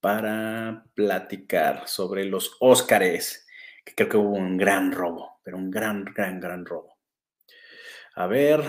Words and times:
para 0.00 0.84
platicar 0.94 1.86
sobre 1.86 2.24
los 2.24 2.56
Óscares, 2.60 3.46
que 3.84 3.94
creo 3.94 4.08
que 4.08 4.16
hubo 4.16 4.34
un 4.34 4.56
gran 4.56 4.92
robo, 4.92 5.40
pero 5.42 5.56
un 5.56 5.70
gran, 5.70 6.04
gran, 6.04 6.40
gran 6.40 6.64
robo. 6.64 6.96
A 8.14 8.26
ver, 8.26 8.62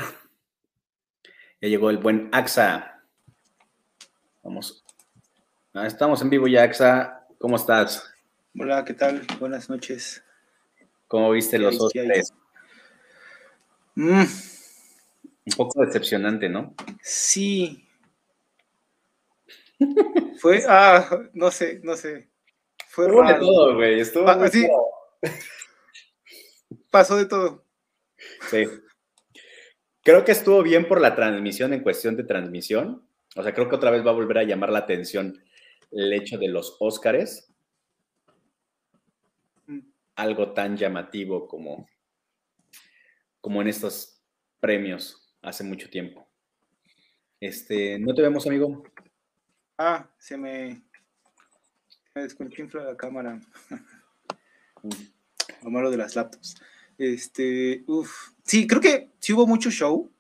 ya 1.62 1.67
llegó 1.67 1.89
el 1.89 1.97
buen 1.97 2.29
AXA. 2.31 3.02
Vamos. 4.44 4.83
Ah, 5.73 5.88
estamos 5.88 6.21
en 6.21 6.29
vivo 6.29 6.47
ya, 6.47 6.64
AXA. 6.64 7.25
¿Cómo 7.38 7.55
estás? 7.55 8.11
Hola, 8.59 8.84
¿qué 8.84 8.93
tal? 8.93 9.25
Buenas 9.39 9.70
noches. 9.70 10.23
¿Cómo 11.07 11.32
viste 11.32 11.57
los 11.57 11.79
Óscares? 11.79 12.34
Mm. 13.95 14.23
Un 15.45 15.54
poco 15.57 15.86
decepcionante, 15.86 16.50
¿no? 16.50 16.75
Sí, 17.02 17.88
fue, 20.39 20.63
ah, 20.68 21.07
no 21.34 21.52
sé, 21.52 21.79
no 21.84 21.95
sé. 21.95 22.29
Fue 22.87 23.06
Estuvo 23.06 23.25
de 23.25 23.33
todo, 23.36 23.75
güey. 23.75 24.00
Estuvo 24.00 24.28
así, 24.28 24.68
Pasó 26.89 27.15
de 27.18 27.25
todo. 27.25 27.65
Sí. 28.50 28.68
Creo 30.04 30.25
que 30.25 30.32
estuvo 30.32 30.64
bien 30.64 30.87
por 30.87 31.00
la 31.00 31.15
transmisión 31.15 31.73
en 31.73 31.83
cuestión 31.83 32.17
de 32.17 32.23
transmisión. 32.23 33.08
O 33.36 33.44
sea, 33.44 33.53
creo 33.53 33.70
que 33.70 33.75
otra 33.75 33.92
vez 33.92 34.06
va 34.06 34.11
a 34.11 34.16
volver 34.16 34.39
a 34.39 34.44
llamar 34.44 34.72
la 34.72 34.80
atención 34.80 35.42
el 35.92 36.14
hecho 36.14 36.38
de 36.38 36.48
los 36.48 36.75
Óscares. 36.80 37.53
Mm. 39.67 39.80
Algo 40.16 40.53
tan 40.53 40.75
llamativo 40.75 41.48
como, 41.48 41.88
como 43.39 43.61
en 43.61 43.67
estos 43.67 44.22
premios 44.59 45.34
hace 45.42 45.64
mucho 45.64 45.89
tiempo. 45.89 46.28
Este, 47.39 47.98
¿no 48.00 48.14
te 48.14 48.22
vemos, 48.22 48.45
amigo? 48.45 48.84
Ah, 49.84 50.08
se 50.20 50.38
me, 50.38 50.80
me 52.14 52.22
desconchinfla 52.22 52.84
la 52.84 52.95
cámara. 52.95 53.42
Lo 55.64 55.72
malo 55.72 55.90
de 55.90 55.98
las 55.98 56.16
laptops. 56.16 56.62
Este, 57.00 57.84
uff. 57.88 58.30
Sí, 58.44 58.68
creo 58.68 58.80
que 58.80 59.10
sí 59.18 59.34
hubo 59.34 59.48
mucho 59.48 59.72
show. 59.72 60.12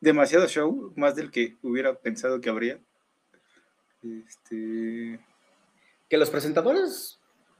Demasiado 0.00 0.46
show, 0.48 0.92
más 0.96 1.16
del 1.16 1.30
que 1.30 1.56
hubiera 1.62 1.94
pensado 1.94 2.42
que 2.42 2.50
habría. 2.50 2.78
Este. 4.02 5.18
Que 6.10 6.18
los 6.18 6.28
presentadores, 6.28 7.18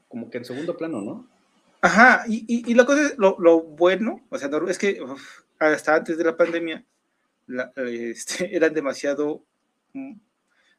como 0.09 0.29
que 0.29 0.37
en 0.37 0.45
segundo 0.45 0.77
plano, 0.77 1.01
¿no? 1.01 1.27
Ajá, 1.81 2.23
y, 2.27 2.45
y, 2.47 2.75
la 2.75 2.85
cosa 2.85 3.01
es, 3.07 3.17
lo, 3.17 3.35
lo, 3.39 3.63
bueno, 3.63 4.23
o 4.29 4.37
sea, 4.37 4.47
es 4.67 4.77
que 4.77 5.03
hasta 5.57 5.95
antes 5.95 6.19
de 6.19 6.23
la 6.23 6.37
pandemia 6.37 6.85
este, 7.77 8.55
eran 8.55 8.75
demasiado 8.75 9.43
mm, 9.93 10.13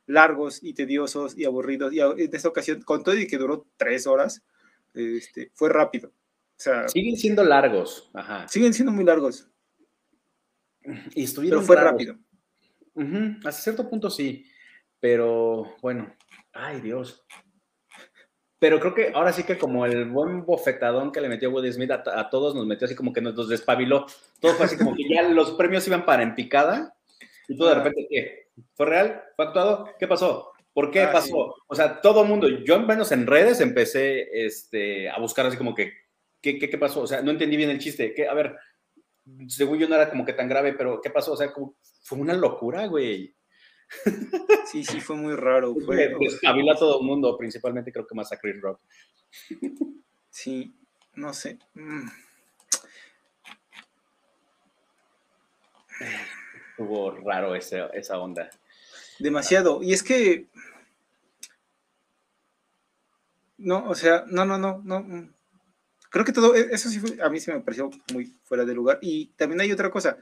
largos 0.07 0.63
y 0.63 0.75
tediosos 0.75 1.37
y 1.37 1.45
aburridos. 1.45 1.93
Y 1.93 2.01
en 2.01 2.35
esta 2.35 2.49
ocasión, 2.49 2.83
con 2.83 3.03
todo 3.03 3.17
y 3.17 3.27
que 3.27 3.39
duró 3.39 3.67
tres 3.77 4.07
horas, 4.07 4.43
este, 4.95 5.51
fue 5.55 5.69
rápido. 5.69 6.09
O 6.09 6.63
sea, 6.63 6.89
siguen 6.89 7.17
siendo 7.17 7.45
largos. 7.45 8.11
Ajá. 8.15 8.47
Siguen 8.49 8.73
siendo 8.73 8.93
muy 8.93 9.05
largos. 9.05 9.49
Y 11.15 11.25
estuvieron 11.25 11.61
Pero 11.61 11.67
fue 11.67 11.77
rápido. 11.77 12.17
Hasta 13.45 13.63
cierto 13.63 13.89
punto 13.89 14.11
sí. 14.11 14.45
Pero 15.01 15.77
bueno, 15.81 16.15
ay 16.53 16.81
Dios. 16.81 17.25
Pero 18.59 18.79
creo 18.79 18.95
que 18.95 19.11
ahora 19.13 19.33
sí 19.33 19.43
que 19.43 19.59
como 19.59 19.87
el 19.87 20.09
buen 20.09 20.45
bofetadón 20.47 21.11
que 21.11 21.21
le 21.21 21.29
metió 21.29 21.51
Woody 21.51 21.73
Smith 21.73 21.91
a, 21.91 22.31
todos 22.31 22.55
nos 22.55 22.65
metió 22.65 22.85
así 22.85 22.95
como 22.95 23.13
que 23.13 23.21
nos 23.21 23.49
despabiló. 23.49 24.07
Todo 24.41 24.55
fue 24.55 24.67
así 24.67 24.77
como 24.77 24.95
que 24.95 25.03
ya 25.09 25.23
los 25.23 25.53
premios 25.53 25.87
iban 25.89 26.05
para 26.05 26.23
en 26.23 26.37
picada. 26.37 26.95
Y 27.49 27.57
todo 27.57 27.71
de 27.71 27.75
repente, 27.75 28.07
¿qué? 28.09 28.51
¿Fue 28.75 28.87
real? 28.87 29.23
¿Fue 29.37 29.47
actuado? 29.47 29.89
¿Qué 29.99 30.07
pasó? 30.07 30.53
¿Por 30.73 30.91
qué 30.91 31.03
ah, 31.03 31.13
pasó? 31.13 31.55
O 31.67 31.75
sea, 31.75 32.01
todo 32.01 32.23
el 32.23 32.29
mundo, 32.29 32.49
yo 32.49 32.81
menos 32.81 33.13
en 33.13 33.27
redes 33.27 33.61
empecé 33.61 34.47
este, 34.47 35.11
a 35.11 35.19
buscar 35.19 35.45
así 35.47 35.57
como 35.57 35.75
que, 35.75 35.93
¿qué, 36.41 36.59
qué, 36.59 36.79
pasó? 36.79 37.03
O 37.03 37.07
sea, 37.07 37.21
no 37.23 37.31
entendí 37.31 37.57
bien 37.57 37.71
el 37.71 37.79
chiste. 37.79 38.15
¿Qué? 38.15 38.27
A 38.27 38.35
ver, 38.35 38.57
según 39.49 39.79
yo 39.79 39.89
no 39.89 39.95
era 39.95 40.09
como 40.09 40.25
que 40.25 40.33
tan 40.33 40.49
grave, 40.49 40.73
pero 40.73 41.01
¿qué 41.03 41.11
pasó? 41.11 41.33
O 41.33 41.37
sea, 41.37 41.53
fue 42.03 42.19
una 42.19 42.35
locura, 42.35 42.87
güey. 42.87 43.35
Sí, 44.67 44.85
sí, 44.85 45.01
fue 45.01 45.17
muy 45.17 45.35
raro. 45.35 45.75
Fue, 45.85 46.07
a 46.07 46.75
todo 46.79 47.01
el 47.01 47.07
mundo, 47.07 47.37
principalmente 47.37 47.93
creo 47.93 48.07
que 48.07 48.15
más 48.15 48.33
a 48.33 48.39
Chris 48.39 48.61
Rock. 48.61 48.81
Sí, 50.31 50.75
no 51.15 51.35
sé. 51.35 51.59
Mm. 51.75 52.09
Estuvo 56.73 57.11
raro 57.11 57.55
ese, 57.55 57.87
esa 57.93 58.19
onda. 58.19 58.51
Demasiado. 59.19 59.83
Y 59.83 59.93
es 59.93 60.03
que. 60.03 60.49
No, 63.59 63.89
o 63.89 63.95
sea, 63.95 64.25
no, 64.29 64.45
no, 64.45 64.59
no, 64.59 64.81
no. 64.85 65.01
Mm. 65.01 65.33
Creo 66.11 66.25
que 66.25 66.33
todo, 66.33 66.55
e, 66.55 66.69
eso 66.73 66.89
sí 66.89 66.99
fue, 66.99 67.23
a 67.23 67.29
mí 67.29 67.41
se 67.41 67.53
me 67.53 67.61
pareció 67.61 67.91
muy 68.13 68.27
fuera 68.43 68.65
de 68.65 68.75
lugar. 68.75 68.99
Y 69.03 69.27
también 69.37 69.61
hay 69.61 69.73
otra 69.73 69.91
cosa. 69.91 70.19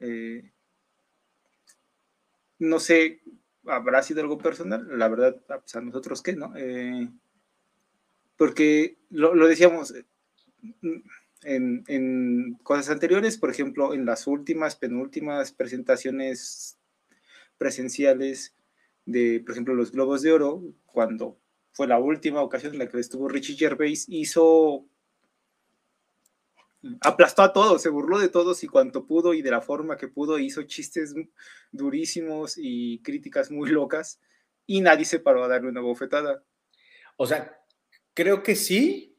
Eh, 0.00 0.50
no 2.58 2.80
sé, 2.80 3.22
habrá 3.66 4.02
sido 4.02 4.20
algo 4.20 4.38
personal, 4.38 4.86
la 4.98 5.08
verdad, 5.08 5.36
pues, 5.46 5.74
a 5.76 5.80
nosotros 5.80 6.22
qué, 6.22 6.34
¿no? 6.34 6.52
Eh, 6.56 7.08
porque 8.36 8.98
lo, 9.10 9.34
lo 9.34 9.46
decíamos, 9.46 9.94
en, 11.44 12.54
cosas 12.62 12.90
anteriores, 12.90 13.38
por 13.38 13.50
ejemplo, 13.50 13.94
en 13.94 14.04
las 14.04 14.26
últimas, 14.26 14.76
penúltimas 14.76 15.52
presentaciones 15.52 16.78
presenciales 17.58 18.54
de, 19.04 19.40
por 19.40 19.52
ejemplo, 19.52 19.74
los 19.74 19.92
Globos 19.92 20.22
de 20.22 20.32
Oro, 20.32 20.62
cuando 20.86 21.38
fue 21.72 21.86
la 21.86 21.98
última 21.98 22.42
ocasión 22.42 22.72
en 22.72 22.78
la 22.80 22.88
que 22.88 22.98
estuvo 22.98 23.28
Richie 23.28 23.56
Gervais, 23.56 24.06
hizo, 24.08 24.86
aplastó 27.00 27.42
a 27.42 27.52
todos, 27.52 27.82
se 27.82 27.88
burló 27.88 28.18
de 28.18 28.28
todos 28.28 28.62
y 28.62 28.68
cuanto 28.68 29.06
pudo 29.06 29.34
y 29.34 29.42
de 29.42 29.50
la 29.50 29.60
forma 29.60 29.96
que 29.96 30.08
pudo, 30.08 30.38
hizo 30.38 30.62
chistes 30.62 31.14
durísimos 31.70 32.54
y 32.56 33.00
críticas 33.02 33.50
muy 33.50 33.70
locas 33.70 34.20
y 34.66 34.80
nadie 34.80 35.04
se 35.04 35.20
paró 35.20 35.44
a 35.44 35.48
darle 35.48 35.70
una 35.70 35.80
bofetada. 35.80 36.44
O 37.16 37.26
sea, 37.26 37.58
creo 38.14 38.42
que 38.42 38.54
sí, 38.54 39.11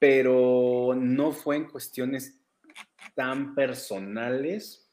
pero 0.00 0.94
no 0.96 1.30
fue 1.30 1.56
en 1.56 1.68
cuestiones 1.68 2.40
tan 3.14 3.54
personales. 3.54 4.90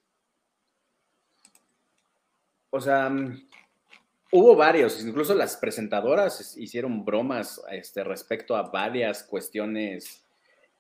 O 2.70 2.82
sea, 2.82 3.10
hubo 4.32 4.56
varios, 4.56 5.02
incluso 5.02 5.34
las 5.34 5.56
presentadoras 5.56 6.58
hicieron 6.58 7.06
bromas 7.06 7.62
este, 7.72 8.04
respecto 8.04 8.56
a 8.56 8.64
varias 8.64 9.24
cuestiones 9.24 10.26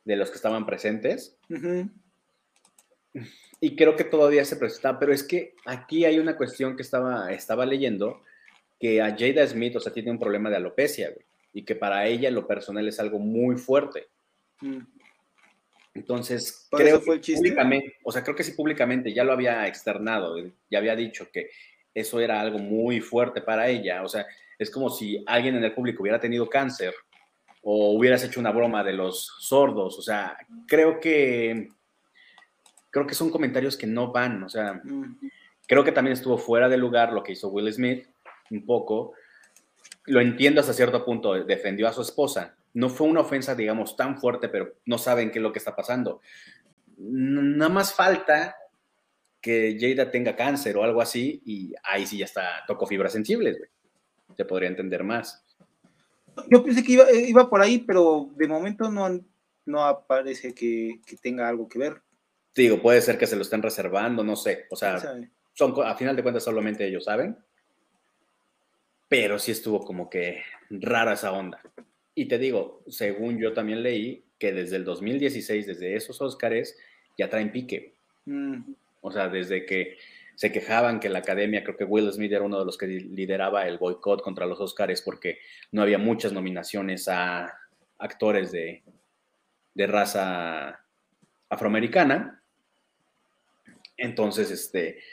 de 0.03 0.15
los 0.17 0.29
que 0.29 0.35
estaban 0.35 0.65
presentes. 0.65 1.37
Y 3.61 3.75
creo 3.77 3.95
que 3.95 4.03
todavía 4.03 4.43
se 4.43 4.57
presenta, 4.57 4.99
pero 4.99 5.13
es 5.13 5.23
que 5.23 5.55
aquí 5.65 6.03
hay 6.03 6.19
una 6.19 6.35
cuestión 6.35 6.75
que 6.75 6.81
estaba, 6.81 7.31
estaba 7.31 7.65
leyendo, 7.65 8.21
que 8.77 9.01
a 9.01 9.15
Jada 9.17 9.47
Smith, 9.47 9.77
o 9.77 9.79
sea, 9.79 9.93
tiene 9.93 10.11
un 10.11 10.19
problema 10.19 10.49
de 10.49 10.57
alopecia, 10.57 11.13
y 11.53 11.63
que 11.63 11.75
para 11.75 12.05
ella 12.05 12.29
lo 12.29 12.45
personal 12.45 12.87
es 12.87 12.99
algo 12.99 13.19
muy 13.19 13.55
fuerte. 13.55 14.09
Mm. 14.61 14.79
Entonces, 15.93 16.67
creo 16.69 17.01
públicamente, 17.01 17.97
o 18.03 18.11
sea, 18.11 18.23
creo 18.23 18.35
que 18.35 18.43
sí 18.43 18.51
públicamente 18.51 19.13
ya 19.13 19.23
lo 19.23 19.33
había 19.33 19.65
externado, 19.67 20.35
ya 20.69 20.77
había 20.77 20.95
dicho 20.95 21.27
que 21.31 21.49
eso 21.93 22.19
era 22.19 22.39
algo 22.39 22.59
muy 22.59 23.01
fuerte 23.01 23.41
para 23.41 23.67
ella, 23.67 24.03
o 24.03 24.07
sea, 24.07 24.25
es 24.59 24.69
como 24.69 24.91
si 24.91 25.23
alguien 25.25 25.55
en 25.55 25.63
el 25.63 25.73
público 25.73 26.03
hubiera 26.03 26.19
tenido 26.19 26.47
cáncer 26.47 26.93
o 27.63 27.93
hubieras 27.93 28.23
hecho 28.23 28.39
una 28.39 28.51
broma 28.51 28.83
de 28.83 28.93
los 28.93 29.25
sordos, 29.39 29.97
o 29.97 30.01
sea, 30.03 30.37
creo 30.67 30.99
que 30.99 31.69
creo 32.91 33.07
que 33.07 33.15
son 33.15 33.31
comentarios 33.31 33.75
que 33.75 33.87
no 33.87 34.11
van, 34.11 34.43
o 34.43 34.49
sea, 34.49 34.79
mm. 34.83 35.19
creo 35.67 35.83
que 35.83 35.91
también 35.91 36.13
estuvo 36.13 36.37
fuera 36.37 36.69
de 36.69 36.77
lugar 36.77 37.11
lo 37.11 37.23
que 37.23 37.31
hizo 37.31 37.49
Will 37.49 37.73
Smith 37.73 38.07
un 38.51 38.65
poco. 38.65 39.13
Lo 40.05 40.21
entiendo 40.21 40.61
hasta 40.61 40.73
cierto 40.73 41.03
punto, 41.03 41.33
defendió 41.43 41.87
a 41.87 41.93
su 41.93 42.01
esposa, 42.01 42.56
no 42.77 42.89
fue 42.89 43.07
una 43.07 43.21
ofensa, 43.21 43.55
digamos, 43.55 43.95
tan 43.95 44.19
fuerte, 44.19 44.49
pero 44.49 44.75
no 44.85 44.99
saben 44.99 45.31
qué 45.31 45.39
es 45.39 45.43
lo 45.43 45.51
que 45.51 45.57
está 45.57 45.75
pasando. 45.75 46.21
Nada 46.95 47.69
más 47.71 47.91
falta 47.91 48.55
que 49.41 49.75
Jada 49.81 50.11
tenga 50.11 50.35
cáncer 50.35 50.77
o 50.77 50.83
algo 50.83 51.01
así 51.01 51.41
y 51.43 51.73
ahí 51.83 52.05
sí 52.05 52.19
ya 52.19 52.25
está, 52.25 52.63
tocó 52.67 52.85
fibras 52.85 53.13
sensibles, 53.13 53.57
güey. 53.57 53.69
Se 54.35 54.45
podría 54.45 54.69
entender 54.69 55.03
más. 55.03 55.43
Yo 56.51 56.63
pensé 56.63 56.83
que 56.83 56.91
iba, 56.91 57.05
eh, 57.05 57.27
iba 57.27 57.49
por 57.49 57.61
ahí, 57.61 57.79
pero 57.79 58.29
de 58.35 58.47
momento 58.47 58.91
no, 58.91 59.25
no 59.65 59.83
aparece 59.83 60.53
que, 60.53 61.01
tenga 61.19 61.49
algo 61.49 61.67
que 61.67 61.79
ver. 61.79 62.03
Digo, 62.53 62.79
puede 62.79 63.01
ser 63.01 63.17
que 63.17 63.25
se 63.25 63.35
lo 63.35 63.41
estén 63.41 63.63
reservando, 63.63 64.23
no 64.23 64.35
sé. 64.35 64.67
O 64.69 64.75
sea, 64.75 65.01
son, 65.53 65.73
a 65.83 65.95
final 65.95 66.15
de 66.15 66.21
cuentas 66.21 66.43
solamente 66.43 66.85
ellos 66.85 67.05
saben. 67.05 67.39
Pero 69.07 69.39
sí 69.39 69.51
estuvo 69.51 69.83
como 69.83 70.11
que 70.11 70.43
rara 70.69 71.13
esa 71.13 71.31
onda. 71.31 71.59
Y 72.17 72.25
te 72.25 72.39
digo, 72.39 72.81
según 72.87 73.37
yo 73.37 73.53
también 73.53 73.83
leí, 73.83 74.23
que 74.39 74.51
desde 74.51 74.77
el 74.77 74.85
2016, 74.85 75.67
desde 75.67 75.95
esos 75.95 76.19
Óscares, 76.19 76.75
ya 77.15 77.29
traen 77.29 77.51
pique. 77.51 77.93
Mm. 78.25 78.73
O 79.01 79.11
sea, 79.11 79.29
desde 79.29 79.67
que 79.67 79.97
se 80.33 80.51
quejaban 80.51 80.99
que 80.99 81.09
la 81.09 81.19
academia, 81.19 81.63
creo 81.63 81.77
que 81.77 81.83
Will 81.83 82.11
Smith 82.11 82.31
era 82.31 82.43
uno 82.43 82.57
de 82.57 82.65
los 82.65 82.75
que 82.75 82.87
lideraba 82.87 83.67
el 83.67 83.77
boicot 83.77 84.23
contra 84.23 84.47
los 84.47 84.59
Oscars 84.59 85.03
porque 85.03 85.37
no 85.71 85.83
había 85.83 85.99
muchas 85.99 86.33
nominaciones 86.33 87.07
a 87.07 87.53
actores 87.99 88.51
de, 88.51 88.81
de 89.75 89.85
raza 89.85 90.83
afroamericana. 91.49 92.41
Entonces, 93.95 94.49
este, 94.49 95.03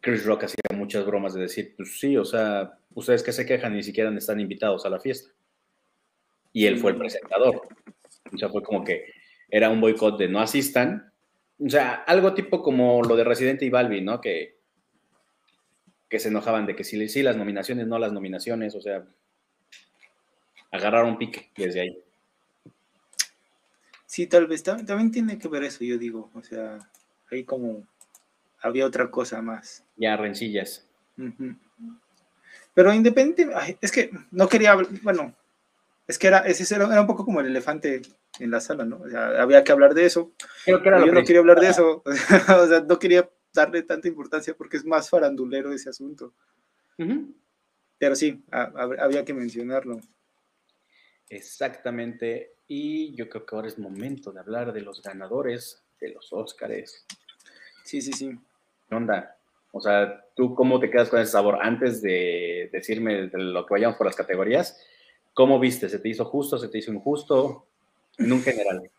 Chris 0.00 0.24
Rock 0.24 0.44
hacía 0.44 0.76
muchas 0.76 1.06
bromas 1.06 1.34
de 1.34 1.42
decir, 1.42 1.74
pues 1.76 2.00
sí, 2.00 2.16
o 2.16 2.24
sea, 2.24 2.80
ustedes 2.94 3.22
que 3.22 3.30
se 3.30 3.46
quejan 3.46 3.76
ni 3.76 3.84
siquiera 3.84 4.12
están 4.16 4.40
invitados 4.40 4.84
a 4.84 4.90
la 4.90 4.98
fiesta. 4.98 5.32
Y 6.52 6.66
él 6.66 6.78
fue 6.78 6.92
el 6.92 6.98
presentador. 6.98 7.68
O 8.32 8.36
sea, 8.36 8.48
fue 8.48 8.62
como 8.62 8.84
que 8.84 9.12
era 9.48 9.70
un 9.70 9.80
boicot 9.80 10.18
de 10.18 10.28
no 10.28 10.40
asistan. 10.40 11.12
O 11.58 11.68
sea, 11.68 11.94
algo 12.06 12.34
tipo 12.34 12.62
como 12.62 13.02
lo 13.02 13.16
de 13.16 13.24
Residente 13.24 13.64
y 13.64 13.70
Balbi, 13.70 14.00
¿no? 14.00 14.20
Que, 14.20 14.56
que 16.12 16.18
se 16.18 16.28
enojaban 16.28 16.66
de 16.66 16.76
que 16.76 16.84
sí, 16.84 17.08
sí, 17.08 17.22
las 17.22 17.36
nominaciones, 17.36 17.86
no 17.86 17.98
las 17.98 18.12
nominaciones, 18.12 18.74
o 18.74 18.82
sea, 18.82 19.02
agarraron 20.70 21.16
pique 21.16 21.50
desde 21.56 21.80
ahí. 21.80 21.98
Sí, 24.04 24.26
tal 24.26 24.46
vez, 24.46 24.62
también, 24.62 25.10
tiene 25.10 25.38
que 25.38 25.48
ver 25.48 25.64
eso, 25.64 25.84
yo 25.84 25.96
digo, 25.96 26.30
o 26.34 26.42
sea, 26.42 26.78
ahí 27.30 27.44
como 27.44 27.86
había 28.60 28.84
otra 28.84 29.10
cosa 29.10 29.40
más. 29.40 29.84
Ya, 29.96 30.14
rencillas. 30.18 30.86
Pero 32.74 32.92
independiente, 32.92 33.48
es 33.80 33.90
que 33.90 34.10
no 34.30 34.48
quería, 34.48 34.76
bueno, 35.02 35.34
es 36.06 36.18
que 36.18 36.26
era, 36.26 36.38
ese 36.40 36.74
era, 36.74 37.00
un 37.00 37.06
poco 37.06 37.24
como 37.24 37.40
el 37.40 37.46
elefante 37.46 38.02
en 38.38 38.50
la 38.50 38.60
sala, 38.60 38.84
¿no? 38.84 38.98
O 38.98 39.08
sea, 39.08 39.40
había 39.40 39.64
que 39.64 39.72
hablar 39.72 39.94
de 39.94 40.06
eso. 40.06 40.32
yo 40.66 40.78
no 40.78 41.24
quería 41.24 41.40
hablar 41.40 41.60
de 41.60 41.68
eso, 41.68 42.02
o 42.04 42.66
sea, 42.66 42.80
no 42.80 42.98
quería 42.98 43.30
darle 43.52 43.82
tanta 43.82 44.08
importancia 44.08 44.54
porque 44.54 44.76
es 44.76 44.84
más 44.84 45.10
farandulero 45.10 45.72
ese 45.72 45.90
asunto. 45.90 46.34
Pero 47.98 48.14
sí, 48.14 48.44
había 48.50 49.24
que 49.24 49.34
mencionarlo. 49.34 50.00
Exactamente. 51.28 52.56
Y 52.68 53.14
yo 53.14 53.28
creo 53.28 53.44
que 53.44 53.56
ahora 53.56 53.68
es 53.68 53.78
momento 53.78 54.32
de 54.32 54.40
hablar 54.40 54.72
de 54.72 54.82
los 54.82 55.02
ganadores 55.02 55.82
de 56.00 56.10
los 56.10 56.32
Óscares. 56.32 57.06
Sí, 57.84 58.00
sí, 58.00 58.12
sí. 58.12 58.38
¿Qué 58.88 58.94
onda? 58.94 59.36
O 59.72 59.80
sea, 59.80 60.24
¿tú 60.36 60.54
cómo 60.54 60.78
te 60.78 60.90
quedas 60.90 61.08
con 61.08 61.20
ese 61.20 61.32
sabor? 61.32 61.58
Antes 61.62 62.02
de 62.02 62.68
decirme 62.72 63.28
de 63.28 63.38
lo 63.38 63.64
que 63.66 63.74
vayamos 63.74 63.96
por 63.96 64.06
las 64.06 64.16
categorías, 64.16 64.78
¿cómo 65.34 65.58
viste? 65.58 65.88
¿Se 65.88 65.98
te 65.98 66.08
hizo 66.08 66.24
justo? 66.24 66.58
¿Se 66.58 66.68
te 66.68 66.78
hizo 66.78 66.92
injusto? 66.92 67.66
En 68.18 68.32
un 68.32 68.42
general. 68.42 68.90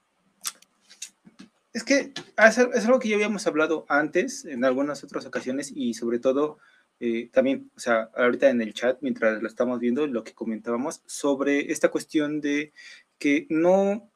Es 1.74 1.84
que 1.84 2.14
es 2.38 2.86
algo 2.86 3.00
que 3.00 3.10
ya 3.10 3.16
habíamos 3.16 3.48
hablado 3.48 3.86
antes 3.90 4.46
en 4.46 4.64
algunas 4.64 5.04
otras 5.04 5.26
ocasiones 5.26 5.72
y 5.76 5.94
sobre 5.96 6.20
todo 6.20 6.60
eh, 7.00 7.30
también, 7.34 7.72
o 7.76 7.80
sea, 7.80 8.12
ahorita 8.16 8.50
en 8.50 8.62
el 8.62 8.74
chat, 8.74 8.98
mientras 9.02 9.42
lo 9.42 9.48
estamos 9.48 9.80
viendo, 9.80 10.06
lo 10.08 10.24
que 10.24 10.34
comentábamos 10.34 11.02
sobre 11.06 11.72
esta 11.72 11.90
cuestión 11.90 12.42
de 12.42 12.74
que 13.18 13.48
no, 13.50 14.10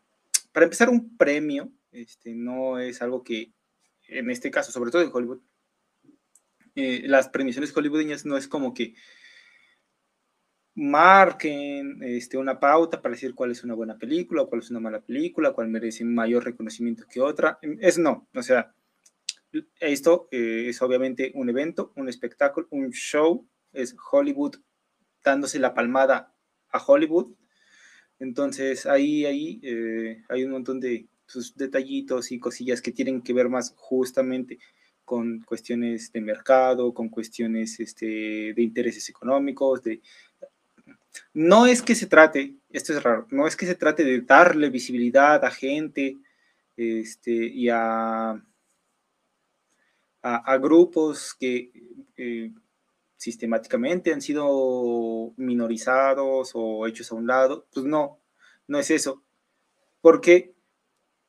para 0.51 0.65
empezar, 0.65 0.89
un 0.89 1.17
premio 1.17 1.71
este, 1.91 2.33
no 2.35 2.79
es 2.79 3.01
algo 3.01 3.23
que, 3.23 3.51
en 4.07 4.29
este 4.29 4.51
caso, 4.51 4.71
sobre 4.71 4.91
todo 4.91 5.01
en 5.01 5.09
Hollywood, 5.11 5.41
eh, 6.75 7.03
las 7.07 7.29
premiaciones 7.29 7.73
hollywoodiñas 7.73 8.25
no 8.25 8.37
es 8.37 8.47
como 8.47 8.73
que 8.73 8.93
marquen 10.77 12.01
este, 12.03 12.37
una 12.37 12.59
pauta 12.59 13.01
para 13.01 13.13
decir 13.15 13.33
cuál 13.35 13.51
es 13.51 13.63
una 13.63 13.73
buena 13.73 13.97
película 13.97 14.45
cuál 14.45 14.61
es 14.61 14.69
una 14.69 14.79
mala 14.79 15.01
película, 15.01 15.51
cuál 15.51 15.67
merece 15.69 16.05
mayor 16.05 16.45
reconocimiento 16.45 17.05
que 17.09 17.19
otra. 17.19 17.59
Es 17.61 17.97
no, 17.97 18.27
o 18.33 18.41
sea, 18.41 18.73
esto 19.79 20.27
eh, 20.31 20.67
es 20.69 20.81
obviamente 20.81 21.31
un 21.35 21.49
evento, 21.49 21.91
un 21.95 22.09
espectáculo, 22.09 22.67
un 22.71 22.91
show, 22.91 23.47
es 23.73 23.95
Hollywood 24.11 24.55
dándose 25.23 25.59
la 25.59 25.73
palmada 25.73 26.33
a 26.69 26.79
Hollywood 26.79 27.33
entonces 28.19 28.85
ahí, 28.85 29.25
ahí 29.25 29.59
eh, 29.63 30.23
hay 30.29 30.43
un 30.43 30.51
montón 30.51 30.79
de 30.79 31.07
sus 31.25 31.55
detallitos 31.55 32.31
y 32.31 32.39
cosillas 32.39 32.81
que 32.81 32.91
tienen 32.91 33.21
que 33.21 33.33
ver 33.33 33.49
más 33.49 33.73
justamente 33.77 34.59
con 35.05 35.41
cuestiones 35.41 36.11
de 36.11 36.21
mercado, 36.21 36.93
con 36.93 37.09
cuestiones 37.09 37.79
este, 37.79 38.53
de 38.53 38.61
intereses 38.61 39.07
económicos, 39.09 39.81
de... 39.83 40.01
No 41.33 41.65
es 41.65 41.81
que 41.81 41.95
se 41.95 42.07
trate, 42.07 42.55
esto 42.69 42.93
es 42.93 43.03
raro, 43.03 43.27
no 43.31 43.47
es 43.47 43.55
que 43.55 43.65
se 43.65 43.75
trate 43.75 44.03
de 44.03 44.21
darle 44.21 44.69
visibilidad 44.69 45.43
a 45.43 45.51
gente 45.51 46.17
este, 46.75 47.31
y 47.31 47.69
a, 47.69 48.41
a, 50.21 50.57
grupos 50.57 51.33
que 51.33 51.71
eh, 52.17 52.51
sistemáticamente 53.17 54.13
han 54.13 54.21
sido 54.21 55.33
minorizados 55.37 56.51
o 56.53 56.87
hechos 56.87 57.11
a 57.11 57.15
un 57.15 57.27
lado. 57.27 57.65
Pues 57.73 57.85
no, 57.85 58.19
no 58.67 58.79
es 58.79 58.91
eso. 58.91 59.23
Porque, 60.01 60.53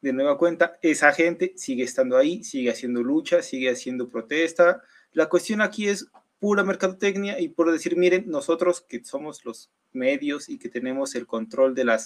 de 0.00 0.12
nueva 0.12 0.38
cuenta, 0.38 0.79
esa 0.82 1.12
gente 1.12 1.55
sigue 1.56 1.82
estando 1.84 2.17
ahí, 2.17 2.44
sigue 2.44 2.70
haciendo 2.70 3.02
lucha, 3.02 3.43
sigue 3.43 3.70
haciendo 3.70 4.08
protesta. 4.08 4.82
La 5.12 5.29
cuestión 5.29 5.61
aquí 5.61 5.88
es 5.88 6.11
pura 6.38 6.62
mercadotecnia 6.62 7.41
y 7.41 7.49
por 7.49 7.73
decir, 7.73 7.96
miren, 7.96 8.25
nosotros 8.29 8.81
que 8.81 9.02
somos 9.05 9.44
los 9.44 9.70
medios 9.93 10.49
y 10.49 10.58
que 10.58 10.69
tenemos 10.69 11.14
el 11.14 11.26
control 11.26 11.75
de 11.75 11.85
la 11.85 12.00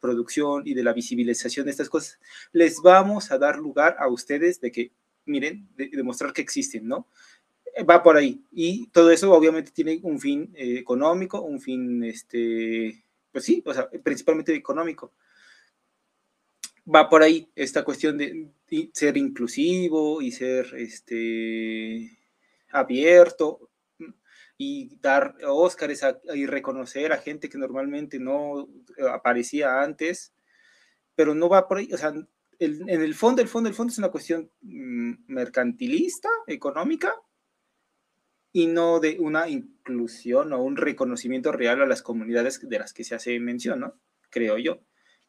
producción 0.00 0.62
y 0.66 0.74
de 0.74 0.84
la 0.84 0.92
visibilización 0.92 1.64
de 1.64 1.72
estas 1.72 1.88
cosas, 1.88 2.20
les 2.52 2.80
vamos 2.80 3.30
a 3.30 3.38
dar 3.38 3.58
lugar 3.58 3.96
a 3.98 4.08
ustedes 4.08 4.60
de 4.60 4.70
que, 4.72 4.92
miren, 5.24 5.68
de, 5.76 5.88
demostrar 5.88 6.32
que 6.32 6.42
existen, 6.42 6.86
¿no? 6.86 7.08
va 7.82 8.02
por 8.02 8.16
ahí. 8.16 8.44
Y 8.52 8.88
todo 8.88 9.10
eso 9.10 9.32
obviamente 9.32 9.72
tiene 9.72 9.98
un 10.02 10.20
fin 10.20 10.52
eh, 10.54 10.78
económico, 10.78 11.40
un 11.42 11.60
fin, 11.60 12.04
este, 12.04 13.04
pues 13.32 13.44
sí, 13.44 13.62
o 13.66 13.74
sea, 13.74 13.88
principalmente 13.90 14.54
económico. 14.54 15.12
Va 16.92 17.08
por 17.08 17.22
ahí 17.22 17.48
esta 17.56 17.82
cuestión 17.82 18.18
de, 18.18 18.48
ser 18.92 19.16
inclusivo 19.16 20.20
y 20.20 20.32
ser 20.32 20.66
este, 20.76 22.18
abierto 22.70 23.70
y 24.56 24.96
dar 25.00 25.36
Óscares 25.46 26.04
y 26.34 26.46
reconocer 26.46 27.12
a 27.12 27.18
gente 27.18 27.48
que 27.48 27.58
normalmente 27.58 28.18
no 28.18 28.68
aparecía 29.12 29.82
antes, 29.82 30.32
pero 31.14 31.34
no 31.34 31.48
va 31.48 31.68
por 31.68 31.78
ahí, 31.78 31.92
o 31.92 31.98
sea, 31.98 32.12
en 32.58 32.88
el 32.88 33.14
fondo, 33.14 33.42
el 33.42 33.48
fondo, 33.48 33.68
el 33.68 33.74
fondo 33.74 33.92
es 33.92 33.98
una 33.98 34.10
cuestión 34.10 34.50
mm, 34.62 35.24
mercantilista, 35.26 36.28
económica, 36.46 37.12
y 38.56 38.68
no 38.68 39.00
de 39.00 39.18
una 39.18 39.48
inclusión 39.48 40.52
o 40.52 40.62
un 40.62 40.76
reconocimiento 40.76 41.50
real 41.50 41.82
a 41.82 41.86
las 41.86 42.02
comunidades 42.02 42.60
de 42.66 42.78
las 42.78 42.92
que 42.92 43.02
se 43.02 43.16
hace 43.16 43.40
mención, 43.40 43.80
¿no? 43.80 44.00
Creo 44.30 44.58
yo. 44.58 44.78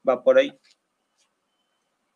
Va 0.07 0.23
por 0.23 0.37
ahí. 0.37 0.59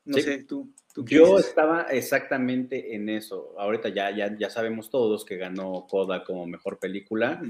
No 0.05 0.17
sé, 0.17 0.43
tú. 0.43 0.73
yo 1.05 1.37
estaba 1.37 1.83
exactamente 1.83 2.95
en 2.95 3.09
eso. 3.09 3.53
Ahorita 3.57 3.89
ya, 3.89 4.09
ya, 4.15 4.35
ya 4.37 4.49
sabemos 4.49 4.89
todos 4.89 5.23
que 5.23 5.37
ganó 5.37 5.85
Coda 5.87 6.23
como 6.23 6.47
mejor 6.47 6.79
película. 6.79 7.41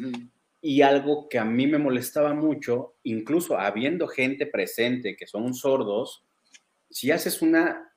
Y 0.61 0.81
algo 0.81 1.29
que 1.29 1.39
a 1.39 1.45
mí 1.45 1.67
me 1.67 1.77
molestaba 1.77 2.33
mucho, 2.33 2.95
incluso 3.03 3.57
habiendo 3.57 4.07
gente 4.07 4.45
presente 4.45 5.15
que 5.15 5.25
son 5.25 5.53
sordos, 5.53 6.25
si 6.89 7.11
haces 7.11 7.41
una 7.41 7.93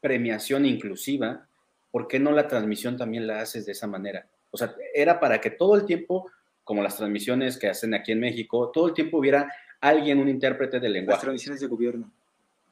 premiación 0.00 0.64
inclusiva, 0.64 1.48
¿por 1.90 2.08
qué 2.08 2.18
no 2.18 2.32
la 2.32 2.48
transmisión 2.48 2.96
también 2.96 3.26
la 3.26 3.40
haces 3.40 3.66
de 3.66 3.72
esa 3.72 3.86
manera? 3.86 4.26
O 4.50 4.56
sea, 4.56 4.74
era 4.94 5.20
para 5.20 5.40
que 5.40 5.50
todo 5.50 5.76
el 5.76 5.84
tiempo, 5.84 6.30
como 6.64 6.82
las 6.82 6.96
transmisiones 6.96 7.58
que 7.58 7.68
hacen 7.68 7.94
aquí 7.94 8.12
en 8.12 8.20
México, 8.20 8.70
todo 8.72 8.88
el 8.88 8.94
tiempo 8.94 9.18
hubiera 9.18 9.52
alguien, 9.80 10.18
un 10.18 10.28
intérprete 10.28 10.80
de 10.80 10.88
lenguaje. 10.88 11.16
Las 11.16 11.22
transmisiones 11.22 11.60
de 11.60 11.66
gobierno. 11.66 12.12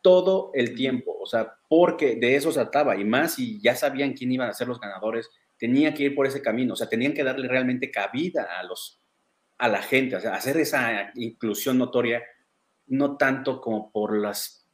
Todo 0.03 0.51
el 0.55 0.75
tiempo, 0.75 1.17
o 1.21 1.27
sea, 1.27 1.55
porque 1.69 2.17
de 2.17 2.37
eso 2.37 2.51
se 2.53 2.61
trataba, 2.61 2.97
y 2.97 3.05
más 3.05 3.35
si 3.35 3.61
ya 3.61 3.75
sabían 3.77 4.15
quién 4.15 4.33
iban 4.33 4.49
a 4.49 4.55
ser 4.55 4.69
los 4.69 4.81
ganadores, 4.81 5.29
tenía 5.59 5.93
que 5.95 6.05
ir 6.05 6.15
por 6.15 6.27
ese 6.27 6.41
camino, 6.41 6.73
o 6.73 6.77
sea, 6.77 6.89
tenían 6.89 7.13
que 7.13 7.23
darle 7.23 7.47
realmente 7.49 7.91
cabida 7.91 8.59
a 8.59 8.63
los 8.65 9.01
a 9.59 9.69
la 9.69 9.83
gente, 9.83 10.17
o 10.17 10.21
sea, 10.21 10.35
hacer 10.35 10.57
esa 10.57 11.13
inclusión 11.17 11.77
notoria, 11.77 12.23
no 12.87 13.19
tanto 13.19 13.61
como 13.61 13.93
por 13.93 14.17
las 14.17 14.67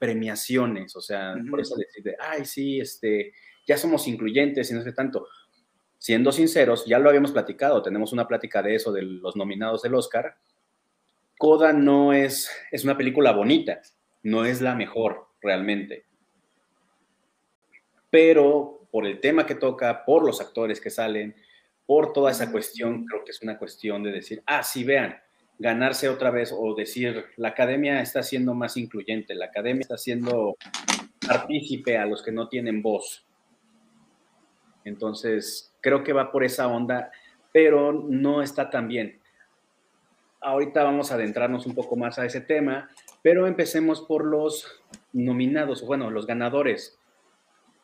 premiaciones, 0.00 0.96
o 0.96 1.00
sea, 1.00 1.36
por 1.48 1.60
eso 1.60 1.76
decir, 1.76 2.16
ay, 2.18 2.44
sí, 2.44 2.80
este, 2.80 3.34
ya 3.64 3.76
somos 3.76 4.08
incluyentes 4.08 4.68
y 4.68 4.74
no 4.74 4.82
sé 4.82 4.92
tanto 4.92 5.28
siendo 5.96 6.32
sinceros, 6.32 6.84
ya 6.86 6.98
lo 6.98 7.08
habíamos 7.08 7.30
platicado, 7.30 7.80
tenemos 7.80 8.12
una 8.12 8.26
plática 8.26 8.60
de 8.60 8.74
eso, 8.74 8.90
de 8.90 9.02
los 9.02 9.36
nominados 9.36 9.82
del 9.82 9.94
Oscar. 9.94 10.36
Coda 11.38 11.72
no 11.72 12.12
es, 12.12 12.50
es 12.72 12.82
una 12.82 12.96
película 12.98 13.30
bonita, 13.30 13.80
no 14.22 14.44
es 14.44 14.60
la 14.60 14.74
mejor 14.74 15.28
realmente. 15.40 16.04
Pero 18.10 18.86
por 18.90 19.06
el 19.06 19.20
tema 19.20 19.46
que 19.46 19.54
toca, 19.54 20.04
por 20.04 20.24
los 20.24 20.40
actores 20.40 20.80
que 20.80 20.90
salen, 20.90 21.34
por 21.86 22.12
toda 22.12 22.30
esa 22.30 22.52
cuestión, 22.52 23.04
creo 23.06 23.24
que 23.24 23.32
es 23.32 23.42
una 23.42 23.58
cuestión 23.58 24.02
de 24.02 24.12
decir, 24.12 24.42
ah, 24.46 24.62
sí, 24.62 24.84
vean, 24.84 25.16
ganarse 25.58 26.08
otra 26.08 26.30
vez 26.30 26.52
o 26.56 26.74
decir, 26.74 27.24
la 27.36 27.48
academia 27.48 28.00
está 28.00 28.22
siendo 28.22 28.54
más 28.54 28.76
incluyente, 28.76 29.34
la 29.34 29.46
academia 29.46 29.80
está 29.82 29.96
siendo 29.96 30.56
partícipe 31.26 31.96
a 31.96 32.06
los 32.06 32.22
que 32.22 32.32
no 32.32 32.48
tienen 32.48 32.82
voz 32.82 33.24
Entonces, 34.84 35.72
creo 35.80 36.02
que 36.02 36.12
va 36.12 36.32
por 36.32 36.44
esa 36.44 36.66
onda, 36.66 37.10
pero 37.52 37.92
no 37.92 38.42
está 38.42 38.70
tan 38.70 38.88
bien. 38.88 39.20
Ahorita 40.40 40.82
vamos 40.82 41.12
a 41.12 41.14
adentrarnos 41.14 41.66
un 41.66 41.74
poco 41.74 41.94
más 41.94 42.18
a 42.18 42.26
ese 42.26 42.40
tema, 42.40 42.90
pero 43.22 43.46
empecemos 43.46 44.02
por 44.02 44.24
los 44.24 44.82
nominados, 45.12 45.86
bueno, 45.86 46.10
los 46.10 46.26
ganadores. 46.26 46.98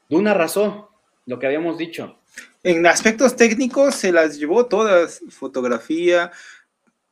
Duna 0.08 0.32
arrasó, 0.32 0.90
lo 1.26 1.38
que 1.38 1.46
habíamos 1.46 1.78
dicho. 1.78 2.18
En 2.62 2.86
aspectos 2.86 3.36
técnicos 3.36 3.94
se 3.94 4.12
las 4.12 4.38
llevó 4.38 4.66
todas, 4.66 5.22
fotografía, 5.30 6.32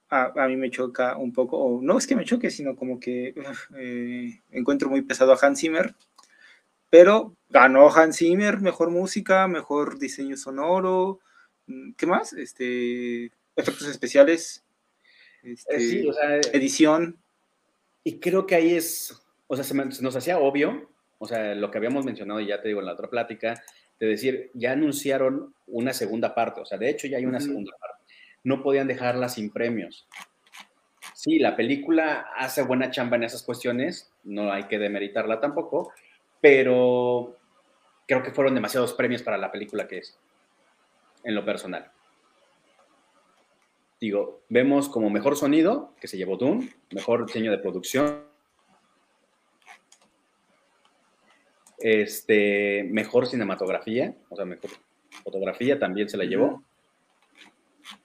a, 0.09 0.47
mí 0.49 0.57
me 0.57 0.71
choca 0.71 1.17
un 1.17 1.33
poco, 1.33 1.59
o 1.59 1.83
no 1.83 1.99
es 1.99 2.07
que 2.07 2.17
me 2.17 2.25
choque, 2.25 2.51
sino 2.51 2.77
como 2.77 3.01
que 3.01 3.35
eh, 3.77 4.41
encuentro 4.51 4.89
muy 4.89 5.03
pesado 5.03 5.33
a 5.33 5.39
Hans 5.41 5.61
Zimmer, 5.61 5.95
pero 6.91 7.35
ganó 7.49 7.95
Hans 7.95 8.19
Zimmer, 8.19 8.61
mejor 8.61 8.91
música, 8.91 9.49
mejor 9.49 9.99
diseño 9.99 10.37
sonoro, 10.37 11.21
mm, 11.67 11.93
¿qué 11.93 12.07
más? 12.07 12.33
Este, 12.33 13.33
efectos 13.57 13.89
especiales, 13.89 14.65
este, 15.43 16.01
eh, 16.01 16.41
edición. 16.53 17.19
Y 18.07 18.21
creo 18.21 18.47
que 18.47 18.55
ahí 18.55 18.75
es, 18.75 19.21
o 19.49 19.57
sea, 19.57 19.65
se, 19.65 19.75
nos 19.75 20.15
hacía 20.15 20.39
obvio, 20.39 20.91
o 21.19 21.27
sea, 21.27 21.57
lo 21.57 21.73
que 21.73 21.79
habíamos 21.79 22.05
mencionado, 22.05 22.39
y 22.41 22.47
ya 22.47 22.63
te 22.63 22.69
digo 22.69 22.79
en 22.79 22.87
la 22.87 22.93
otra 22.93 23.11
plática, 23.11 23.61
de 23.99 24.07
decir, 24.07 24.51
ya 24.55 24.73
anunciaron 24.73 25.55
una 25.67 25.93
segunda 25.93 26.33
parte, 26.35 26.61
o 26.61 26.65
sea, 26.65 26.79
de 26.79 26.89
hecho 26.89 27.09
ya 27.09 27.17
hay 27.17 27.27
una 27.27 27.41
segunda 27.41 27.73
parte 27.81 27.97
no 28.47 28.63
podían 28.63 28.87
dejarla 28.87 29.29
sin 29.29 29.51
premios. 29.51 30.07
Sí, 31.15 31.41
la 31.41 31.57
película 31.57 32.29
hace 32.37 32.63
buena 32.63 32.93
chamba 32.93 33.17
en 33.17 33.25
esas 33.25 33.43
cuestiones, 33.43 34.13
no 34.23 34.53
hay 34.53 34.69
que 34.69 34.79
demeritarla 34.79 35.41
tampoco, 35.41 35.93
pero 36.41 37.37
creo 38.07 38.23
que 38.23 38.31
fueron 38.31 38.55
demasiados 38.55 38.95
premios 38.95 39.25
para 39.25 39.37
la 39.37 39.51
película 39.51 39.89
que 39.89 39.99
es, 39.99 40.17
en 41.25 41.35
lo 41.35 41.45
personal. 41.45 41.91
Digo, 44.01 44.43
vemos 44.49 44.89
como 44.89 45.09
mejor 45.09 45.37
sonido, 45.37 45.95
que 46.01 46.09
se 46.09 46.17
llevó 46.17 46.37
Dune, 46.37 46.75
mejor 46.91 47.27
diseño 47.27 47.51
de 47.51 47.59
producción, 47.59 48.27
este, 51.79 52.85
mejor 52.85 53.27
cinematografía, 53.27 54.15
o 54.29 54.37
sea, 54.37 54.45
mejor 54.45 54.71
fotografía 55.23 55.79
también 55.79 56.09
se 56.09 56.17
la 56.17 56.25
llevó. 56.25 56.63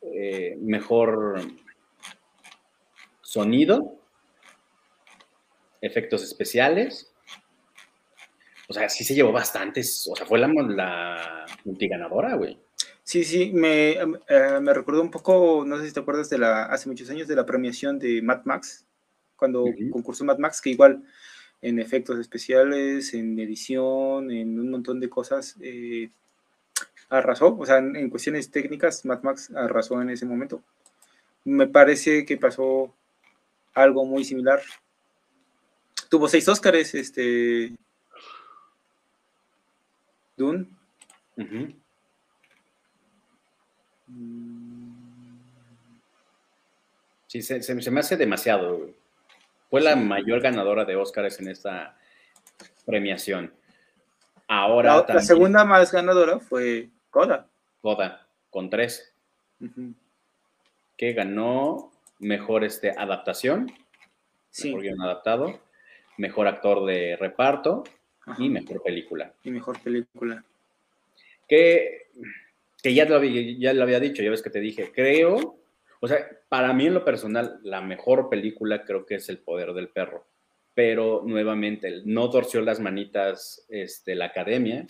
Eh, 0.01 0.55
mejor 0.59 1.41
sonido, 3.21 3.99
efectos 5.81 6.23
especiales. 6.23 7.13
O 8.67 8.73
sea, 8.73 8.87
sí 8.89 9.03
se 9.03 9.15
llevó 9.15 9.31
bastantes. 9.31 10.07
O 10.11 10.15
sea, 10.15 10.25
fue 10.25 10.39
la, 10.39 10.47
la 10.47 11.45
multiganadora, 11.65 12.35
güey. 12.35 12.57
Sí, 13.11 13.25
sí, 13.25 13.51
me, 13.53 13.91
eh, 13.91 14.59
me 14.61 14.73
recordó 14.73 15.01
un 15.01 15.11
poco, 15.11 15.65
no 15.67 15.77
sé 15.77 15.87
si 15.87 15.93
te 15.93 15.99
acuerdas 15.99 16.29
de 16.29 16.37
la, 16.37 16.63
hace 16.63 16.87
muchos 16.87 17.09
años, 17.09 17.27
de 17.27 17.35
la 17.35 17.45
premiación 17.45 17.99
de 17.99 18.21
Mad 18.21 18.45
Max, 18.45 18.85
cuando 19.35 19.65
concursó 19.91 20.23
Mad 20.23 20.37
Max, 20.37 20.61
que 20.61 20.69
igual 20.69 21.03
en 21.61 21.79
efectos 21.79 22.17
especiales, 22.19 23.13
en 23.13 23.37
edición, 23.37 24.31
en 24.31 24.57
un 24.57 24.71
montón 24.71 25.01
de 25.01 25.09
cosas, 25.09 25.57
eh, 25.59 26.09
arrasó, 27.09 27.53
o 27.53 27.65
sea, 27.65 27.79
en, 27.79 28.09
cuestiones 28.09 28.49
técnicas, 28.49 29.03
Mad 29.03 29.23
Max 29.23 29.51
arrasó 29.53 30.01
en 30.01 30.11
ese 30.11 30.25
momento. 30.25 30.63
Me 31.43 31.67
parece 31.67 32.25
que 32.25 32.37
pasó 32.37 32.95
algo 33.73 34.05
muy 34.05 34.23
similar. 34.23 34.61
Tuvo 36.07 36.29
seis 36.29 36.47
Óscares, 36.47 36.95
este. 36.95 37.75
Dune. 40.37 40.69
Sí, 47.27 47.41
se, 47.41 47.91
me 47.91 47.99
hace 48.01 48.17
demasiado. 48.17 48.89
Fue 49.69 49.79
la 49.79 49.95
mayor 49.95 50.41
ganadora 50.41 50.83
de 50.83 50.97
Óscares 50.97 51.39
en 51.39 51.47
esta 51.47 51.97
premiación. 52.85 53.53
Ahora 54.49 55.05
la 55.07 55.21
segunda 55.21 55.63
más 55.63 55.93
ganadora 55.93 56.39
fue 56.39 56.89
Coda. 57.09 57.47
Coda, 57.81 58.27
con 58.49 58.69
tres. 58.69 59.13
Que 60.97 61.13
ganó 61.13 61.91
mejor 62.19 62.65
este, 62.65 62.91
adaptación, 62.91 63.71
sí. 64.49 64.67
mejor 64.67 64.81
guion 64.81 65.01
adaptado, 65.01 65.59
mejor 66.17 66.47
actor 66.47 66.85
de 66.85 67.15
reparto 67.15 67.85
y 68.37 68.49
mejor 68.49 68.83
película. 68.83 69.33
Y 69.43 69.51
mejor 69.51 69.79
película. 69.79 70.43
Que, 71.47 72.09
que 72.81 72.93
ya, 72.93 73.05
lo 73.05 73.15
había, 73.15 73.57
ya 73.57 73.73
lo 73.73 73.83
había 73.83 73.99
dicho, 73.99 74.23
ya 74.23 74.31
ves 74.31 74.41
que 74.41 74.49
te 74.49 74.59
dije, 74.59 74.91
creo, 74.93 75.61
o 75.99 76.07
sea, 76.07 76.27
para 76.49 76.73
mí 76.73 76.87
en 76.87 76.95
lo 76.95 77.05
personal, 77.05 77.59
la 77.63 77.81
mejor 77.81 78.29
película 78.29 78.83
creo 78.83 79.05
que 79.05 79.15
es 79.15 79.29
El 79.29 79.39
Poder 79.39 79.73
del 79.73 79.89
Perro. 79.89 80.25
Pero 80.73 81.21
nuevamente, 81.25 82.01
no 82.05 82.29
torció 82.29 82.61
las 82.61 82.79
manitas 82.79 83.65
este, 83.69 84.15
la 84.15 84.25
academia 84.25 84.85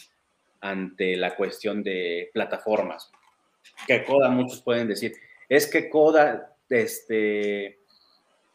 ante 0.62 1.18
la 1.18 1.36
cuestión 1.36 1.84
de 1.84 2.30
plataformas. 2.34 3.12
Que 3.88 4.06
Coda, 4.06 4.30
muchos 4.30 4.62
pueden 4.62 4.88
decir, 4.88 5.14
es 5.50 5.68
que 5.68 5.90
Coda 5.90 6.56
este, 6.70 7.80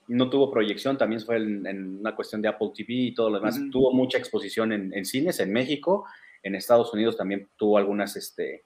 no 0.08 0.30
tuvo 0.30 0.50
proyección, 0.50 0.96
también 0.96 1.20
fue 1.20 1.36
en, 1.36 1.98
una 1.98 2.14
cuestión 2.14 2.40
de 2.40 2.48
Apple 2.48 2.70
TV 2.74 2.92
y 2.94 3.14
todo 3.14 3.30
lo 3.30 3.38
demás. 3.38 3.60
Tuvo 3.70 3.92
mucha 3.92 4.18
exposición 4.18 4.72
en, 4.72 5.04
cines 5.04 5.40
en 5.40 5.52
México, 5.52 6.06
en 6.42 6.54
Estados 6.54 6.92
Unidos 6.94 7.16
también 7.16 7.48
tuvo 7.56 7.76
algunas, 7.76 8.16
este, 8.16 8.64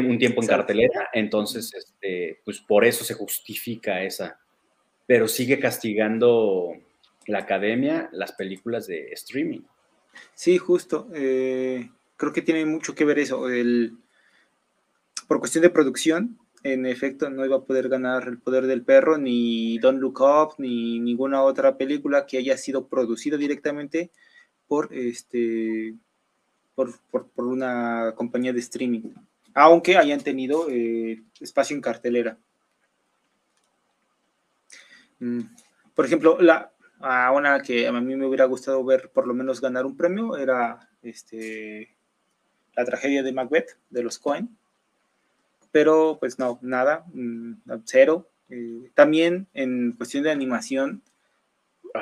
un 0.00 0.18
tiempo 0.18 0.42
en 0.42 0.48
cartelera, 0.48 1.08
entonces, 1.12 1.72
este, 1.74 2.40
pues 2.44 2.60
por 2.60 2.84
eso 2.84 3.04
se 3.04 3.14
justifica 3.14 4.02
esa. 4.02 4.38
Pero 5.06 5.28
sigue 5.28 5.58
castigando 5.58 6.72
la 7.26 7.40
academia 7.40 8.08
las 8.12 8.32
películas 8.32 8.86
de 8.86 9.12
streaming. 9.12 9.60
Sí, 10.34 10.58
justo. 10.58 11.08
Eh, 11.14 11.90
creo 12.16 12.32
que 12.32 12.42
tiene 12.42 12.64
mucho 12.64 12.94
que 12.94 13.04
ver 13.04 13.18
eso. 13.18 13.48
El, 13.48 13.96
por 15.26 15.40
cuestión 15.40 15.62
de 15.62 15.70
producción, 15.70 16.38
en 16.62 16.86
efecto, 16.86 17.28
no 17.30 17.44
iba 17.44 17.56
a 17.56 17.64
poder 17.64 17.88
ganar 17.88 18.28
El 18.28 18.38
Poder 18.38 18.66
del 18.66 18.84
Perro, 18.84 19.18
ni 19.18 19.78
Don't 19.78 20.00
Look 20.00 20.20
Up, 20.20 20.54
ni 20.58 21.00
ninguna 21.00 21.42
otra 21.42 21.76
película 21.76 22.26
que 22.26 22.38
haya 22.38 22.56
sido 22.56 22.86
producida 22.86 23.36
directamente 23.36 24.10
por, 24.68 24.88
este, 24.92 25.94
por, 26.74 26.92
una 27.36 28.14
compañía 28.16 28.52
de 28.52 28.60
streaming, 28.60 29.12
aunque 29.54 29.96
hayan 29.96 30.20
tenido 30.20 30.68
eh, 30.70 31.22
espacio 31.40 31.76
en 31.76 31.82
cartelera. 31.82 32.38
Mm, 35.18 35.42
por 35.94 36.04
ejemplo, 36.04 36.38
la, 36.40 36.72
una 37.34 37.60
que 37.62 37.86
a 37.86 37.92
mí 37.92 38.16
me 38.16 38.26
hubiera 38.26 38.44
gustado 38.44 38.84
ver 38.84 39.10
por 39.10 39.26
lo 39.26 39.34
menos 39.34 39.60
ganar 39.60 39.86
un 39.86 39.96
premio 39.96 40.36
era 40.36 40.88
este, 41.02 41.96
la 42.74 42.84
tragedia 42.84 43.22
de 43.22 43.32
Macbeth 43.32 43.78
de 43.90 44.02
los 44.02 44.18
Cohen, 44.18 44.56
pero 45.70 46.18
pues 46.18 46.38
no, 46.38 46.58
nada, 46.62 47.04
mm, 47.12 47.54
cero. 47.84 48.28
Eh, 48.48 48.90
también 48.94 49.48
en 49.54 49.92
cuestión 49.92 50.24
de 50.24 50.30
animación 50.30 51.02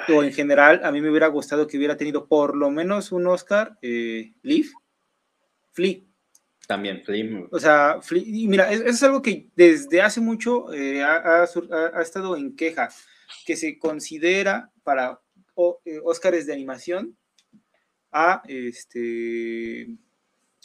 o 0.08 0.22
en 0.22 0.32
general, 0.32 0.80
a 0.84 0.92
mí 0.92 1.00
me 1.00 1.10
hubiera 1.10 1.28
gustado 1.28 1.66
que 1.66 1.76
hubiera 1.76 1.96
tenido 1.96 2.26
por 2.26 2.56
lo 2.56 2.70
menos 2.70 3.12
un 3.12 3.26
Oscar, 3.26 3.78
eh, 3.82 4.32
Leaf, 4.42 4.68
Flea. 5.72 6.00
También, 6.70 7.02
Flea. 7.04 7.48
O 7.50 7.58
sea, 7.58 7.98
y 8.12 8.46
mira, 8.46 8.70
eso 8.70 8.84
es 8.84 9.02
algo 9.02 9.20
que 9.20 9.48
desde 9.56 10.02
hace 10.02 10.20
mucho 10.20 10.72
eh, 10.72 11.02
ha, 11.02 11.42
estado 12.00 12.36
en 12.36 12.54
queja, 12.54 12.90
que 13.44 13.56
se 13.56 13.76
considera 13.76 14.70
para 14.84 15.20
Oscars 15.56 16.46
de 16.46 16.52
animación 16.52 17.16
a 18.12 18.44
este 18.46 19.88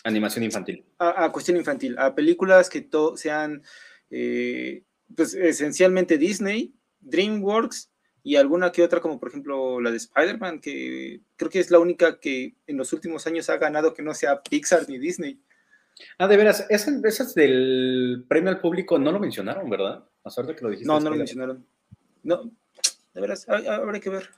Animación 0.04 0.44
infantil. 0.44 0.86
A, 1.00 1.32
cuestión 1.32 1.58
infantil, 1.58 1.98
a 1.98 2.14
películas 2.14 2.70
que 2.70 2.88
sean 3.16 3.64
eh, 4.12 4.84
pues 5.16 5.34
esencialmente 5.34 6.20
Disney, 6.20 6.76
DreamWorks 7.00 7.90
y 8.22 8.36
alguna 8.36 8.72
que 8.72 8.84
otra, 8.84 9.02
como 9.02 9.20
por 9.20 9.30
ejemplo 9.30 9.82
la 9.82 9.90
de 9.90 9.98
Spider-Man, 9.98 10.62
que 10.62 11.22
creo 11.36 11.50
que 11.50 11.62
es 11.62 11.72
la 11.72 11.80
única 11.80 12.20
que 12.20 12.58
en 12.68 12.78
los 12.78 12.94
últimos 12.94 13.26
años 13.26 13.50
ha 13.50 13.58
ganado 13.58 13.96
que 13.96 14.04
no 14.04 14.14
sea 14.14 14.44
Pixar 14.44 14.88
ni 14.88 15.00
Disney. 15.00 15.42
Ah, 16.18 16.28
de 16.28 16.38
veras, 16.38 16.66
esas, 16.70 17.36
del 17.36 18.26
premio 18.28 18.50
al 18.50 18.60
público 18.60 19.00
no 19.00 19.12
lo 19.12 19.20
mencionaron, 19.20 19.70
¿verdad? 19.70 20.04
A 20.24 20.30
suerte 20.30 20.56
que 20.56 20.62
lo 20.62 20.70
dijiste. 20.70 20.88
No, 20.88 21.00
no 21.00 21.10
lo 21.10 21.16
mencionaron. 21.16 21.66
No, 22.24 22.52
de 23.14 23.22
veras, 23.22 23.48
habrá 23.48 24.00
que 24.00 24.10
ver. 24.10 24.30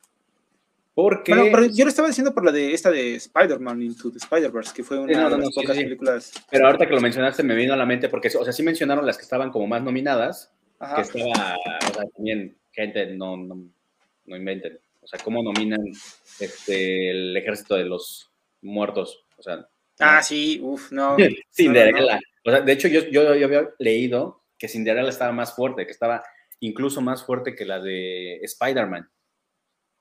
Porque... 0.93 1.31
pero 1.31 1.65
yo 1.65 1.85
lo 1.85 1.89
estaba 1.89 2.07
diciendo 2.07 2.33
por 2.33 2.43
la 2.43 2.51
de 2.51 2.73
esta 2.73 2.89
de 2.89 3.15
Spider-Man 3.15 3.83
Into 3.83 4.11
the 4.11 4.17
Spider-Verse, 4.17 4.73
que 4.73 4.83
fue 4.83 4.97
una 4.97 5.29
de 5.29 5.37
las 5.37 5.53
pocas 5.53 5.77
películas. 5.77 6.31
Pero 6.49 6.65
ahorita 6.65 6.87
que 6.87 6.95
lo 6.95 7.01
mencionaste 7.01 7.43
me 7.43 7.55
vino 7.55 7.73
a 7.73 7.77
la 7.77 7.85
mente 7.85 8.09
porque, 8.09 8.29
o 8.29 8.43
sea, 8.43 8.51
sí 8.51 8.63
mencionaron 8.63 9.05
las 9.05 9.17
que 9.17 9.23
estaban 9.23 9.51
como 9.51 9.67
más 9.67 9.83
nominadas, 9.83 10.51
que 10.95 11.01
estaba, 11.01 11.55
o 11.55 11.93
sea, 11.93 12.03
también, 12.15 12.57
gente, 12.71 13.15
no, 13.15 13.37
no, 13.37 13.63
no 14.25 14.35
inventen. 14.35 14.79
O 15.01 15.07
sea, 15.07 15.19
cómo 15.23 15.43
nominan 15.43 15.85
este, 16.39 17.11
el 17.11 17.37
ejército 17.37 17.75
de 17.75 17.85
los 17.85 18.31
muertos. 18.61 19.23
O 19.37 19.43
sea, 19.43 19.67
Ah, 19.99 20.21
sí, 20.21 20.59
uff, 20.61 20.91
no. 20.91 21.17
Cinderella. 21.51 22.19
O 22.45 22.51
sea, 22.51 22.61
de 22.61 22.71
hecho, 22.71 22.87
yo, 22.87 23.01
yo, 23.09 23.35
yo, 23.35 23.45
había 23.45 23.69
leído 23.79 24.45
que 24.57 24.67
Cinderella 24.67 25.09
estaba 25.09 25.31
más 25.31 25.55
fuerte, 25.55 25.85
que 25.85 25.91
estaba 25.91 26.23
incluso 26.59 27.01
más 27.01 27.25
fuerte 27.25 27.55
que 27.55 27.65
la 27.65 27.79
de 27.79 28.37
Spider-Man. 28.43 29.09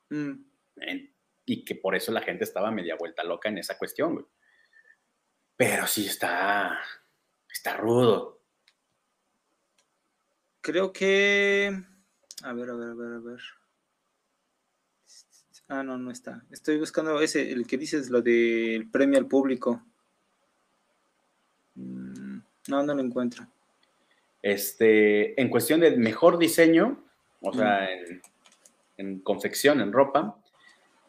Mm. 0.09 0.33
Y 1.45 1.65
que 1.65 1.75
por 1.75 1.95
eso 1.95 2.11
la 2.11 2.21
gente 2.21 2.43
estaba 2.43 2.71
media 2.71 2.95
vuelta 2.95 3.23
loca 3.23 3.49
en 3.49 3.57
esa 3.57 3.77
cuestión, 3.77 4.13
güey. 4.13 4.25
Pero 5.55 5.87
sí 5.87 6.05
está, 6.05 6.79
está 7.49 7.77
rudo. 7.77 8.43
Creo 10.61 10.91
que, 10.91 11.71
a 12.43 12.53
ver, 12.53 12.69
a 12.69 12.75
ver, 12.75 12.89
a 12.89 12.93
ver, 12.93 13.13
a 13.13 13.19
ver. 13.19 13.39
Ah, 15.69 15.83
no, 15.83 15.97
no 15.97 16.11
está. 16.11 16.43
Estoy 16.49 16.77
buscando 16.77 17.19
ese, 17.19 17.51
el 17.51 17.67
que 17.67 17.77
dices, 17.77 18.09
lo 18.09 18.21
del 18.21 18.89
premio 18.89 19.19
al 19.19 19.27
público. 19.27 19.83
Mm, 21.75 22.37
no, 22.69 22.83
no 22.83 22.93
lo 22.93 23.01
encuentro. 23.01 23.45
Este, 24.41 25.39
en 25.39 25.49
cuestión 25.49 25.81
de 25.81 25.97
mejor 25.97 26.37
diseño, 26.37 27.03
o 27.41 27.51
sea, 27.51 27.81
mm. 27.81 28.21
en, 28.97 29.19
confección, 29.19 29.81
en 29.81 29.91
ropa, 29.91 30.37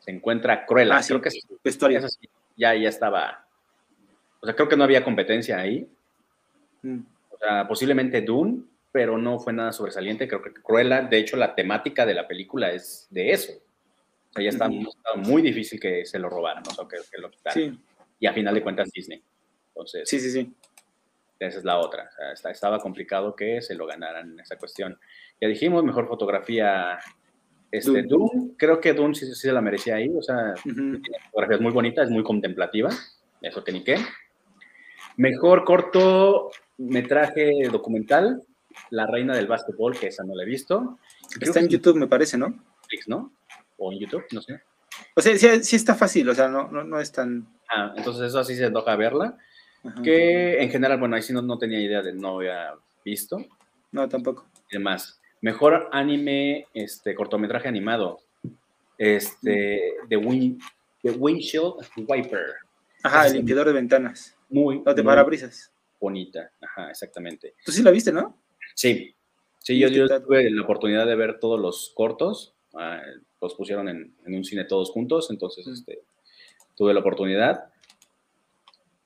se 0.01 0.11
encuentra 0.11 0.67
Cruella. 0.67 0.97
Ah, 0.97 1.03
creo 1.07 1.21
que 1.21 1.29
es, 1.29 2.19
ya, 2.57 2.75
ya 2.75 2.89
estaba. 2.89 3.47
O 4.41 4.47
sea, 4.47 4.57
creo 4.57 4.69
que 4.69 4.77
no 4.77 4.83
había 4.83 5.05
competencia 5.05 5.61
ahí. 5.61 5.89
Mm. 6.83 6.99
O 7.31 7.39
sea, 7.39 7.69
posiblemente 7.69 8.23
Dune, 8.23 8.65
pero 8.91 9.19
no 9.19 9.39
fue 9.39 9.53
nada 9.53 9.71
sobresaliente. 9.71 10.27
Creo 10.27 10.43
que 10.43 10.53
Cruella, 10.53 11.03
de 11.03 11.19
hecho, 11.19 11.37
la 11.37 11.55
temática 11.55 12.05
de 12.05 12.15
la 12.15 12.27
película 12.27 12.73
es 12.73 13.07
de 13.11 13.31
eso 13.31 13.53
sea, 14.39 14.45
ya 14.45 14.51
estaba, 14.51 14.71
muy 15.17 15.43
difícil 15.43 15.79
que 15.79 16.07
se 16.07 16.19
lo 16.19 16.29
robaran, 16.29 16.63
o 16.67 16.71
sea, 16.71 16.87
que, 16.89 17.19
lo 17.19 17.31
quitaran. 17.31 17.83
Y 18.21 18.27
a 18.27 18.33
final 18.33 18.55
de 18.55 18.63
cuentas 18.63 18.91
Disney. 18.91 19.23
Entonces, 19.69 20.09
sí, 20.09 20.19
sí, 20.19 20.31
sí. 20.31 20.53
Esa 21.39 21.59
es 21.59 21.65
la 21.65 21.79
otra. 21.79 22.11
O 22.33 22.37
sea, 22.37 22.51
estaba 22.51 22.81
complicado 22.81 23.37
que 23.37 23.63
se 23.63 23.75
lo 23.75 23.87
ganaran 23.87 24.33
en 24.33 24.41
esa 24.41 24.57
cuestión. 24.57 24.99
Ya 25.41 25.47
dijimos, 25.47 25.85
mejor 25.85 26.09
fotografía 26.09 26.99
este, 27.71 28.03
Doom. 28.03 28.55
Creo 28.57 28.81
que 28.81 28.93
Doom 28.93 29.15
sí, 29.15 29.27
sí, 29.27 29.35
se 29.35 29.53
la 29.53 29.61
merecía 29.61 29.97
ahí. 29.97 30.11
O 30.17 30.23
sea, 30.23 30.55
tiene 30.65 31.01
fotografías 31.31 31.61
muy 31.61 31.73
bonitas, 31.73 32.07
es 32.07 32.11
muy 32.11 32.25
contemplativa. 32.25 32.91
Eso 33.41 33.63
que 33.63 33.73
ni 33.73 33.85
qué. 33.85 33.99
Mejor 35.17 35.65
cortometraje 35.65 37.69
documental, 37.71 38.43
La 38.91 39.07
Reina 39.07 39.37
del 39.37 39.47
Básquetbol, 39.47 39.99
que 39.99 40.09
esa 40.09 40.25
no 40.25 40.35
la 40.35 40.43
he 40.43 40.47
visto. 40.47 40.99
Está 41.41 41.61
en 41.61 41.69
YouTube, 41.69 41.97
me 41.97 42.07
parece, 42.07 42.37
¿no? 42.37 42.55
¿no? 43.07 43.33
O 43.79 43.93
en 43.93 44.01
YouTube, 44.01 44.25
no 44.33 44.43
sé. 44.43 44.61
O 45.15 45.21
sea, 45.21 45.37
sí, 45.37 45.77
está 45.77 45.95
fácil, 45.95 46.29
o 46.29 46.35
sea, 46.35 46.49
no, 46.49 46.69
no, 46.69 47.01
es 47.01 47.13
tan... 47.13 47.49
Ah, 47.69 47.93
entonces 47.97 48.25
eso 48.25 48.45
sí 48.45 48.57
se 48.57 48.71
toca 48.71 48.97
verla. 48.97 49.37
Que 50.03 50.61
en 50.61 50.71
general, 50.71 50.99
bueno, 50.99 51.17
ahí 51.17 51.23
sí 51.23 51.33
no, 51.33 51.41
no, 51.41 51.59
tenía 51.59 51.81
idea 51.81 52.03
de, 52.03 52.13
no 52.13 52.37
había 52.37 52.75
visto. 53.05 53.39
No, 53.93 54.09
tampoco. 54.09 54.47
Y 54.71 54.77
demás. 54.77 55.21
Mejor 55.41 55.89
anime, 55.93 56.67
este, 56.75 57.15
cortometraje 57.15 57.69
animado. 57.69 58.19
Este, 58.99 59.95
The, 60.09 60.17
Wind, 60.17 60.61
The 61.03 61.13
Windshield 61.13 61.75
Wiper. 61.97 62.55
Ajá, 63.05 63.29
el 63.29 63.35
limpiador 63.35 63.69
de 63.69 63.73
ventanas. 63.73 64.37
Muy. 64.49 64.83
de 64.85 65.05
parabrisas. 65.05 65.73
Bonita, 66.01 66.51
ajá, 66.61 66.91
exactamente. 66.91 67.55
Tú 67.65 67.73
sí 67.73 67.83
la 67.83 67.91
viste, 67.91 68.13
¿no? 68.13 68.41
Sí. 68.75 69.15
Sí, 69.61 69.79
yo, 69.79 69.89
yo 69.89 70.07
tuve 70.23 70.51
la 70.51 70.63
oportunidad 70.63 71.07
de 71.07 71.17
ver 71.17 71.39
todos 71.41 71.61
los 71.61 71.93
cortos. 71.95 72.55
Ah, 72.75 73.03
los 73.41 73.55
pusieron 73.55 73.89
en, 73.89 74.15
un 74.27 74.45
cine 74.45 74.65
todos 74.65 74.91
juntos, 74.91 75.31
entonces 75.31 75.67
este, 75.67 76.01
tuve 76.75 76.95
la 76.95 77.01
oportunidad. 77.01 77.71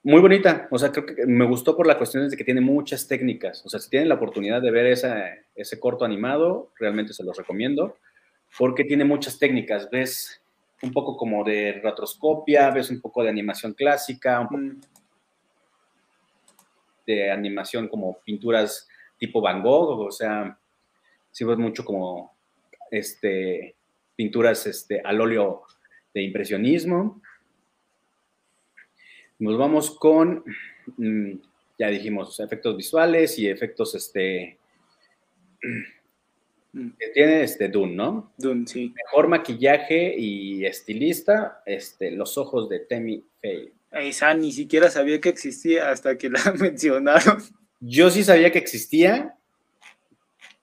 Muy 0.05 0.21
bonita, 0.21 0.69
o 0.71 0.79
sea, 0.79 0.91
creo 0.91 1.07
que 1.07 1.27
me 1.27 1.47
gustó 1.47 1.77
por 1.77 1.87
la 1.87 1.97
cuestión 1.97 2.29
de 2.29 2.37
que 2.37 2.45
tiene 2.45 2.61
muchas 2.61 3.07
técnicas, 3.07 3.65
o 3.65 3.69
sea, 3.69 3.79
si 3.79 3.89
tienen 3.89 4.09
la 4.09 4.17
oportunidad 4.17 4.61
de 4.61 4.71
ver 4.71 4.87
ese 4.87 5.81
corto 5.81 6.05
animado, 6.05 6.73
realmente 6.79 7.13
se 7.13 7.23
los 7.23 7.37
recomiendo, 7.37 7.97
porque 8.59 8.85
tiene 8.85 9.05
muchas 9.05 9.39
técnicas, 9.39 9.89
ves 9.91 10.43
un 10.83 10.93
poco 10.93 11.17
como 11.17 11.45
de 11.45 11.81
retroscopia, 11.83 12.71
ves 12.71 12.91
un 12.91 13.01
poco 13.01 13.23
de 13.23 13.31
animación 13.31 13.73
clásica, 13.75 14.41
un 14.41 14.49
poco 14.49 14.89
de 17.07 17.31
animación 17.31 17.89
como 17.89 18.19
pinturas 18.25 18.89
tipo 19.19 19.41
Van 19.41 19.63
Gogh, 19.63 20.01
o 20.01 20.11
sea, 20.11 20.59
sí 21.31 21.45
ves 21.45 21.59
mucho 21.59 21.85
como 21.85 22.37
este 22.91 23.77
pinturas 24.17 24.67
este, 24.67 25.01
al 25.01 25.21
óleo 25.21 25.63
de 26.15 26.23
impresionismo. 26.23 27.23
Nos 29.39 29.59
vamos 29.59 29.91
con, 29.99 30.45
mm, 30.97 31.33
ya 31.79 31.89
dijimos, 31.89 32.39
efectos 32.41 32.77
visuales 32.77 33.39
y 33.39 33.49
efectos, 33.49 33.95
este, 33.95 34.59
mm. 36.73 36.91
que 36.99 37.09
tiene 37.09 37.43
este 37.43 37.69
Dune, 37.69 37.95
¿no? 37.95 38.33
Dune, 38.37 38.67
sí. 38.67 38.95
Mejor 38.95 39.29
maquillaje 39.29 40.15
y 40.17 40.65
estilista, 40.65 41.63
este, 41.67 42.11
los 42.11 42.39
ojos 42.39 42.69
de 42.69 42.81
Temi 42.81 43.25
Faye. 43.41 43.73
Esa 43.91 44.33
ni 44.35 44.53
siquiera 44.53 44.91
sabía 44.91 45.21
que 45.21 45.29
existía 45.29 45.91
hasta 45.91 46.17
que 46.17 46.31
la 46.31 46.41
mencionaron. 46.59 47.43
Yo 47.81 48.11
sí 48.11 48.23
sabía 48.23 48.53
que 48.53 48.59
existía, 48.59 49.37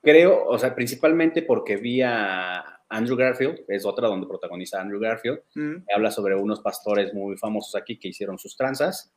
creo, 0.01 0.45
o 0.47 0.57
sea, 0.57 0.73
principalmente 0.73 1.41
porque 1.41 1.75
vi 1.75 2.01
a 2.01 2.78
Andrew 2.89 3.15
Garfield, 3.15 3.61
es 3.67 3.85
otra 3.85 4.07
donde 4.07 4.27
protagoniza 4.27 4.81
Andrew 4.81 4.99
Garfield, 4.99 5.41
mm. 5.53 5.75
habla 5.95 6.11
sobre 6.11 6.35
unos 6.35 6.59
pastores 6.59 7.13
muy 7.13 7.37
famosos 7.37 7.75
aquí 7.75 7.97
que 7.97 8.09
hicieron 8.09 8.39
sus 8.39 8.57
tranzas. 8.57 9.13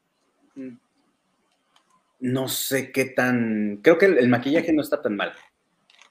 Mm. 0.54 0.76
No 2.20 2.48
sé 2.48 2.92
qué 2.92 3.06
tan, 3.06 3.80
creo 3.82 3.98
que 3.98 4.06
el, 4.06 4.28
maquillaje 4.28 4.72
no 4.72 4.82
está 4.82 5.00
tan 5.00 5.16
mal. 5.16 5.32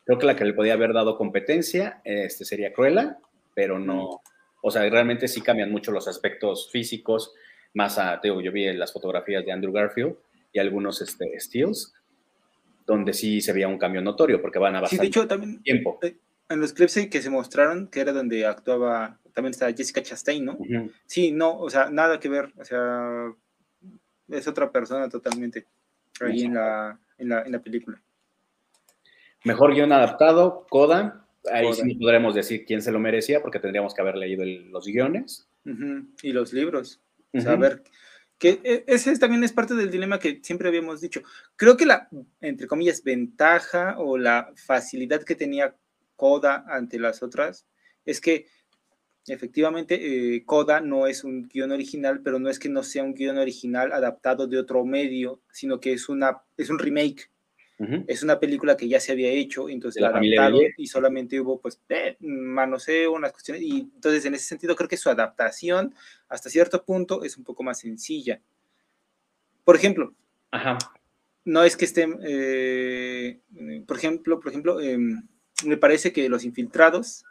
Creo 0.05 0.17
que 0.17 0.25
la 0.25 0.35
que 0.35 0.43
le 0.43 0.53
podía 0.53 0.73
haber 0.73 0.93
dado 0.93 1.17
competencia 1.17 2.01
este, 2.03 2.43
sería 2.43 2.73
Cruella, 2.73 3.19
pero 3.53 3.77
no, 3.77 4.03
mm. 4.03 4.19
o 4.63 4.71
sea, 4.71 4.89
realmente 4.89 5.27
sí 5.27 5.41
cambian 5.41 5.71
mucho 5.71 5.91
los 5.91 6.07
aspectos 6.07 6.69
físicos, 6.71 7.33
más 7.73 7.97
a, 7.99 8.19
digo, 8.21 8.41
yo 8.41 8.51
vi 8.51 8.73
las 8.73 8.91
fotografías 8.91 9.45
de 9.45 9.51
Andrew 9.51 9.71
Garfield 9.71 10.15
y 10.51 10.59
algunos 10.59 11.01
este, 11.01 11.39
stills, 11.39 11.93
donde 12.87 13.13
sí 13.13 13.39
se 13.39 13.53
veía 13.53 13.67
un 13.67 13.77
cambio 13.77 14.01
notorio, 14.01 14.41
porque 14.41 14.59
van 14.59 14.75
a 14.75 14.81
bastante 14.81 15.05
sí, 15.05 15.11
de 15.11 15.19
hecho, 15.19 15.27
también, 15.27 15.61
tiempo. 15.61 15.99
Eh, 16.01 16.17
en 16.51 16.59
los 16.59 16.73
clips 16.73 17.07
que 17.09 17.21
se 17.21 17.29
mostraron, 17.29 17.87
que 17.87 18.01
era 18.01 18.11
donde 18.11 18.45
actuaba, 18.45 19.19
también 19.33 19.51
está 19.51 19.71
Jessica 19.71 20.01
Chastain, 20.01 20.45
¿no? 20.45 20.57
Sí, 21.05 21.31
no, 21.31 21.57
o 21.57 21.69
sea, 21.69 21.89
nada 21.89 22.19
que 22.19 22.29
ver, 22.29 22.51
o 22.57 22.65
sea, 22.65 23.33
es 24.29 24.47
otra 24.47 24.71
persona 24.71 25.09
totalmente 25.09 25.67
ahí 26.19 26.43
en 26.43 26.53
la, 26.53 26.99
en, 27.17 27.29
la, 27.29 27.41
en 27.43 27.51
la, 27.51 27.59
película. 27.59 28.01
Mejor 29.43 29.73
guion 29.73 29.91
adaptado, 29.91 30.67
Coda. 30.69 31.25
Ahí 31.51 31.73
sí 31.73 31.95
podremos 31.95 32.35
decir 32.35 32.65
quién 32.65 32.81
se 32.81 32.91
lo 32.91 32.99
merecía, 32.99 33.41
porque 33.41 33.59
tendríamos 33.59 33.93
que 33.93 34.01
haber 34.01 34.15
leído 34.15 34.45
los 34.45 34.85
guiones. 34.85 35.47
Y 36.21 36.31
los 36.31 36.53
libros. 36.53 37.01
O 37.33 37.41
sea, 37.41 37.53
a 37.53 37.55
ver, 37.55 37.83
que 38.37 38.59
e, 38.63 38.83
ese 38.87 39.17
también 39.17 39.43
es 39.43 39.53
parte 39.53 39.73
del 39.73 39.89
dilema 39.89 40.19
que 40.19 40.39
siempre 40.43 40.67
habíamos 40.67 41.01
dicho. 41.01 41.21
Creo 41.55 41.77
que 41.77 41.85
la, 41.85 42.09
entre 42.41 42.67
comillas, 42.67 43.03
ventaja 43.03 43.95
o 43.97 44.17
la 44.17 44.51
facilidad 44.55 45.23
que 45.23 45.35
tenía 45.35 45.75
Coda 46.21 46.65
ante 46.67 46.99
las 46.99 47.23
otras 47.23 47.65
es 48.05 48.21
que 48.21 48.45
efectivamente 49.25 50.35
eh, 50.35 50.45
Coda 50.45 50.79
no 50.79 51.07
es 51.07 51.23
un 51.23 51.47
guion 51.47 51.71
original, 51.71 52.21
pero 52.23 52.37
no 52.37 52.47
es 52.47 52.59
que 52.59 52.69
no 52.69 52.83
sea 52.83 53.03
un 53.03 53.15
guion 53.15 53.39
original 53.39 53.91
adaptado 53.91 54.45
de 54.45 54.59
otro 54.59 54.85
medio, 54.85 55.41
sino 55.51 55.79
que 55.79 55.93
es, 55.93 56.09
una, 56.09 56.43
es 56.57 56.69
un 56.69 56.77
remake. 56.77 57.31
Es 58.05 58.21
una 58.21 58.39
película 58.39 58.77
que 58.77 58.87
ya 58.87 58.99
se 58.99 59.13
había 59.13 59.31
hecho, 59.31 59.67
entonces 59.67 59.99
la 59.99 60.09
adaptado 60.09 60.59
y 60.77 60.85
solamente 60.85 61.41
hubo 61.41 61.59
pues 61.59 61.81
eh, 61.89 62.15
manoseo, 62.19 63.13
unas 63.13 63.31
cuestiones, 63.31 63.63
y 63.63 63.79
entonces 63.79 64.23
en 64.25 64.35
ese 64.35 64.45
sentido 64.45 64.75
creo 64.75 64.87
que 64.87 64.97
su 64.97 65.09
adaptación 65.09 65.95
hasta 66.29 66.51
cierto 66.51 66.85
punto 66.85 67.23
es 67.23 67.35
un 67.35 67.43
poco 67.43 67.63
más 67.63 67.79
sencilla. 67.79 68.39
Por 69.63 69.75
ejemplo, 69.75 70.13
no 71.45 71.63
es 71.63 71.75
que 71.75 71.85
esté, 71.85 72.07
eh, 72.21 73.39
por 73.87 73.97
ejemplo, 73.97 74.39
por 74.39 74.49
ejemplo, 74.49 74.79
em, 74.79 75.23
me 75.65 75.77
parece 75.77 76.11
que 76.11 76.29
Los 76.29 76.43
Infiltrados, 76.43 77.25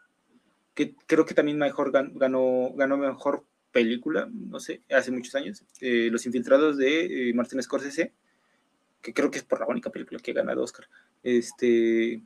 que 0.74 0.94
creo 1.06 1.24
que 1.24 1.34
también 1.34 1.58
mejor 1.58 1.92
ganó, 1.92 2.72
ganó 2.74 2.96
mejor 2.96 3.44
película, 3.72 4.28
no 4.32 4.60
sé, 4.60 4.82
hace 4.90 5.10
muchos 5.10 5.34
años, 5.34 5.64
eh, 5.80 6.08
Los 6.10 6.26
Infiltrados 6.26 6.76
de 6.76 7.30
eh, 7.30 7.34
Martin 7.34 7.62
Scorsese, 7.62 8.12
que 9.02 9.14
creo 9.14 9.30
que 9.30 9.38
es 9.38 9.44
por 9.44 9.60
la 9.60 9.66
única 9.66 9.90
película 9.90 10.20
que 10.20 10.32
ha 10.32 10.34
ganado 10.34 10.62
Oscar, 10.62 10.86
este, 11.22 12.22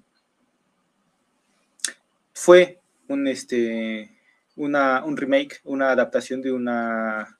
fue 2.33 2.81
un, 3.09 3.29
este, 3.29 4.11
una, 4.57 5.05
un 5.05 5.17
remake, 5.17 5.61
una 5.65 5.91
adaptación 5.91 6.43
de 6.43 6.53
una, 6.53 7.39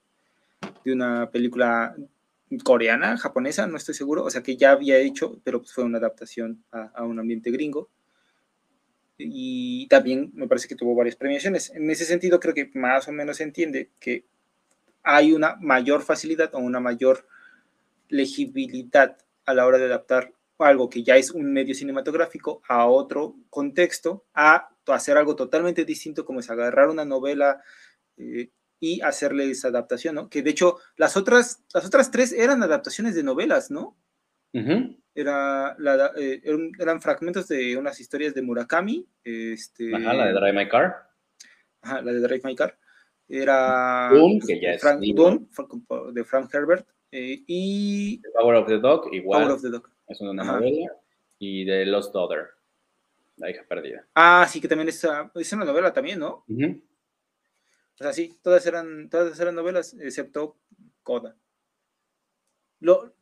de 0.85 0.93
una 0.93 1.31
película 1.31 1.97
coreana, 2.63 3.17
japonesa, 3.17 3.67
no 3.67 3.77
estoy 3.77 3.95
seguro, 3.95 4.25
o 4.25 4.31
sea 4.31 4.43
que 4.43 4.57
ya 4.57 4.71
había 4.71 4.99
hecho, 4.99 5.41
pero 5.43 5.61
pues 5.61 5.73
fue 5.73 5.83
una 5.83 5.99
adaptación 5.99 6.63
a 6.71 7.03
un 7.03 7.19
ambiente 7.19 7.51
gringo 7.51 7.91
y 9.17 9.87
también 9.89 10.31
me 10.35 10.49
parece 10.49 10.69
que 10.69 10.75
tuvo 10.75 10.95
varias 10.95 11.17
premiaciones. 11.17 11.71
En 11.71 11.91
ese 11.91 12.05
sentido, 12.05 12.41
creo 12.41 12.55
que 12.55 12.71
más 12.75 13.07
o 13.09 13.13
menos 13.13 13.37
se 13.37 13.45
entiende 13.45 13.91
que 14.01 14.25
hay 15.03 15.33
una 15.33 15.57
mayor 15.61 16.03
facilidad 16.03 16.55
o 16.55 16.59
una 16.59 16.81
mayor 16.81 17.27
legibilidad 18.09 19.17
a 19.45 19.55
la 19.55 19.67
hora 19.67 19.79
de 19.79 19.85
adaptar 19.85 20.33
algo 20.59 20.89
que 20.89 21.03
ya 21.03 21.17
es 21.17 21.31
un 21.31 21.53
medio 21.53 21.75
cinematográfico 21.75 22.63
a 22.69 22.87
otro 22.87 23.37
contexto, 23.51 24.25
a 24.35 24.71
hacer 24.87 25.17
algo 25.17 25.37
totalmente 25.37 25.85
distinto 25.85 26.25
como 26.25 26.41
es 26.41 26.51
agarrar 26.51 26.89
una 26.89 27.05
novela 27.05 27.63
eh, 28.17 28.51
y 28.81 29.01
hacerle 29.01 29.51
esa 29.51 29.69
adaptación, 29.69 30.15
¿no? 30.15 30.29
Que 30.29 30.43
de 30.43 30.51
hecho 30.51 30.79
las 30.97 31.17
otras, 31.17 31.63
las 31.73 31.85
otras 31.85 32.11
tres 32.11 32.33
eran 32.33 32.63
adaptaciones 32.63 33.15
de 33.15 33.23
novelas, 33.23 33.71
¿no? 33.71 33.97
Era 35.15 35.77
la, 35.79 36.13
eh, 36.17 36.43
eran, 36.79 37.01
fragmentos 37.01 37.47
de 37.49 37.77
unas 37.77 38.01
historias 38.01 38.35
de 38.35 38.43
Murakami. 38.43 39.07
Este, 39.23 39.95
Ajá, 39.95 40.13
la 40.13 40.27
de 40.27 40.33
Drive 40.33 40.53
My 40.53 40.69
Car. 40.69 41.09
Ajá, 41.83 42.03
la 42.03 42.13
de 42.13 42.21
Drive 42.21 42.43
My 42.45 42.57
Car. 42.57 42.77
Era 43.29 44.11
que 44.47 44.61
ya 44.61 44.79
Frank, 44.79 45.01
de 45.01 46.25
Frank 46.25 46.53
Herbert. 46.53 46.87
Eh, 47.13 47.45
y 47.47 48.19
Power 48.33 48.57
of 48.57 48.67
the 48.67 48.79
Dog, 48.79 49.15
igual. 49.15 49.43
Power 49.43 49.55
of 49.55 49.63
the 49.63 49.71
Dog. 49.71 49.89
Es 50.09 50.21
una 50.21 50.43
novela. 50.43 50.93
Y 51.39 51.65
de 51.65 51.87
Lost 51.87 52.13
Daughter, 52.13 52.49
La 53.37 53.51
hija 53.51 53.65
perdida. 53.69 54.07
Ah, 54.15 54.47
sí, 54.51 54.61
que 54.61 54.69
también 54.69 54.89
es, 54.89 55.07
es 55.35 55.53
una 55.53 55.65
novela 55.65 55.93
también, 55.93 56.19
¿no? 56.19 56.45
O 56.49 57.97
sea, 57.97 58.13
sí, 58.13 58.37
todas 58.43 58.67
eran, 58.67 59.09
todas 59.09 59.39
eran 59.39 59.55
novelas, 59.55 59.95
excepto 59.95 60.57
Coda. 61.03 61.37
Lo, 62.81 63.15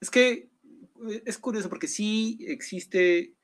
es 0.00 0.10
que 0.10 0.50
eh, 1.08 1.22
es 1.24 1.38
curioso 1.38 1.68
porque 1.68 1.88
sí 1.88 2.38
existe 2.40 3.34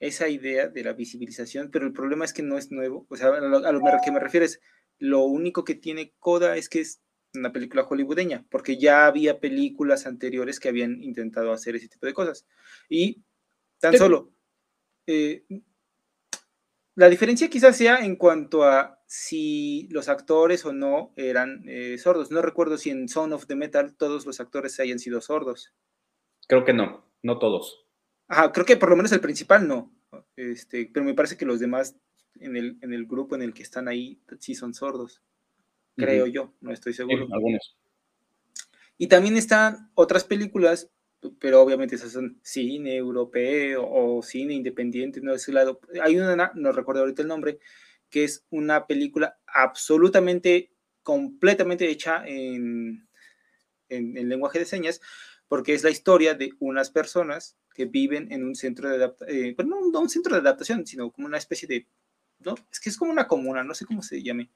esa 0.00 0.28
idea 0.28 0.68
de 0.68 0.84
la 0.84 0.92
visibilización, 0.92 1.70
pero 1.70 1.86
el 1.86 1.92
problema 1.92 2.24
es 2.24 2.32
que 2.32 2.42
no 2.42 2.56
es 2.56 2.70
nuevo. 2.70 3.06
O 3.08 3.16
sea, 3.16 3.28
a 3.28 3.40
lo, 3.72 3.82
que 4.04 4.12
me 4.12 4.20
refieres, 4.20 4.60
lo 4.98 5.24
único 5.24 5.64
que 5.64 5.74
tiene 5.74 6.14
Coda 6.18 6.56
es 6.56 6.68
que 6.68 6.80
es 6.80 7.00
una 7.34 7.52
película 7.52 7.82
hollywoodeña, 7.82 8.46
porque 8.50 8.78
ya 8.78 9.06
había 9.06 9.40
películas 9.40 10.06
anteriores 10.06 10.60
que 10.60 10.68
habían 10.68 11.02
intentado 11.02 11.52
hacer 11.52 11.76
ese 11.76 11.88
tipo 11.88 12.06
de 12.06 12.14
cosas. 12.14 12.46
Y 12.88 13.22
tan 13.80 13.96
solo, 13.96 14.32
eh, 15.06 15.44
la 16.94 17.08
diferencia 17.08 17.50
quizás 17.50 17.76
sea 17.76 18.04
en 18.04 18.16
cuanto 18.16 18.64
a 18.64 18.97
si 19.08 19.88
los 19.90 20.08
actores 20.10 20.66
o 20.66 20.72
no 20.74 21.14
eran 21.16 21.64
eh, 21.66 21.96
sordos. 21.96 22.30
No 22.30 22.42
recuerdo 22.42 22.76
si 22.76 22.90
en 22.90 23.08
Son 23.08 23.32
of 23.32 23.46
the 23.46 23.56
Metal 23.56 23.94
todos 23.96 24.26
los 24.26 24.38
actores 24.38 24.78
hayan 24.80 24.98
sido 24.98 25.22
sordos. 25.22 25.74
Creo 26.46 26.64
que 26.64 26.74
no, 26.74 27.10
no 27.22 27.38
todos. 27.38 27.86
Ajá, 28.28 28.52
creo 28.52 28.66
que 28.66 28.76
por 28.76 28.90
lo 28.90 28.96
menos 28.96 29.10
el 29.12 29.20
principal 29.20 29.66
no. 29.66 29.90
Este, 30.36 30.90
pero 30.92 31.06
me 31.06 31.14
parece 31.14 31.38
que 31.38 31.46
los 31.46 31.58
demás 31.58 31.96
en 32.38 32.56
el, 32.56 32.78
en 32.82 32.92
el 32.92 33.06
grupo 33.06 33.34
en 33.34 33.42
el 33.42 33.54
que 33.54 33.62
están 33.62 33.88
ahí 33.88 34.20
sí 34.38 34.54
son 34.54 34.74
sordos. 34.74 35.22
Creo 35.96 36.26
yo, 36.26 36.52
no 36.60 36.70
estoy 36.70 36.92
seguro. 36.92 37.26
algunos. 37.32 37.76
Y 38.98 39.06
también 39.06 39.36
están 39.36 39.90
otras 39.94 40.22
películas 40.22 40.90
pero 41.40 41.60
obviamente 41.60 41.96
esas 41.96 42.12
son 42.12 42.38
cine 42.42 42.96
europeo 42.96 43.88
o 43.88 44.22
cine 44.22 44.54
independiente, 44.54 45.20
no 45.20 45.34
ese 45.34 45.52
lado. 45.52 45.80
Hay 46.02 46.18
una, 46.18 46.52
no 46.54 46.72
recuerdo 46.72 47.00
ahorita 47.00 47.22
el 47.22 47.28
nombre, 47.28 47.58
que 48.10 48.24
es 48.24 48.44
una 48.50 48.86
película 48.86 49.38
absolutamente, 49.46 50.72
completamente 51.02 51.88
hecha 51.88 52.26
en, 52.26 53.08
en, 53.88 54.28
lenguaje 54.28 54.58
de 54.58 54.64
señas, 54.64 55.00
porque 55.48 55.74
es 55.74 55.82
la 55.82 55.90
historia 55.90 56.34
de 56.34 56.52
unas 56.58 56.90
personas 56.90 57.56
que 57.74 57.86
viven 57.86 58.30
en 58.32 58.44
un 58.44 58.54
centro 58.54 58.88
de 58.88 58.96
adaptación, 58.96 59.36
eh, 59.36 59.56
no, 59.64 59.90
no, 59.90 60.00
un 60.00 60.08
centro 60.08 60.34
de 60.34 60.40
adaptación, 60.40 60.86
sino 60.86 61.10
como 61.10 61.26
una 61.26 61.38
especie 61.38 61.68
de, 61.68 61.86
no, 62.40 62.54
es 62.72 62.80
que 62.80 62.90
es 62.90 62.96
como 62.96 63.12
una 63.12 63.26
comuna, 63.26 63.64
no 63.64 63.74
sé 63.74 63.86
cómo 63.86 64.02
se 64.02 64.22
llame, 64.22 64.50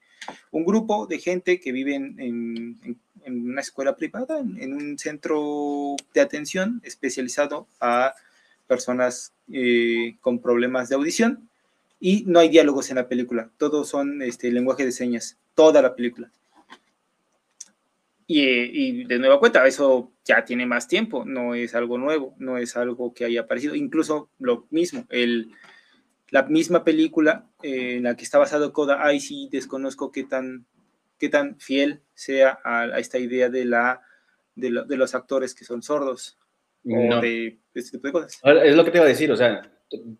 un 0.51 0.65
grupo 0.65 1.07
de 1.07 1.19
gente 1.19 1.59
que 1.59 1.71
vive 1.71 1.95
en, 1.95 2.19
en 2.19 2.99
en 3.25 3.49
una 3.49 3.61
escuela 3.61 3.95
privada, 3.95 4.39
en, 4.39 4.73
un 4.73 4.97
centro 4.97 5.95
de 6.13 6.21
atención 6.21 6.81
especializado 6.83 7.67
a 7.79 8.13
personas 8.67 9.33
eh, 9.51 10.17
con 10.21 10.39
problemas 10.39 10.89
de 10.89 10.95
audición 10.95 11.49
y 12.05 12.25
no 12.27 12.39
hay 12.39 12.49
diálogos 12.49 12.89
en 12.89 12.97
la 12.97 13.07
película, 13.07 13.49
todos 13.55 13.87
son 13.87 14.21
este, 14.21 14.51
lenguaje 14.51 14.83
de 14.83 14.91
señas, 14.91 15.37
toda 15.55 15.81
la 15.81 15.95
película. 15.95 16.29
Y, 18.27 18.41
y, 18.41 19.03
de 19.05 19.19
nueva 19.19 19.39
cuenta, 19.39 19.65
eso 19.65 20.11
ya 20.25 20.43
tiene 20.43 20.65
más 20.65 20.89
tiempo, 20.89 21.23
no 21.23 21.55
es 21.55 21.75
algo 21.75 21.97
nuevo, 21.97 22.35
no 22.39 22.57
es 22.57 22.75
algo 22.75 23.13
que 23.13 23.23
haya 23.23 23.41
aparecido, 23.41 23.73
incluso 23.73 24.27
lo 24.37 24.67
mismo, 24.69 25.05
el, 25.07 25.53
la 26.29 26.43
misma 26.43 26.83
película 26.83 27.45
eh, 27.61 27.95
en 27.95 28.03
la 28.03 28.17
que 28.17 28.25
está 28.25 28.37
basado 28.37 28.73
Coda, 28.73 29.05
ahí 29.05 29.21
sí 29.21 29.47
desconozco 29.49 30.11
qué 30.11 30.25
tan 30.25 30.65
qué 31.17 31.29
tan 31.29 31.57
fiel 31.57 32.01
sea 32.15 32.59
a, 32.65 32.99
esta 32.99 33.17
idea 33.17 33.47
de, 33.47 33.63
la, 33.63 34.01
de, 34.55 34.71
los 34.97 35.15
actores 35.15 35.55
que 35.55 35.63
son 35.63 35.81
sordos 35.81 36.37
o 36.83 37.21
de 37.21 37.59
este 37.73 37.91
tipo 37.91 38.07
de 38.07 38.11
cosas. 38.11 38.41
Es 38.43 38.75
lo 38.75 38.83
que 38.83 38.91
te 38.91 38.97
iba 38.97 39.05
a 39.05 39.07
decir, 39.07 39.31
o 39.31 39.37
sea, 39.37 39.61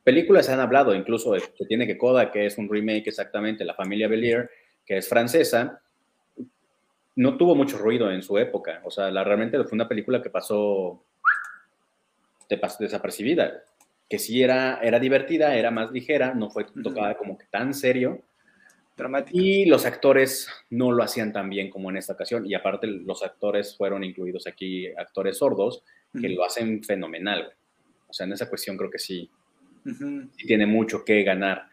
películas 0.04 0.49
han 0.49 0.60
hablado, 0.60 0.95
incluso 0.95 1.34
se 1.39 1.65
tiene 1.65 1.88
que 1.88 1.97
Coda, 1.97 2.32
que 2.32 2.45
es 2.45 2.58
un 2.58 2.69
remake 2.69 3.08
exactamente, 3.08 3.65
La 3.65 3.73
familia 3.73 4.08
Belier, 4.08 4.49
que 4.86 4.97
es 4.97 5.08
francesa, 5.08 5.82
no 7.15 7.38
tuvo 7.38 7.56
mucho 7.56 7.78
ruido 7.78 8.12
en 8.12 8.23
su 8.23 8.38
época, 8.38 8.82
o 8.84 8.91
sea, 8.91 9.12
la, 9.12 9.23
realmente 9.23 9.62
fue 9.63 9.76
una 9.76 9.88
película 9.88 10.21
que 10.21 10.30
pasó, 10.30 11.04
desapercibida, 12.80 13.63
que 14.10 14.19
sí 14.19 14.43
era, 14.43 14.80
era 14.82 14.99
divertida, 14.99 15.56
era 15.56 15.71
más 15.71 15.91
ligera, 15.91 16.34
no 16.34 16.49
fue 16.49 16.65
tocada 16.84 17.15
como 17.15 17.38
que 17.38 17.45
tan 17.45 17.73
serio, 17.73 18.21
y 19.32 19.65
los 19.65 19.86
actores 19.86 20.47
no 20.69 20.91
lo 20.91 21.04
hacían 21.04 21.34
tan 21.34 21.49
bien 21.49 21.69
como 21.69 21.89
en 21.89 21.97
esta 21.97 22.13
ocasión. 22.13 22.45
Y 22.45 22.54
aparte, 22.54 22.88
los 22.88 23.23
actores 23.23 23.76
fueron 23.76 24.04
incluidos 24.04 24.45
aquí, 24.45 24.88
actores 24.95 25.39
sordos, 25.39 25.84
que 26.19 26.30
lo 26.30 26.45
hacen 26.45 26.84
fenomenal. 26.84 27.54
O 28.08 28.13
sea, 28.13 28.28
en 28.28 28.34
esa 28.34 28.47
cuestión 28.47 28.78
creo 28.78 28.91
que 28.91 28.99
sí, 28.99 29.30
tiene 30.37 30.65
mucho 30.65 31.03
que 31.03 31.23
ganar. 31.23 31.67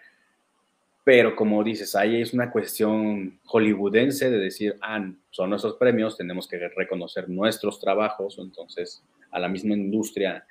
Pero 1.05 1.35
como 1.35 1.65
dices, 1.65 1.95
ahí 1.95 2.21
es 2.21 2.33
una 2.33 2.51
cuestión 2.51 3.41
hollywoodense 3.45 4.31
de 4.31 4.39
decir, 4.39 4.77
ah, 4.83 5.11
son 5.31 5.51
nuestros 5.51 5.75
premios, 5.75 6.17
tenemos 6.17 6.47
que 6.47 6.59
reconocer 6.69 7.29
nuestros 7.29 7.81
trabajos, 7.81 8.39
entonces 8.39 9.03
a 9.31 9.39
la 9.39 9.49
misma 9.49 9.75
industria 9.75 10.45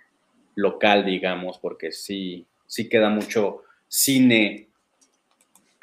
local, 0.55 1.05
digamos, 1.05 1.59
porque 1.59 1.91
sí, 1.91 2.45
sí 2.65 2.89
queda 2.89 3.09
mucho 3.09 3.63
cine 3.87 4.69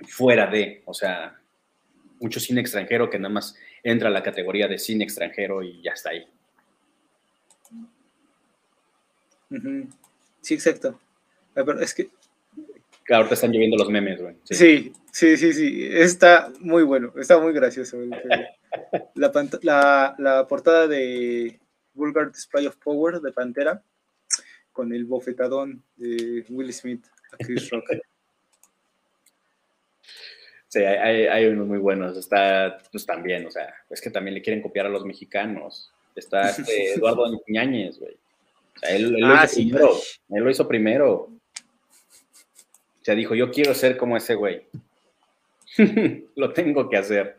fuera 0.07 0.47
de, 0.47 0.83
o 0.85 0.93
sea, 0.93 1.39
mucho 2.21 2.41
cine 2.41 2.61
extranjero 2.61 3.09
que 3.09 3.19
nada 3.19 3.33
más 3.33 3.57
entra 3.83 4.09
a 4.09 4.13
la 4.13 4.23
categoría 4.23 4.69
de 4.69 4.79
cine 4.79 5.05
extranjero 5.05 5.63
y 5.63 5.81
ya 5.83 5.93
está 5.93 6.11
ahí. 6.11 6.27
Sí, 10.41 10.55
exacto. 10.55 10.99
Pero 11.65 11.81
es 11.81 11.95
que... 11.95 12.11
Ahora 13.09 13.29
te 13.29 13.35
están 13.35 13.53
lloviendo 13.53 13.77
los 13.77 13.89
memes, 13.89 14.21
güey. 14.21 14.35
Sí. 14.45 14.93
sí. 15.13 15.37
sí, 15.37 15.53
sí, 15.53 15.89
Está 15.91 16.53
muy 16.61 16.83
bueno, 16.83 17.13
está 17.17 17.39
muy 17.39 17.53
gracioso. 17.53 17.99
la, 19.15 20.15
la, 20.19 20.47
portada 20.49 20.89
de 20.89 21.59
Vulgar 21.95 22.33
Display 22.33 22.67
of 22.67 22.77
Power 22.77 23.21
de 23.21 23.33
Pantera 23.33 23.83
con 24.73 24.93
el 24.93 25.05
bofetadón 25.05 25.83
de 25.97 26.45
Will 26.51 26.73
Smith 26.73 27.07
a 27.33 27.37
Chris 27.39 27.71
Rock. 27.71 27.85
Sí, 30.69 30.81
hay, 30.81 31.47
unos 31.47 31.67
muy 31.67 31.79
buenos. 31.79 32.17
Está, 32.19 32.79
pues 32.91 33.07
también, 33.07 33.47
o 33.47 33.51
sea, 33.51 33.73
es 33.89 34.01
que 34.01 34.11
también 34.11 34.35
le 34.35 34.43
quieren 34.43 34.63
copiar 34.63 34.87
a 34.87 34.91
los 34.91 35.05
mexicanos. 35.05 35.93
Está 36.15 36.51
este 36.51 36.93
Eduardo 36.95 37.41
Ñañez, 37.47 37.99
güey. 37.99 38.15
O 38.15 38.79
sea, 38.81 38.91
él, 38.91 39.13
lo 39.13 39.27
ah, 39.27 39.45
hizo 39.45 39.55
primero. 39.55 39.91
Él 40.29 40.45
lo 40.45 40.51
hizo 40.51 40.69
primero. 40.69 41.31
Sea, 43.07 43.15
dijo, 43.15 43.37
yo 43.37 43.53
quiero 43.53 43.73
ser 43.73 43.97
como 43.97 44.17
ese 44.17 44.35
güey. 44.35 44.67
lo 46.35 46.53
tengo 46.53 46.89
que 46.89 46.97
hacer. 46.97 47.39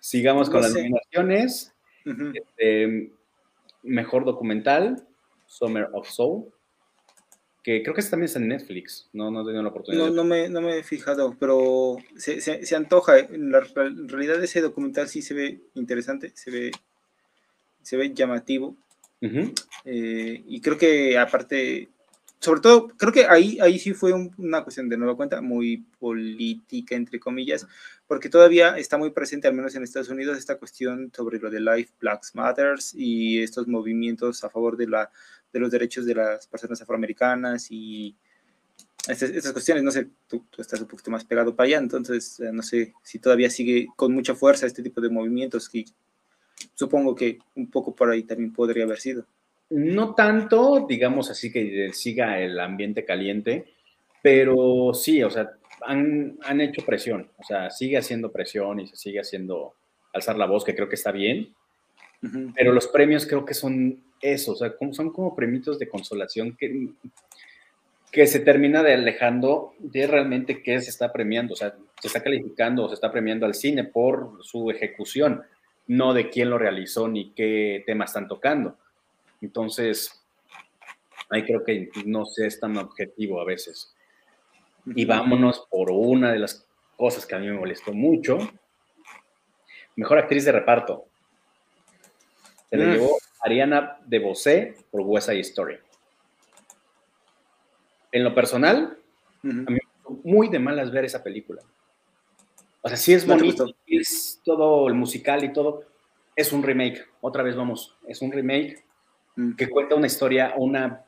Sigamos 0.00 0.50
con 0.50 0.60
las 0.60 0.74
nominaciones. 0.74 1.74
Este, 2.04 3.10
mejor 3.82 4.26
documental, 4.26 5.02
Summer 5.46 5.88
of 5.94 6.10
Soul 6.10 6.52
que 7.62 7.82
creo 7.82 7.94
que 7.94 8.02
también 8.02 8.26
está 8.26 8.38
en 8.38 8.48
Netflix, 8.48 9.08
no, 9.14 9.30
no 9.30 9.40
he 9.40 9.44
tenido 9.44 9.62
la 9.62 9.70
oportunidad. 9.70 10.06
No, 10.08 10.12
no, 10.12 10.24
me, 10.24 10.50
no 10.50 10.60
me 10.60 10.78
he 10.78 10.82
fijado, 10.82 11.34
pero 11.40 11.96
se, 12.16 12.40
se, 12.40 12.76
antoja. 12.76 13.18
En, 13.18 13.50
realidad 13.52 14.42
ese 14.44 14.60
documental 14.60 15.08
sí 15.08 15.22
se 15.22 15.32
ve 15.32 15.60
interesante, 15.74 16.32
se 16.34 16.50
ve, 16.50 16.70
se 17.82 17.96
ve 17.96 18.12
llamativo. 18.12 18.76
Eh, 19.20 20.42
y 20.46 20.60
creo 20.60 20.78
que 20.78 21.18
aparte, 21.18 21.88
sobre 22.40 22.60
todo, 22.60 22.88
creo 22.96 23.12
que 23.12 23.26
ahí, 23.26 23.58
ahí 23.60 23.78
sí 23.78 23.92
fue 23.94 24.12
una 24.12 24.62
cuestión 24.62 24.88
de 24.88 24.96
nueva 24.96 25.16
cuenta 25.16 25.40
muy 25.40 25.84
política, 25.98 26.94
entre 26.94 27.18
comillas, 27.18 27.66
porque 28.06 28.28
todavía 28.28 28.78
está 28.78 28.96
muy 28.96 29.10
presente, 29.10 29.48
al 29.48 29.54
menos 29.54 29.74
en 29.74 29.82
Estados 29.82 30.08
Unidos, 30.08 30.38
esta 30.38 30.56
cuestión 30.56 31.10
sobre 31.14 31.38
lo 31.40 31.50
de 31.50 31.60
Life 31.60 31.92
Blacks 32.00 32.34
Matters 32.34 32.94
y 32.94 33.42
estos 33.42 33.66
movimientos 33.66 34.44
a 34.44 34.50
favor 34.50 34.76
de 34.76 34.86
la 34.86 35.10
de 35.52 35.60
los 35.60 35.70
derechos 35.70 36.04
de 36.04 36.14
las 36.14 36.46
personas 36.46 36.80
afroamericanas 36.82 37.70
y 37.70 38.14
estas, 39.08 39.30
estas 39.30 39.52
cuestiones, 39.52 39.82
no 39.82 39.90
sé, 39.90 40.08
tú, 40.26 40.44
tú, 40.50 40.60
estás 40.60 40.80
un 40.80 40.86
poquito 40.86 41.10
más 41.10 41.24
pegado 41.24 41.56
para 41.56 41.66
allá, 41.66 41.78
entonces 41.78 42.38
no 42.52 42.62
sé 42.62 42.94
si 43.02 43.18
todavía 43.18 43.48
sigue 43.48 43.88
con 43.96 44.12
mucha 44.12 44.34
fuerza 44.34 44.66
este 44.66 44.82
tipo 44.82 45.00
de 45.00 45.08
movimientos 45.08 45.68
que 45.68 45.86
supongo 46.74 47.14
que 47.14 47.38
un 47.54 47.70
poco 47.70 47.94
por 47.94 48.10
ahí 48.10 48.24
también 48.24 48.52
podría 48.52 48.84
haber 48.84 49.00
sido. 49.00 49.26
No 49.70 50.14
tanto, 50.14 50.86
digamos 50.88 51.30
así 51.30 51.52
que 51.52 51.90
siga 51.92 52.40
el 52.40 52.58
ambiente 52.58 53.04
caliente, 53.04 53.66
pero 54.22 54.92
sí, 54.94 55.22
o 55.22 55.30
sea, 55.30 55.50
han, 55.82 56.38
han 56.42 56.60
hecho 56.60 56.84
presión, 56.84 57.30
o 57.38 57.44
sea, 57.44 57.70
sigue 57.70 57.98
haciendo 57.98 58.32
presión 58.32 58.80
y 58.80 58.86
se 58.86 58.96
sigue 58.96 59.20
haciendo 59.20 59.74
alzar 60.12 60.36
la 60.36 60.46
voz, 60.46 60.64
que 60.64 60.74
creo 60.74 60.88
que 60.88 60.96
está 60.96 61.12
bien, 61.12 61.54
uh 62.22 62.26
-huh. 62.26 62.52
pero 62.56 62.72
los 62.72 62.88
premios 62.88 63.26
creo 63.26 63.44
que 63.44 63.54
son 63.54 64.02
eso, 64.20 64.52
o 64.52 64.56
sea, 64.56 64.74
son 64.92 65.12
como 65.12 65.36
premios 65.36 65.78
de 65.78 65.88
consolación 65.88 66.56
que, 66.56 66.88
que 68.10 68.26
se 68.26 68.40
termina 68.40 68.82
de 68.82 68.94
alejando 68.94 69.74
de 69.78 70.06
realmente 70.06 70.62
qué 70.62 70.80
se 70.80 70.90
está 70.90 71.12
premiando, 71.12 71.54
o 71.54 71.56
sea, 71.56 71.74
se 72.00 72.08
está 72.08 72.22
calificando 72.22 72.84
o 72.84 72.88
se 72.88 72.94
está 72.94 73.12
premiando 73.12 73.46
al 73.46 73.54
cine 73.54 73.84
por 73.84 74.38
su 74.42 74.70
ejecución, 74.70 75.42
no 75.86 76.14
de 76.14 76.30
quién 76.30 76.50
lo 76.50 76.58
realizó 76.58 77.08
ni 77.08 77.30
qué 77.30 77.82
tema 77.86 78.04
están 78.04 78.28
tocando. 78.28 78.76
Entonces, 79.40 80.24
ahí 81.30 81.44
creo 81.44 81.64
que 81.64 81.90
no 82.04 82.26
sé, 82.26 82.46
es 82.46 82.58
tan 82.60 82.76
objetivo 82.76 83.40
a 83.40 83.44
veces. 83.44 83.94
Y 84.86 85.04
vámonos 85.04 85.66
por 85.70 85.90
una 85.90 86.32
de 86.32 86.38
las 86.38 86.66
cosas 86.96 87.26
que 87.26 87.34
a 87.34 87.38
mí 87.38 87.46
me 87.46 87.58
molestó 87.58 87.92
mucho. 87.92 88.38
Mejor 89.96 90.18
actriz 90.18 90.44
de 90.44 90.52
reparto. 90.52 91.06
Se 92.70 92.76
le 92.76 92.86
mm. 92.86 92.92
llevó 92.92 93.18
Ariana 93.40 93.98
de 94.06 94.18
Bosé 94.18 94.76
por 94.90 95.02
West 95.02 95.28
Side 95.28 95.40
Story. 95.40 95.78
En 98.12 98.24
lo 98.24 98.34
personal, 98.34 98.98
uh 99.42 99.46
-huh. 99.46 99.66
a 99.66 99.70
mí 99.70 99.78
me 99.78 99.98
muy 100.24 100.48
de 100.48 100.58
malas 100.58 100.90
ver 100.90 101.04
esa 101.04 101.22
película. 101.22 101.62
O 102.80 102.88
sea, 102.88 102.96
sí 102.96 103.12
es 103.12 103.26
bonito, 103.26 103.66
es 103.86 104.40
todo 104.44 104.88
el 104.88 104.94
musical 104.94 105.44
y 105.44 105.52
todo. 105.52 105.84
Es 106.36 106.52
un 106.52 106.62
remake, 106.62 107.04
otra 107.20 107.42
vez 107.42 107.56
vamos, 107.56 107.96
es 108.06 108.22
un 108.22 108.30
remake 108.30 108.84
que 109.56 109.68
cuenta 109.68 109.94
una 109.94 110.06
historia, 110.06 110.54
una 110.56 111.04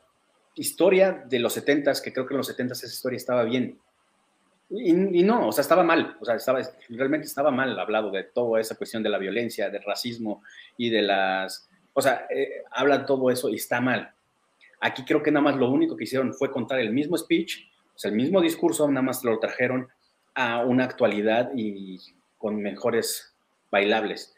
historia 0.55 1.23
de 1.27 1.39
los 1.39 1.57
70s, 1.57 2.01
que 2.01 2.13
creo 2.13 2.25
que 2.25 2.33
en 2.33 2.37
los 2.37 2.57
70s 2.57 2.71
esa 2.71 2.87
historia 2.87 3.17
estaba 3.17 3.43
bien. 3.43 3.79
Y, 4.69 4.93
no, 4.93 5.49
o 5.49 5.51
sea, 5.51 5.63
estaba 5.63 5.83
mal, 5.83 6.15
o 6.21 6.23
sea, 6.23 6.35
estaba, 6.35 6.61
realmente 6.87 7.27
estaba 7.27 7.51
mal 7.51 7.77
hablado 7.77 8.09
de 8.09 8.23
toda 8.23 8.61
esa 8.61 8.75
cuestión 8.75 9.03
de 9.03 9.09
la 9.09 9.17
violencia, 9.17 9.69
del 9.69 9.83
racismo 9.83 10.43
y 10.77 10.89
de 10.89 11.01
las, 11.01 11.69
o 11.93 12.01
sea, 12.01 12.25
eh, 12.29 12.63
todo 13.05 13.29
eso 13.29 13.49
y 13.49 13.55
está 13.55 13.81
mal. 13.81 14.13
Aquí 14.79 15.03
creo 15.03 15.21
que 15.21 15.29
nada 15.29 15.43
más 15.43 15.57
lo 15.57 15.69
único 15.69 15.97
que 15.97 16.05
hicieron 16.05 16.33
fue 16.33 16.51
contar 16.51 16.79
el 16.79 16.93
mismo 16.93 17.17
speech, 17.17 17.67
o 17.93 17.99
sea, 17.99 18.11
el 18.11 18.15
mismo 18.15 18.39
discurso, 18.39 18.87
nada 18.87 19.01
más 19.01 19.25
lo 19.25 19.37
trajeron 19.39 19.89
a 20.35 20.63
una 20.63 20.85
actualidad 20.85 21.51
y 21.53 21.99
con 22.37 22.61
mejores 22.61 23.35
bailables. 23.69 24.33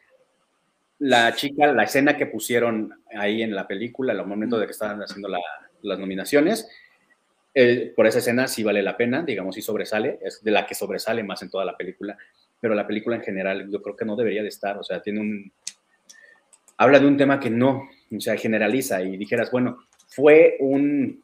La 0.99 1.33
chica, 1.35 1.67
la 1.73 1.83
escena 1.83 2.15
que 2.15 2.27
pusieron 2.27 3.03
ahí 3.17 3.41
en 3.41 3.53
la 3.55 3.67
película, 3.67 4.13
el 4.13 4.25
momento 4.25 4.57
de 4.57 4.65
que 4.65 4.71
estaban 4.71 5.01
haciendo 5.01 5.27
la, 5.27 5.39
las 5.81 5.99
nominaciones, 5.99 6.67
eh, 7.55 7.93
por 7.95 8.07
esa 8.07 8.19
escena 8.19 8.47
sí 8.47 8.63
vale 8.63 8.81
la 8.81 8.97
pena, 8.97 9.21
digamos, 9.21 9.55
sí 9.55 9.61
sobresale, 9.61 10.19
es 10.23 10.43
de 10.43 10.51
la 10.51 10.65
que 10.65 10.73
sobresale 10.73 11.23
más 11.23 11.41
en 11.43 11.49
toda 11.49 11.65
la 11.65 11.77
película, 11.77 12.17
pero 12.59 12.73
la 12.73 12.87
película 12.87 13.17
en 13.17 13.21
general 13.21 13.69
yo 13.69 13.81
creo 13.81 13.95
que 13.95 14.05
no 14.05 14.15
debería 14.15 14.41
de 14.41 14.47
estar, 14.49 14.77
o 14.77 14.83
sea, 14.83 15.01
tiene 15.01 15.19
un... 15.19 15.51
Habla 16.77 16.99
de 16.99 17.05
un 17.07 17.17
tema 17.17 17.39
que 17.39 17.51
no, 17.51 17.89
o 18.11 18.19
sea, 18.19 18.35
generaliza 18.37 19.03
y 19.03 19.17
dijeras, 19.17 19.51
bueno, 19.51 19.77
fue 20.07 20.57
un, 20.59 21.23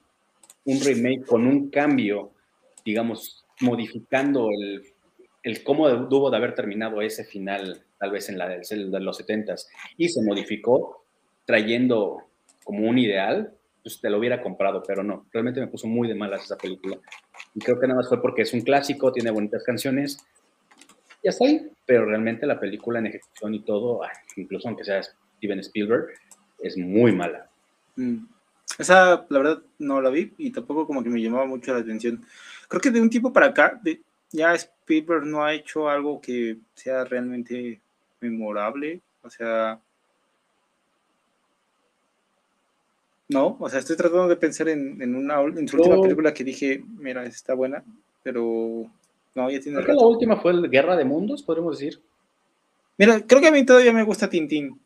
un 0.65 0.79
remake 0.81 1.25
con 1.25 1.47
un 1.47 1.69
cambio, 1.71 2.31
digamos, 2.85 3.45
modificando 3.61 4.49
el, 4.51 4.83
el 5.41 5.63
cómo 5.63 6.07
tuvo 6.07 6.29
de 6.29 6.37
haber 6.37 6.53
terminado 6.53 7.01
ese 7.01 7.23
final, 7.23 7.81
tal 7.99 8.11
vez 8.11 8.29
en 8.29 8.37
la 8.37 8.47
de 8.47 8.99
los 8.99 9.19
70s, 9.19 9.67
y 9.97 10.09
se 10.09 10.21
modificó 10.21 11.03
trayendo 11.45 12.23
como 12.63 12.87
un 12.87 12.97
ideal, 12.97 13.53
pues 13.83 13.99
te 13.99 14.09
lo 14.09 14.19
hubiera 14.19 14.41
comprado, 14.41 14.83
pero 14.85 15.03
no, 15.03 15.25
realmente 15.31 15.59
me 15.59 15.67
puso 15.67 15.87
muy 15.87 16.07
de 16.07 16.15
malas 16.15 16.43
esa 16.43 16.57
película. 16.57 16.97
Y 17.55 17.59
creo 17.59 17.79
que 17.79 17.87
nada 17.87 17.99
más 17.99 18.09
fue 18.09 18.21
porque 18.21 18.43
es 18.43 18.53
un 18.53 18.61
clásico, 18.61 19.11
tiene 19.11 19.31
bonitas 19.31 19.63
canciones, 19.63 20.17
ya 21.23 21.31
está 21.31 21.45
ahí, 21.45 21.69
pero 21.85 22.05
realmente 22.05 22.45
la 22.45 22.59
película 22.59 22.99
en 22.99 23.07
ejecución 23.07 23.53
y 23.53 23.61
todo, 23.61 24.01
incluso 24.35 24.67
aunque 24.67 24.83
sea 24.83 25.01
Steven 25.03 25.59
Spielberg, 25.59 26.07
es 26.59 26.77
muy 26.77 27.11
mala. 27.11 27.49
Mm. 27.95 28.25
Esa, 28.77 29.25
la 29.27 29.39
verdad, 29.39 29.61
no 29.79 30.01
la 30.01 30.09
vi 30.09 30.33
y 30.37 30.51
tampoco 30.51 30.87
como 30.87 31.03
que 31.03 31.09
me 31.09 31.21
llamaba 31.21 31.45
mucho 31.45 31.73
la 31.73 31.79
atención. 31.79 32.23
Creo 32.67 32.79
que 32.79 32.91
de 32.91 33.01
un 33.01 33.09
tiempo 33.09 33.33
para 33.33 33.47
acá, 33.47 33.81
ya 34.31 34.53
Spielberg 34.53 35.25
no 35.25 35.43
ha 35.43 35.53
hecho 35.53 35.89
algo 35.89 36.21
que 36.21 36.57
sea 36.75 37.03
realmente 37.03 37.81
memorable, 38.21 39.01
o 39.21 39.29
sea, 39.29 39.79
No, 43.29 43.55
o 43.59 43.69
sea, 43.69 43.79
estoy 43.79 43.95
tratando 43.95 44.27
de 44.27 44.35
pensar 44.35 44.67
en, 44.69 44.99
en 45.03 45.15
una 45.15 45.39
en 45.41 45.67
su 45.67 45.77
última 45.77 46.01
película 46.01 46.33
que 46.33 46.43
dije, 46.43 46.83
mira, 46.97 47.23
está 47.25 47.53
buena, 47.53 47.83
pero 48.23 48.89
no, 49.35 49.51
ya 49.51 49.59
tiene. 49.59 49.83
Creo 49.83 49.85
que 49.85 50.01
la 50.01 50.07
última 50.07 50.37
fue 50.37 50.51
el 50.51 50.67
Guerra 50.67 50.95
de 50.95 51.05
Mundos, 51.05 51.43
podríamos 51.43 51.77
decir. 51.77 52.01
Mira, 52.97 53.21
creo 53.21 53.39
que 53.39 53.49
a 53.49 53.51
mí 53.51 53.63
todavía 53.63 53.93
me 53.93 54.01
gusta 54.01 54.31
Tintín, 54.31 54.81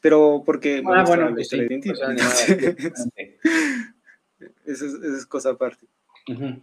pero 0.00 0.44
porque 0.46 0.80
ah, 0.86 1.02
bueno, 1.04 1.34
pues 1.34 1.48
sí, 1.48 1.66
Tintín. 1.66 1.90
O 1.90 1.96
sea, 1.96 2.10
eso, 4.64 4.64
es, 4.64 4.94
eso, 4.94 5.16
es, 5.16 5.26
cosa 5.26 5.50
aparte. 5.50 5.86
Uh 6.28 6.34
-huh. 6.34 6.62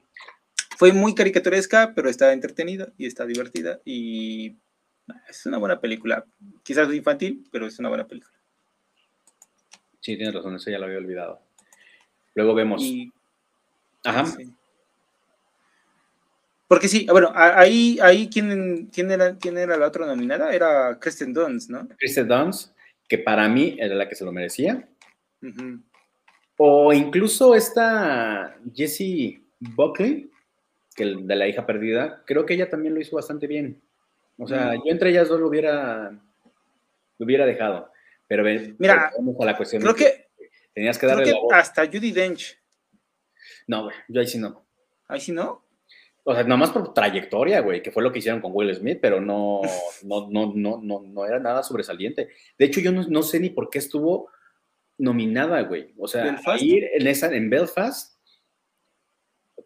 Fue 0.78 0.94
muy 0.94 1.14
caricaturesca, 1.14 1.92
pero 1.94 2.10
está 2.10 2.32
entretenida 2.32 2.94
y 2.98 3.08
está 3.08 3.26
divertida 3.26 3.82
y 3.84 4.56
es 5.28 5.46
una 5.46 5.58
buena 5.58 5.80
película. 5.80 6.26
Quizás 6.64 6.94
infantil, 6.94 7.48
pero 7.52 7.68
es 7.68 7.80
una 7.80 7.90
buena 7.90 8.08
película. 8.08 8.34
Sí, 10.00 10.18
tienes 10.18 10.34
razón, 10.34 10.56
eso 10.56 10.70
ya 10.70 10.80
lo 10.80 10.86
había 10.86 10.98
olvidado. 10.98 11.42
Luego 12.36 12.54
vemos. 12.54 12.82
Y... 12.82 13.12
Ajá. 14.04 14.26
Sí. 14.26 14.54
Porque 16.68 16.88
sí, 16.88 17.06
bueno, 17.10 17.32
ahí, 17.36 18.00
ahí 18.02 18.30
¿quién, 18.30 18.88
quién, 18.88 19.12
era, 19.12 19.38
quién 19.38 19.58
era 19.58 19.78
la 19.78 19.88
otra 19.88 20.06
nominada? 20.08 20.54
Era 20.54 20.98
Kristen 21.00 21.34
Dunst, 21.34 21.70
¿no? 21.70 21.88
Kristen 21.98 22.28
Dunst, 22.28 22.76
que 23.08 23.20
para 23.20 23.48
mí 23.48 23.78
era 23.80 23.96
la 23.96 24.10
que 24.10 24.16
se 24.16 24.26
lo 24.26 24.32
merecía. 24.32 24.88
Uh 25.42 25.48
-huh. 25.48 25.84
O 26.58 26.94
incluso 26.94 27.56
esta 27.56 28.58
Jessie 28.74 29.44
Buckley, 29.60 30.32
que 30.96 31.06
de 31.06 31.36
la 31.36 31.48
hija 31.48 31.66
perdida, 31.66 32.24
creo 32.26 32.46
que 32.46 32.56
ella 32.56 32.70
también 32.70 32.94
lo 32.94 33.02
hizo 33.02 33.16
bastante 33.16 33.48
bien. 33.48 33.82
O 34.38 34.48
sea, 34.48 34.76
yo 34.76 34.92
entre 34.92 35.12
ellas 35.12 35.30
dos 35.30 35.40
lo 35.40 35.48
hubiera, 35.48 36.12
lo 36.12 37.26
hubiera 37.26 37.46
dejado. 37.46 37.92
Pero 38.28 38.44
ven, 38.44 38.76
mira, 38.80 39.12
a 39.40 39.46
la 39.46 39.58
cuestión 39.58 39.82
creo 39.82 39.96
que, 39.96 40.30
tenías 40.74 40.98
que 40.98 41.08
darle 41.08 41.24
creo 41.24 41.48
que 41.48 41.56
hasta 41.56 41.86
Judy 41.86 42.12
Dench. 42.12 42.58
No, 43.68 43.84
güey, 43.84 43.96
yo 44.08 44.22
ahí 44.22 44.28
sí 44.28 44.38
no. 44.38 44.66
Ahí 45.08 45.20
sí 45.20 45.32
no. 45.32 45.64
O 46.26 46.34
sea, 46.34 46.44
nomás 46.44 46.72
por 46.72 46.94
trayectoria, 46.94 47.60
güey, 47.60 47.84
que 47.84 47.92
fue 47.92 48.02
lo 48.02 48.12
que 48.12 48.20
hicieron 48.20 48.40
con 48.40 48.52
Will 48.54 48.74
Smith, 48.74 49.00
pero 49.02 49.20
no, 49.20 49.62
no, 50.04 50.30
no, 50.30 50.54
no, 50.56 50.80
no, 50.82 51.04
no 51.06 51.26
era 51.26 51.40
nada 51.40 51.64
sobresaliente. 51.64 52.30
De 52.58 52.66
hecho, 52.66 52.80
yo 52.80 52.92
no, 52.92 53.04
no 53.08 53.24
sé 53.24 53.40
ni 53.40 53.50
por 53.50 53.70
qué 53.70 53.80
estuvo 53.80 54.30
nominada, 54.98 55.62
güey. 55.62 55.94
O 55.98 56.08
sea, 56.08 56.40
ir 56.60 56.90
en 56.94 57.08
esa, 57.08 57.34
en 57.34 57.50
Belfast, 57.50 58.13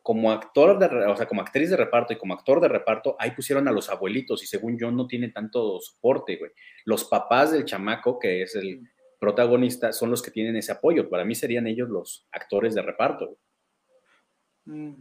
como 0.08 0.32
actor, 0.32 0.80
de, 0.80 0.86
o 1.06 1.18
sea, 1.18 1.26
como 1.26 1.42
actriz 1.42 1.70
de 1.70 1.76
reparto 1.76 2.14
y 2.14 2.16
como 2.16 2.34
actor 2.34 2.62
de 2.62 2.70
reparto, 2.70 3.18
ahí 3.20 3.32
pusieron 3.32 3.68
a 3.68 3.74
los 3.74 3.90
abuelitos 3.90 4.42
y 4.42 4.48
según 4.48 4.80
yo 4.80 4.90
no 4.90 5.06
tiene 5.06 5.32
tanto 5.32 5.82
soporte, 5.82 6.38
güey. 6.38 6.52
Los 6.86 7.04
papás 7.04 7.52
del 7.52 7.66
chamaco, 7.66 8.18
que 8.18 8.42
es 8.42 8.56
el 8.56 8.90
protagonista, 9.20 9.92
son 9.92 10.10
los 10.10 10.22
que 10.22 10.32
tienen 10.32 10.56
ese 10.56 10.72
apoyo. 10.72 11.10
Para 11.10 11.26
mí 11.26 11.36
serían 11.36 11.68
ellos 11.68 11.90
los 11.90 12.26
actores 12.32 12.74
de 12.74 12.84
reparto. 12.84 13.38
Mm. 14.64 14.94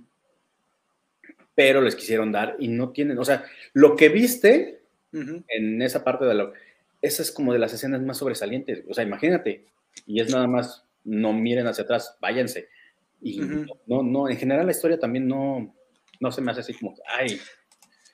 Pero 1.54 1.82
les 1.82 1.94
quisieron 1.94 2.32
dar 2.32 2.56
y 2.58 2.66
no 2.66 2.90
tienen, 2.90 3.16
o 3.20 3.24
sea, 3.24 3.44
lo 3.74 3.94
que 3.94 4.08
viste 4.08 4.80
uh 5.12 5.18
-huh. 5.18 5.44
en 5.46 5.82
esa 5.82 6.02
parte 6.02 6.24
de 6.24 6.34
la... 6.34 6.52
Esa 7.00 7.22
es 7.22 7.30
como 7.30 7.52
de 7.52 7.60
las 7.60 7.72
escenas 7.72 8.02
más 8.02 8.18
sobresalientes. 8.18 8.82
O 8.88 8.92
sea, 8.92 9.04
imagínate, 9.04 9.66
y 10.04 10.20
es 10.20 10.32
nada 10.32 10.48
más, 10.48 10.84
no 11.04 11.32
miren 11.32 11.68
hacia 11.68 11.84
atrás, 11.84 12.18
váyanse 12.20 12.74
y 13.20 13.40
uh 13.40 13.44
-huh. 13.44 13.78
no, 13.86 14.02
no, 14.02 14.28
en 14.28 14.36
general 14.36 14.66
la 14.66 14.72
historia 14.72 14.98
también 14.98 15.26
no, 15.26 15.74
no 16.20 16.32
se 16.32 16.40
me 16.40 16.50
hace 16.50 16.60
así 16.60 16.74
como, 16.74 16.94
ay. 17.18 17.40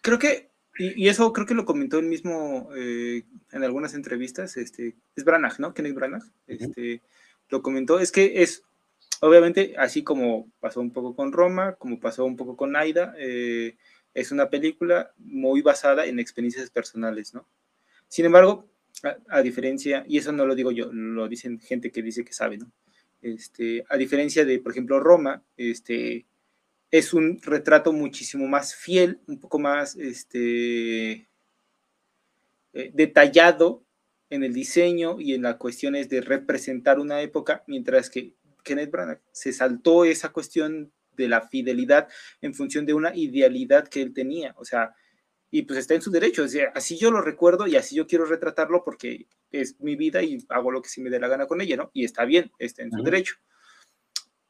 Creo 0.03 0.19
que, 0.19 0.51
y, 0.79 1.05
y 1.05 1.09
eso 1.09 1.33
creo 1.33 1.47
que 1.47 1.55
lo 1.55 1.65
comentó 1.65 1.99
él 1.99 2.07
mismo 2.07 2.71
eh, 2.77 3.25
en 3.53 3.63
algunas 3.63 3.95
entrevistas, 3.95 4.57
este, 4.57 4.97
es 5.17 5.25
Branagh, 5.25 5.59
¿no? 5.59 5.75
Kenneth 5.75 5.95
Branagh, 5.95 6.23
uh 6.23 6.27
-huh. 6.27 6.57
este, 6.61 7.03
lo 7.51 7.63
comentó, 7.63 8.01
es 8.01 8.11
que 8.11 8.43
es, 8.43 8.63
obviamente, 9.21 9.75
así 9.77 10.03
como 10.03 10.51
pasó 10.61 10.81
un 10.81 10.93
poco 10.93 11.15
con 11.15 11.33
Roma, 11.33 11.75
como 11.75 12.01
pasó 12.01 12.25
un 12.25 12.37
poco 12.37 12.57
con 12.57 12.75
Aida, 12.77 13.15
eh, 13.19 13.77
es 14.15 14.33
una 14.33 14.51
película 14.51 15.13
muy 15.19 15.63
basada 15.63 16.07
en 16.07 16.19
experiencias 16.19 16.71
personales, 16.71 17.33
¿no? 17.35 17.47
Sin 18.09 18.25
embargo, 18.25 18.69
a, 19.05 19.39
a 19.39 19.43
diferencia, 19.43 20.05
y 20.07 20.19
eso 20.19 20.33
no 20.33 20.45
lo 20.47 20.55
digo 20.55 20.71
yo, 20.71 20.93
lo 20.93 21.29
dicen 21.29 21.59
gente 21.59 21.91
que 21.91 22.03
dice 22.03 22.25
que 22.25 22.33
sabe, 22.33 22.59
¿no? 22.59 22.71
Este, 23.23 23.85
a 23.89 23.97
diferencia 23.97 24.45
de, 24.45 24.59
por 24.59 24.73
ejemplo, 24.73 25.01
Roma, 25.01 25.43
este, 25.57 26.27
es 26.91 27.15
un 27.15 27.41
retrato 27.41 27.93
muchísimo 27.93 28.47
más 28.49 28.75
fiel, 28.75 29.21
un 29.27 29.39
poco 29.39 29.59
más 29.59 29.97
este, 29.97 31.29
eh, 32.73 32.91
detallado 32.93 33.85
en 34.29 34.45
el 34.45 34.53
diseño 34.53 35.21
y 35.21 35.35
en 35.35 35.43
las 35.43 35.57
cuestiones 35.57 36.09
de 36.09 36.21
representar 36.21 36.99
una 36.99 37.23
época, 37.23 37.65
mientras 37.67 38.11
que 38.11 38.35
Kenneth 38.65 38.91
Branagh 38.91 39.21
se 39.31 39.53
saltó 39.53 40.05
esa 40.05 40.31
cuestión 40.31 40.93
de 41.17 41.29
la 41.29 41.49
fidelidad 41.49 42.09
en 42.41 42.55
función 42.55 42.87
de 42.87 42.95
una 42.95 43.15
idealidad 43.15 43.89
que 43.89 44.03
él 44.03 44.13
tenía, 44.13 44.55
o 44.57 44.65
sea, 44.65 44.95
y 45.55 45.63
pues 45.63 45.81
está 45.81 45.95
en 45.95 46.01
su 46.01 46.11
derecho, 46.11 46.47
así 46.75 46.97
yo 46.97 47.11
lo 47.11 47.21
recuerdo 47.21 47.67
y 47.67 47.77
así 47.77 47.95
yo 47.95 48.07
quiero 48.07 48.25
retratarlo 48.25 48.83
porque 48.83 49.27
es 49.51 49.79
mi 49.81 49.97
vida 49.97 50.23
y 50.23 50.39
hago 50.49 50.71
lo 50.71 50.81
que 50.81 50.89
se 50.89 51.03
me 51.03 51.11
dé 51.11 51.21
la 51.21 51.29
gana 51.29 51.47
con 51.47 51.61
ella, 51.61 51.77
¿no? 51.77 51.91
Y 51.93 52.07
está 52.07 52.25
bien, 52.25 52.51
está 52.59 52.83
en 52.83 52.91
su 52.91 53.03
derecho. 53.03 53.35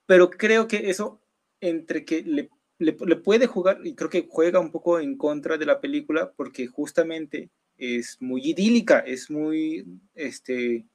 Pero 0.07 0.31
creo 0.31 0.69
que 0.69 0.91
eso, 0.91 1.21
entre 1.61 2.05
que 2.05 2.23
le, 2.23 2.51
le, 2.79 2.97
le 3.05 3.17
puede 3.17 3.49
jugar, 3.49 3.81
y 3.83 3.97
creo 3.97 4.11
que 4.11 4.29
juega 4.31 4.61
un 4.61 4.71
poco 4.71 5.01
en 5.01 5.17
contra 5.17 5.59
de 5.59 5.67
la 5.67 5.81
película, 5.81 6.33
porque 6.37 6.69
justamente 6.69 7.51
es 7.77 8.19
muy 8.21 8.43
idílica, 8.51 9.01
es 9.01 9.29
muy, 9.29 9.85
este, 10.15 10.87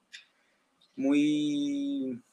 muy, 0.96 2.24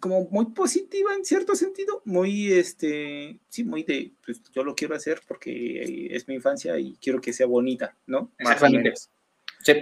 como 0.00 0.28
muy 0.30 0.46
positiva 0.46 1.14
en 1.14 1.24
cierto 1.24 1.54
sentido, 1.54 2.02
muy, 2.04 2.52
este, 2.52 3.38
sí, 3.48 3.64
muy 3.64 3.82
de, 3.82 4.12
pues 4.24 4.42
yo 4.52 4.64
lo 4.64 4.74
quiero 4.74 4.94
hacer 4.94 5.20
porque 5.26 6.08
es 6.10 6.28
mi 6.28 6.34
infancia 6.34 6.78
y 6.78 6.96
quiero 7.00 7.20
que 7.20 7.32
sea 7.32 7.46
bonita, 7.46 7.94
¿no? 8.06 8.30
Más 8.40 8.62
o 8.62 8.70
menos. 8.70 9.10
Sí. 9.60 9.72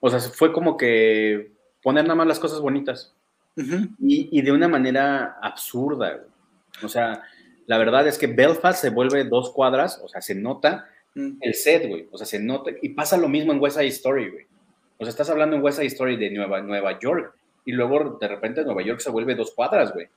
O 0.00 0.10
sea, 0.10 0.20
fue 0.20 0.52
como 0.52 0.76
que 0.76 1.52
poner 1.82 2.04
nada 2.04 2.14
más 2.14 2.26
las 2.26 2.38
cosas 2.40 2.60
bonitas. 2.60 3.14
y, 3.56 4.28
y, 4.30 4.42
de 4.42 4.52
una 4.52 4.68
manera 4.68 5.36
absurda. 5.42 6.24
O 6.82 6.88
sea, 6.88 7.22
la 7.66 7.78
verdad 7.78 8.06
es 8.08 8.16
que 8.16 8.26
Belfast 8.26 8.80
se 8.80 8.90
vuelve 8.90 9.24
dos 9.24 9.50
cuadras, 9.50 10.00
o 10.02 10.08
sea, 10.08 10.22
se 10.22 10.34
nota 10.34 10.88
Mm. 11.14 11.38
el 11.40 11.54
set, 11.54 11.88
güey. 11.88 12.08
O 12.10 12.18
sea, 12.18 12.26
se 12.26 12.38
nota. 12.38 12.70
Y 12.82 12.90
pasa 12.90 13.16
lo 13.16 13.28
mismo 13.28 13.52
en 13.52 13.60
West 13.60 13.76
Side 13.76 13.88
Story, 13.88 14.30
güey. 14.30 14.46
O 14.98 15.04
sea, 15.04 15.10
estás 15.10 15.30
hablando 15.30 15.56
en 15.56 15.62
West 15.62 15.78
Side 15.78 15.88
Story 15.88 16.16
de 16.16 16.30
Nueva, 16.30 16.60
Nueva 16.60 16.98
York. 16.98 17.34
Y 17.64 17.72
luego 17.72 18.18
de 18.20 18.28
repente 18.28 18.64
Nueva 18.64 18.82
York 18.82 19.00
se 19.00 19.10
vuelve 19.10 19.34
dos 19.34 19.52
cuadras, 19.54 19.92
güey. 19.92 20.08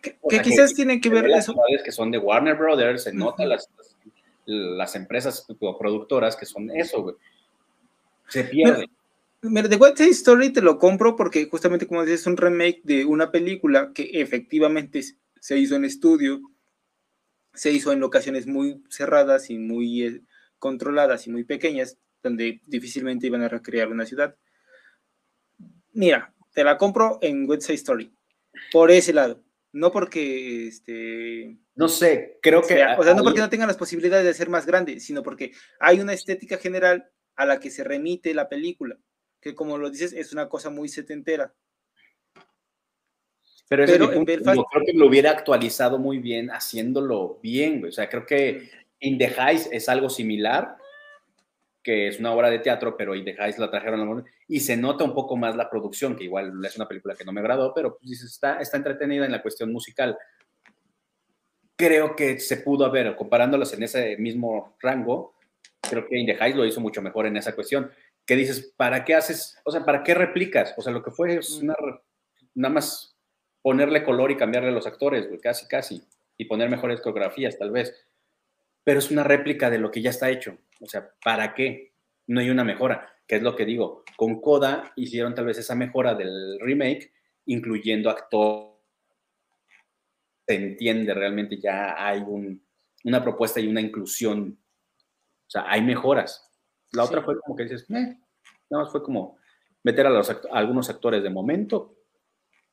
Que, 0.00 0.42
quizás 0.42 0.74
tiene 0.74 1.00
que 1.00 1.08
ver 1.08 1.28
eso. 1.30 1.54
que 1.84 1.92
son 1.92 2.10
de 2.10 2.18
Warner 2.18 2.56
Brothers, 2.56 3.04
se 3.04 3.12
nota 3.12 3.44
las, 3.44 3.68
las, 4.46 4.94
empresas 4.94 5.46
productoras 5.58 6.36
que 6.36 6.46
son 6.46 6.70
eso, 6.70 7.02
güey. 7.02 7.16
Se 8.28 8.44
pierde. 8.44 8.86
Mira, 9.42 9.68
The 9.68 9.76
West 9.76 9.98
Side 9.98 10.10
Story 10.10 10.52
te 10.52 10.60
lo 10.60 10.78
compro 10.78 11.16
porque 11.16 11.48
justamente 11.48 11.86
como 11.86 12.02
dices 12.02 12.20
es 12.22 12.26
un 12.26 12.36
remake 12.36 12.80
de 12.84 13.04
una 13.04 13.30
película 13.30 13.92
que 13.94 14.10
efectivamente 14.14 15.00
se 15.40 15.58
hizo 15.58 15.76
en 15.76 15.84
estudio 15.84 16.40
se 17.58 17.72
hizo 17.72 17.92
en 17.92 17.98
locaciones 17.98 18.46
muy 18.46 18.84
cerradas 18.88 19.50
y 19.50 19.58
muy 19.58 20.04
eh, 20.04 20.22
controladas 20.60 21.26
y 21.26 21.30
muy 21.30 21.42
pequeñas, 21.42 21.98
donde 22.22 22.60
difícilmente 22.66 23.26
iban 23.26 23.42
a 23.42 23.48
recrear 23.48 23.88
una 23.88 24.06
ciudad. 24.06 24.36
Mira, 25.92 26.34
te 26.52 26.64
la 26.64 26.76
compro 26.76 27.18
en 27.22 27.48
West 27.48 27.62
Side 27.62 27.76
Story, 27.76 28.12
por 28.72 28.90
ese 28.90 29.12
lado. 29.12 29.42
No 29.72 29.92
porque, 29.92 30.68
este... 30.68 31.58
No 31.74 31.88
sé, 31.88 32.38
creo 32.42 32.62
que... 32.62 32.82
o 32.98 33.02
sea, 33.02 33.14
no 33.14 33.22
porque 33.22 33.40
no 33.40 33.50
tengan 33.50 33.68
las 33.68 33.76
posibilidades 33.76 34.24
de 34.24 34.34
ser 34.34 34.48
más 34.48 34.66
grande, 34.66 34.98
sino 35.00 35.22
porque 35.22 35.52
hay 35.78 36.00
una 36.00 36.14
estética 36.14 36.56
general 36.56 37.10
a 37.36 37.46
la 37.46 37.60
que 37.60 37.70
se 37.70 37.84
remite 37.84 38.34
la 38.34 38.48
película, 38.48 38.98
que 39.40 39.54
como 39.54 39.78
lo 39.78 39.90
dices, 39.90 40.12
es 40.12 40.32
una 40.32 40.48
cosa 40.48 40.70
muy 40.70 40.88
setentera. 40.88 41.54
Pero, 43.68 43.84
yo 43.84 44.10
creo 44.10 44.84
que 44.86 44.92
lo 44.94 45.06
hubiera 45.06 45.30
actualizado 45.30 45.98
muy 45.98 46.18
bien 46.18 46.50
haciéndolo 46.50 47.38
bien, 47.42 47.84
O 47.84 47.92
sea, 47.92 48.08
creo 48.08 48.24
que 48.24 48.70
In 49.00 49.18
the 49.18 49.28
Heights 49.28 49.68
es 49.70 49.88
algo 49.88 50.08
similar, 50.08 50.76
que 51.88 52.06
es 52.06 52.20
una 52.20 52.34
obra 52.34 52.50
de 52.50 52.58
teatro, 52.58 52.98
pero 52.98 53.14
Heights 53.14 53.58
la 53.58 53.70
trajeron 53.70 54.22
y 54.46 54.60
se 54.60 54.76
nota 54.76 55.04
un 55.04 55.14
poco 55.14 55.38
más 55.38 55.56
la 55.56 55.70
producción, 55.70 56.16
que 56.16 56.24
igual 56.24 56.52
es 56.62 56.76
una 56.76 56.86
película 56.86 57.14
que 57.14 57.24
no 57.24 57.32
me 57.32 57.40
agradó, 57.40 57.72
pero 57.74 57.96
pues, 57.96 58.22
está, 58.22 58.60
está 58.60 58.76
entretenida 58.76 59.24
en 59.24 59.32
la 59.32 59.40
cuestión 59.40 59.72
musical. 59.72 60.18
Creo 61.76 62.14
que 62.14 62.40
se 62.40 62.58
pudo 62.58 62.84
haber, 62.84 63.16
comparándolos 63.16 63.72
en 63.72 63.84
ese 63.84 64.18
mismo 64.18 64.76
rango, 64.80 65.32
creo 65.80 66.06
que 66.06 66.18
In 66.18 66.26
the 66.26 66.34
Heights 66.34 66.58
lo 66.58 66.66
hizo 66.66 66.82
mucho 66.82 67.00
mejor 67.00 67.24
en 67.24 67.38
esa 67.38 67.54
cuestión. 67.54 67.90
Que 68.26 68.36
dices, 68.36 68.74
¿para 68.76 69.02
qué 69.06 69.14
haces? 69.14 69.58
O 69.64 69.70
sea, 69.70 69.82
¿para 69.82 70.02
qué 70.02 70.12
replicas? 70.12 70.74
O 70.76 70.82
sea, 70.82 70.92
lo 70.92 71.02
que 71.02 71.10
fue 71.10 71.36
es 71.36 71.52
una, 71.52 71.74
nada 72.54 72.74
más 72.74 73.16
ponerle 73.62 74.04
color 74.04 74.30
y 74.30 74.36
cambiarle 74.36 74.72
los 74.72 74.86
actores, 74.86 75.26
güey, 75.26 75.40
casi, 75.40 75.66
casi, 75.66 76.06
y 76.36 76.44
poner 76.44 76.68
mejores 76.68 77.00
coreografías, 77.00 77.56
tal 77.56 77.70
vez. 77.70 77.94
Pero 78.88 79.00
es 79.00 79.10
una 79.10 79.22
réplica 79.22 79.68
de 79.68 79.76
lo 79.76 79.90
que 79.90 80.00
ya 80.00 80.08
está 80.08 80.30
hecho. 80.30 80.56
O 80.80 80.86
sea, 80.86 81.10
¿para 81.22 81.52
qué? 81.52 81.92
No 82.26 82.40
hay 82.40 82.48
una 82.48 82.64
mejora, 82.64 83.06
que 83.26 83.36
es 83.36 83.42
lo 83.42 83.54
que 83.54 83.66
digo. 83.66 84.02
Con 84.16 84.40
Coda 84.40 84.94
hicieron 84.96 85.34
tal 85.34 85.44
vez 85.44 85.58
esa 85.58 85.74
mejora 85.74 86.14
del 86.14 86.58
remake, 86.58 87.12
incluyendo 87.44 88.08
actor. 88.08 88.80
Se 90.46 90.54
entiende, 90.54 91.12
realmente 91.12 91.60
ya 91.60 92.02
hay 92.02 92.24
una 93.04 93.22
propuesta 93.22 93.60
y 93.60 93.68
una 93.68 93.82
inclusión. 93.82 94.58
O 94.58 95.50
sea, 95.50 95.70
hay 95.70 95.82
mejoras. 95.82 96.50
La 96.92 97.04
otra 97.04 97.20
fue 97.20 97.38
como 97.40 97.56
que 97.56 97.64
dices, 97.64 97.82
eh", 97.90 98.18
nada 98.70 98.84
más 98.84 98.90
fue 98.90 99.02
como 99.02 99.36
meter 99.82 100.06
a, 100.06 100.08
los 100.08 100.30
a 100.30 100.40
algunos 100.52 100.88
actores 100.88 101.22
de 101.22 101.28
momento 101.28 101.94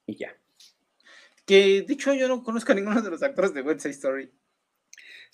y 0.06 0.16
ya. 0.16 0.34
Que 1.46 1.82
dicho 1.82 2.14
yo 2.14 2.30
no 2.30 2.42
conozco 2.42 2.72
a 2.72 2.76
ninguno 2.76 3.02
de 3.02 3.10
los 3.10 3.22
actores 3.22 3.54
de 3.54 3.64
West 3.64 3.82
Side 3.82 3.96
Story. 3.96 4.32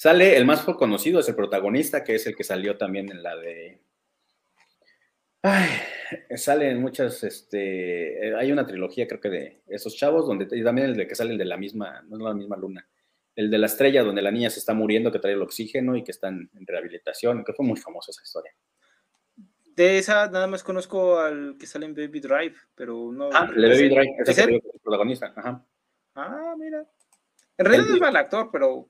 Sale, 0.02 0.36
el 0.36 0.46
más 0.46 0.64
conocido 0.64 1.20
es 1.20 1.30
el 1.30 1.36
protagonista, 1.36 2.04
que 2.04 2.16
es 2.16 2.26
el 2.26 2.36
que 2.36 2.44
salió 2.44 2.76
también 2.76 3.12
en 3.12 3.22
la 3.22 3.36
de. 3.36 3.84
Ay, 5.44 5.70
sale 6.38 6.72
en 6.72 6.82
muchas, 6.82 7.24
este, 7.24 8.36
hay 8.36 8.52
una 8.52 8.66
trilogía 8.66 9.08
creo 9.08 9.22
que 9.22 9.30
de 9.30 9.62
esos 9.68 9.96
chavos, 9.96 10.26
donde 10.26 10.48
y 10.58 10.64
también 10.64 10.88
el 10.88 10.98
de 10.98 11.06
que 11.06 11.14
salen 11.14 11.38
de 11.38 11.46
la 11.46 11.56
misma, 11.56 12.02
no 12.08 12.18
es 12.18 12.24
la 12.24 12.34
misma 12.34 12.58
luna, 12.58 12.90
el 13.36 13.52
de 13.52 13.60
la 13.60 13.68
estrella 13.68 14.02
donde 14.02 14.24
la 14.24 14.32
niña 14.32 14.50
se 14.50 14.58
está 14.58 14.74
muriendo, 14.74 15.12
que 15.12 15.20
trae 15.20 15.34
el 15.34 15.42
oxígeno 15.44 15.96
y 15.96 16.04
que 16.04 16.14
están 16.14 16.50
en 16.52 16.66
rehabilitación, 16.66 17.44
que 17.44 17.54
fue 17.54 17.64
muy 17.64 17.78
famosa 17.78 18.10
esa 18.10 18.24
historia. 18.24 18.56
De 19.76 20.00
esa 20.00 20.32
nada 20.32 20.48
más 20.48 20.64
conozco 20.64 21.20
al 21.20 21.58
que 21.60 21.68
sale 21.68 21.86
en 21.86 21.94
Baby 21.94 22.22
Drive, 22.22 22.56
pero 22.74 23.12
no. 23.12 23.30
Ah, 23.32 23.48
el 23.56 23.62
de 23.62 23.70
Baby 23.70 23.90
Drive, 23.90 24.16
es 24.26 24.38
el 24.40 24.62
protagonista, 24.82 25.32
ajá. 25.36 25.64
Ah, 26.16 26.56
mira. 26.58 26.88
En 27.56 27.66
realidad 27.68 27.88
no 27.88 27.94
es 27.94 28.02
mal 28.02 28.16
actor, 28.16 28.50
pero. 28.52 28.90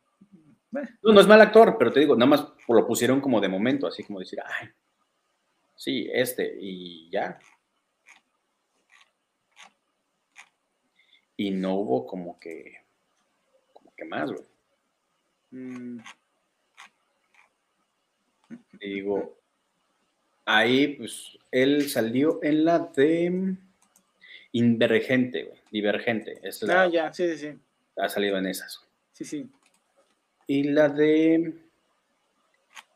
Eh. 0.75 0.87
No, 1.03 1.13
no 1.13 1.21
es 1.21 1.27
mal 1.27 1.41
actor, 1.41 1.75
pero 1.77 1.91
te 1.91 1.99
digo, 1.99 2.15
nada 2.15 2.29
más 2.29 2.47
lo 2.67 2.87
pusieron 2.87 3.19
como 3.21 3.41
de 3.41 3.49
momento, 3.49 3.87
así 3.87 4.03
como 4.03 4.19
decir, 4.19 4.39
ay, 4.45 4.69
sí, 5.75 6.09
este, 6.13 6.57
y 6.59 7.09
ya. 7.09 7.39
Y 11.35 11.51
no 11.51 11.75
hubo 11.75 12.05
como 12.05 12.39
que, 12.39 12.77
como 13.73 13.93
que 13.95 14.05
más, 14.05 14.31
güey. 14.31 14.45
Mm. 15.51 15.99
Digo, 18.79 19.37
ahí, 20.45 20.95
pues, 20.95 21.37
él 21.51 21.89
salió 21.89 22.39
en 22.43 22.65
la 22.65 22.79
de 22.79 23.57
Invergente, 24.53 25.43
güey. 25.45 25.59
Divergente. 25.71 26.39
Es 26.43 26.61
ah, 26.63 26.87
ya, 26.87 27.13
sí, 27.13 27.27
sí, 27.29 27.37
sí. 27.37 27.59
Ha 27.97 28.09
salido 28.09 28.37
en 28.37 28.47
esas. 28.47 28.85
Sí, 29.13 29.23
sí. 29.23 29.49
Y 30.47 30.63
la 30.63 30.89
de 30.89 31.53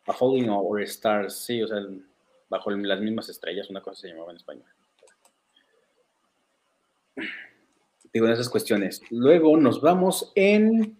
A 0.05 0.13
Falling 0.13 0.49
Over 0.49 0.84
Stars, 0.84 1.45
sí, 1.45 1.62
o 1.62 1.67
sea, 1.67 1.79
bajo 2.49 2.71
las 2.71 2.99
mismas 2.99 3.29
estrellas, 3.29 3.69
una 3.69 3.81
cosa 3.81 4.01
se 4.01 4.10
llamaba 4.10 4.31
en 4.31 4.38
español. 4.38 4.67
Digo, 8.13 8.27
en 8.27 8.34
esas 8.34 8.49
cuestiones. 8.49 9.01
Luego 9.10 9.58
nos 9.58 9.81
vamos 9.81 10.31
en 10.36 10.97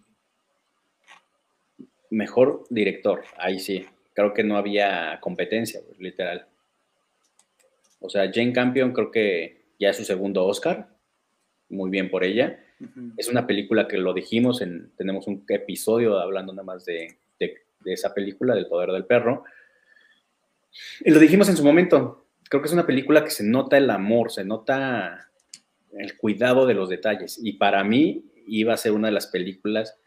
mejor 2.10 2.64
director. 2.68 3.24
Ahí 3.38 3.58
sí, 3.58 3.86
creo 4.12 4.34
que 4.34 4.44
no 4.44 4.56
había 4.56 5.18
competencia, 5.20 5.80
literal. 5.98 6.46
O 8.00 8.08
sea, 8.08 8.30
Jane 8.32 8.52
Campion 8.52 8.92
creo 8.92 9.10
que 9.10 9.66
ya 9.78 9.90
es 9.90 9.96
su 9.96 10.04
segundo 10.04 10.44
Oscar, 10.44 10.88
muy 11.68 11.90
bien 11.90 12.10
por 12.10 12.24
ella. 12.24 12.62
Es 13.16 13.28
una 13.28 13.46
película 13.46 13.88
que 13.88 13.96
lo 13.96 14.12
dijimos, 14.12 14.60
en, 14.60 14.90
tenemos 14.96 15.26
un 15.26 15.44
episodio 15.48 16.18
hablando 16.18 16.52
nada 16.52 16.64
más 16.64 16.84
de, 16.84 17.18
esa 17.84 18.12
película, 18.12 18.54
del 18.54 18.66
poder 18.66 18.90
del 18.90 19.04
perro. 19.04 19.44
Y 21.04 21.10
lo 21.10 21.20
dijimos 21.20 21.48
en 21.48 21.56
su 21.56 21.64
momento, 21.64 22.26
creo 22.48 22.60
que 22.60 22.66
es 22.66 22.74
una 22.74 22.86
película 22.86 23.22
que 23.22 23.30
se 23.30 23.44
nota 23.44 23.78
el 23.78 23.88
amor, 23.90 24.30
se 24.32 24.44
nota 24.44 25.30
el 25.92 26.16
cuidado 26.16 26.66
de 26.66 26.74
los 26.74 26.88
detalles. 26.88 27.38
Y 27.42 27.54
para 27.54 27.84
mí 27.84 28.24
iba 28.46 28.74
a 28.74 28.78
ser 28.78 28.92
una 28.92 29.08
de 29.08 29.14
las 29.14 29.28
películas 29.28 29.98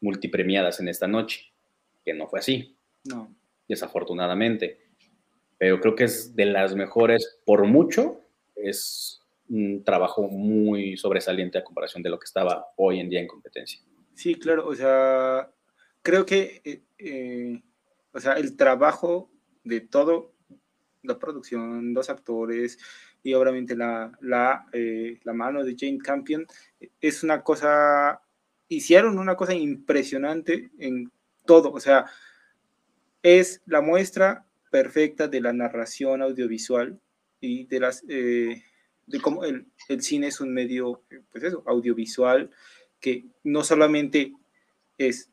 multipremiadas 0.00 0.80
en 0.80 0.88
esta 0.88 1.08
noche, 1.08 1.52
que 2.04 2.14
no 2.14 2.28
fue 2.28 2.38
así. 2.38 2.76
No. 3.04 3.34
Desafortunadamente. 3.68 4.78
Pero 5.58 5.80
creo 5.80 5.96
que 5.96 6.04
es 6.04 6.36
de 6.36 6.46
las 6.46 6.74
mejores, 6.76 7.40
por 7.44 7.64
mucho, 7.64 8.20
es 8.54 9.20
un 9.48 9.82
trabajo 9.84 10.28
muy 10.28 10.96
sobresaliente 10.96 11.58
a 11.58 11.64
comparación 11.64 12.02
de 12.02 12.10
lo 12.10 12.18
que 12.18 12.24
estaba 12.24 12.66
hoy 12.76 13.00
en 13.00 13.08
día 13.08 13.20
en 13.20 13.26
competencia. 13.26 13.80
Sí, 14.14 14.34
claro, 14.34 14.66
o 14.66 14.74
sea, 14.74 15.50
creo 16.02 16.26
que, 16.26 16.60
eh, 16.64 16.82
eh, 16.98 17.62
o 18.12 18.20
sea, 18.20 18.34
el 18.34 18.56
trabajo 18.56 19.30
de 19.64 19.80
todo, 19.80 20.32
la 21.02 21.18
producción, 21.18 21.94
los 21.94 22.10
actores 22.10 22.78
y 23.22 23.34
obviamente 23.34 23.76
la, 23.76 24.12
la, 24.20 24.66
eh, 24.72 25.20
la 25.22 25.32
mano 25.32 25.64
de 25.64 25.76
Jane 25.78 25.98
Campion, 25.98 26.46
es 27.00 27.22
una 27.22 27.42
cosa, 27.42 28.20
hicieron 28.68 29.18
una 29.18 29.36
cosa 29.36 29.54
impresionante 29.54 30.70
en 30.78 31.10
todo, 31.46 31.72
o 31.72 31.80
sea, 31.80 32.06
es 33.22 33.62
la 33.66 33.80
muestra 33.80 34.46
perfecta 34.70 35.28
de 35.28 35.40
la 35.40 35.52
narración 35.52 36.22
audiovisual 36.22 37.00
y 37.40 37.66
de 37.66 37.80
las 37.80 38.04
de 39.08 39.20
cómo 39.20 39.44
el, 39.44 39.66
cine 40.00 40.28
es 40.28 40.40
un 40.40 40.52
medio, 40.52 41.02
pues 41.32 41.44
eso, 41.44 41.62
audiovisual, 41.66 42.50
que 43.00 43.26
no 43.44 43.64
solamente 43.64 44.34
es 44.98 45.30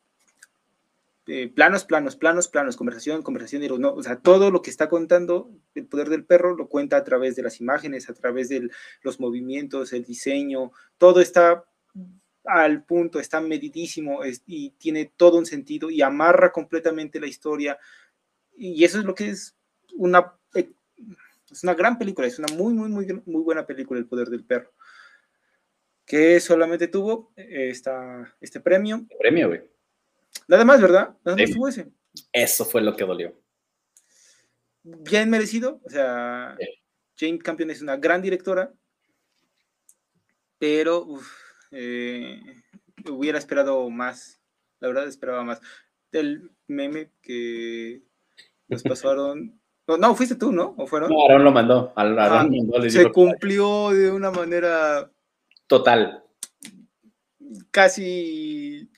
eh, 1.26 1.48
planos, 1.48 1.84
planos, 1.84 2.16
planos, 2.16 2.48
planos, 2.48 2.76
conversación, 2.76 3.22
conversación, 3.22 3.80
no, 3.80 3.92
o 3.92 4.02
sea, 4.02 4.20
todo 4.20 4.50
lo 4.50 4.62
que 4.62 4.70
está 4.70 4.88
contando 4.88 5.50
el 5.74 5.86
poder 5.86 6.08
del 6.08 6.24
perro 6.24 6.56
lo 6.56 6.68
cuenta 6.68 6.96
a 6.96 7.04
través 7.04 7.34
de 7.34 7.42
las 7.42 7.60
imágenes, 7.60 8.08
a 8.08 8.14
través 8.14 8.48
de 8.48 8.70
los 9.02 9.18
movimientos, 9.18 9.92
el 9.92 10.04
diseño, 10.04 10.70
todo 10.98 11.20
está 11.20 11.64
al 12.44 12.84
punto, 12.84 13.18
está 13.18 13.40
medidísimo 13.40 14.20
y 14.46 14.70
tiene 14.70 15.12
todo 15.16 15.38
un 15.38 15.46
sentido 15.46 15.90
y 15.90 16.00
amarra 16.00 16.52
completamente 16.52 17.18
la 17.18 17.26
historia. 17.26 17.76
Y 18.56 18.84
eso 18.84 19.00
es 19.00 19.04
lo 19.04 19.14
que 19.14 19.30
es 19.30 19.56
una 19.96 20.32
es 21.50 21.62
una 21.62 21.74
gran 21.74 21.98
película, 21.98 22.26
es 22.26 22.38
una 22.38 22.52
muy, 22.54 22.74
muy, 22.74 22.88
muy, 22.88 23.06
muy 23.24 23.42
buena 23.42 23.66
película, 23.66 24.00
El 24.00 24.06
Poder 24.06 24.28
del 24.28 24.44
Perro. 24.44 24.72
Que 26.04 26.40
solamente 26.40 26.88
tuvo 26.88 27.32
eh, 27.36 27.68
esta, 27.70 28.36
este 28.40 28.60
premio. 28.60 29.06
Premio, 29.18 29.48
güey. 29.48 29.62
Nada 30.48 30.64
más, 30.64 30.80
¿verdad? 30.80 31.16
Nada 31.24 31.36
más 31.36 31.50
tuvo 31.50 31.68
ese. 31.68 31.88
Eso 32.32 32.64
fue 32.64 32.82
lo 32.82 32.94
que 32.96 33.04
dolió. 33.04 33.34
Bien 34.82 35.28
merecido. 35.30 35.80
O 35.84 35.90
sea, 35.90 36.56
Jane 37.16 37.38
Campion 37.38 37.70
es 37.70 37.82
una 37.82 37.96
gran 37.96 38.22
directora. 38.22 38.72
Pero 40.58 41.06
eh, 41.72 42.40
hubiera 43.10 43.38
esperado 43.38 43.88
más. 43.90 44.40
La 44.78 44.88
verdad, 44.88 45.08
esperaba 45.08 45.42
más. 45.42 45.60
Del 46.12 46.50
meme 46.68 47.10
que 47.20 48.02
nos 48.68 48.82
pasaron 48.84 49.60
no, 49.86 50.14
fuiste 50.16 50.34
tú, 50.34 50.50
¿no? 50.50 50.74
¿O 50.76 50.86
fueron? 50.86 51.10
No, 51.10 51.26
Aaron 51.26 51.44
lo 51.44 51.52
mandó. 51.52 51.92
se 52.88 53.10
cumplió 53.12 53.90
de 53.90 54.10
una 54.10 54.30
manera. 54.30 55.10
Total. 55.66 56.24
Casi. 57.70 58.90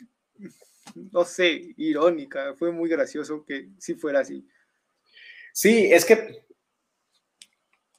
No 1.13 1.25
sé, 1.25 1.75
irónica. 1.77 2.55
Fue 2.55 2.73
muy 2.73 2.89
gracioso 2.89 3.45
que 3.45 3.69
sí 3.79 3.95
fuera 3.95 4.21
así. 4.21 4.47
Sí, 5.53 5.91
es 5.93 6.05
que. 6.05 6.45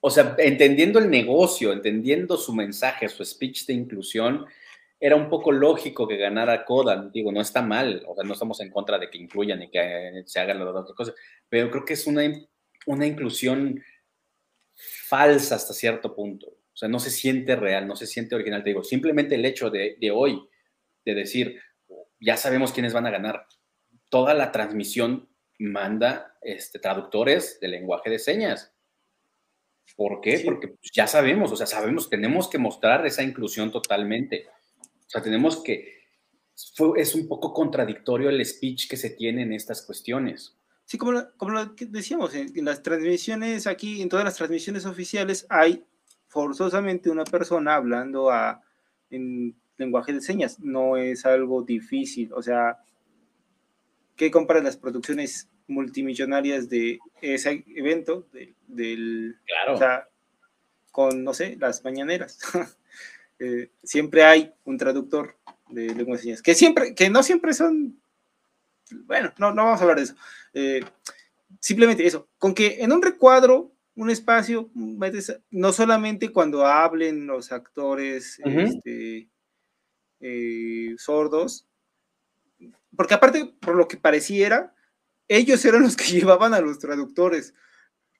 O 0.01 0.09
sea, 0.09 0.35
entendiendo 0.39 0.97
el 0.97 1.09
negocio, 1.09 1.73
entendiendo 1.73 2.37
su 2.37 2.53
mensaje, 2.53 3.09
su 3.09 3.23
speech 3.23 3.65
de 3.65 3.73
inclusión, 3.73 4.45
era 4.99 5.15
un 5.15 5.29
poco 5.29 5.51
lógico 5.51 6.07
que 6.07 6.17
ganara 6.17 6.65
Kodan. 6.65 7.11
Digo, 7.11 7.31
no 7.31 7.41
está 7.41 7.61
mal, 7.61 8.03
o 8.07 8.15
sea, 8.15 8.23
no 8.23 8.33
estamos 8.33 8.59
en 8.61 8.71
contra 8.71 8.97
de 8.97 9.09
que 9.09 9.17
incluyan 9.17 9.61
y 9.61 9.69
que 9.69 10.23
se 10.25 10.39
hagan 10.39 10.59
las 10.59 10.69
otras 10.69 10.95
cosas, 10.95 11.15
pero 11.47 11.69
creo 11.69 11.85
que 11.85 11.93
es 11.93 12.07
una 12.07 12.23
una 12.89 13.05
inclusión 13.05 13.83
falsa 14.73 15.55
hasta 15.55 15.73
cierto 15.73 16.15
punto. 16.15 16.47
O 16.47 16.77
sea, 16.79 16.89
no 16.89 16.99
se 16.99 17.11
siente 17.11 17.55
real, 17.55 17.87
no 17.87 17.95
se 17.95 18.07
siente 18.07 18.33
original. 18.33 18.63
Te 18.63 18.71
digo, 18.71 18.83
simplemente 18.83 19.35
el 19.35 19.45
hecho 19.45 19.69
de, 19.69 20.11
hoy, 20.11 20.41
de 21.05 21.13
decir, 21.13 21.59
ya 22.19 22.35
sabemos 22.35 22.71
quiénes 22.71 22.93
van 22.93 23.05
a 23.05 23.11
ganar. 23.11 23.45
Toda 24.09 24.33
la 24.33 24.51
transmisión 24.51 25.29
manda 25.59 26.35
este, 26.41 26.79
traductores 26.79 27.59
de 27.59 27.67
lenguaje 27.67 28.09
de 28.09 28.17
señas. 28.17 28.73
¿Por 29.95 30.19
qué? 30.21 30.41
Porque 30.43 30.69
pues, 30.69 30.91
ya 30.91 31.05
sabemos, 31.05 31.51
o 31.51 31.55
sea, 31.55 31.67
sabemos, 31.67 32.09
tenemos 32.09 32.49
que 32.49 32.57
mostrar 32.57 33.05
esa 33.05 33.21
inclusión 33.21 33.71
totalmente. 33.71 34.47
O 34.79 35.09
sea, 35.09 35.21
tenemos 35.21 35.61
que, 35.61 36.05
es 36.95 37.15
un 37.15 37.27
poco 37.27 37.53
contradictorio 37.53 38.29
el 38.29 38.43
speech 38.43 38.89
que 38.89 38.97
se 38.97 39.11
tiene 39.11 39.43
en 39.43 39.53
estas 39.53 39.83
cuestiones. 39.83 40.58
Sí, 40.89 40.97
como 40.97 41.11
lo, 41.11 41.31
como 41.37 41.51
lo 41.51 41.65
decíamos, 41.65 42.33
en, 42.33 42.65
las 42.65 42.81
transmisiones 42.81 43.67
aquí, 43.67 44.01
en 44.01 44.09
todas 44.09 44.25
las 44.25 44.37
transmisiones 44.37 44.87
oficiales, 44.87 45.45
hay 45.47 45.85
forzosamente 46.29 47.11
una 47.11 47.25
persona 47.25 47.75
hablando 47.75 48.31
a, 48.31 48.63
en 49.11 49.55
lenguaje 49.77 50.13
de 50.13 50.21
señas. 50.21 50.59
No 50.59 50.97
es 50.97 51.27
algo 51.27 51.61
difícil. 51.61 52.33
O 52.33 52.41
sea, 52.41 52.79
¿qué 54.15 54.31
compara 54.31 54.63
las 54.63 54.77
producciones 54.77 55.47
multimillonarias 55.67 56.69
de 56.69 56.97
ese 57.21 57.63
evento? 57.67 58.27
del, 58.65 59.37
claro. 59.45 59.75
O 59.75 59.77
sea, 59.77 60.07
con, 60.91 61.23
no 61.23 61.35
sé, 61.35 61.55
las 61.59 61.83
mañaneras. 61.83 62.39
Eh, 63.41 63.71
siempre 63.83 64.25
hay 64.25 64.53
un 64.65 64.77
traductor 64.77 65.37
de 65.69 65.95
lenguaje 65.95 66.17
de 66.17 66.23
señas, 66.23 66.41
que 66.41 66.55
siempre, 66.55 66.93
que 66.93 67.09
no 67.09 67.23
siempre 67.23 67.53
son 67.53 67.97
bueno, 69.05 69.33
no, 69.37 69.53
no 69.53 69.65
vamos 69.65 69.79
a 69.79 69.83
hablar 69.83 69.97
de 69.97 70.03
eso. 70.03 70.15
Eh, 70.53 70.81
simplemente 71.59 72.05
eso, 72.05 72.27
con 72.37 72.53
que 72.53 72.77
en 72.81 72.91
un 72.91 73.01
recuadro, 73.01 73.73
un 73.95 74.09
espacio, 74.09 74.69
no 75.51 75.73
solamente 75.73 76.31
cuando 76.31 76.65
hablen 76.65 77.27
los 77.27 77.51
actores 77.51 78.39
este, 78.45 79.29
eh, 80.21 80.95
sordos, 80.97 81.67
porque 82.95 83.13
aparte, 83.13 83.53
por 83.59 83.75
lo 83.75 83.87
que 83.87 83.97
pareciera, 83.97 84.73
ellos 85.27 85.63
eran 85.65 85.83
los 85.83 85.95
que 85.95 86.05
llevaban 86.11 86.53
a 86.53 86.61
los 86.61 86.79
traductores, 86.79 87.53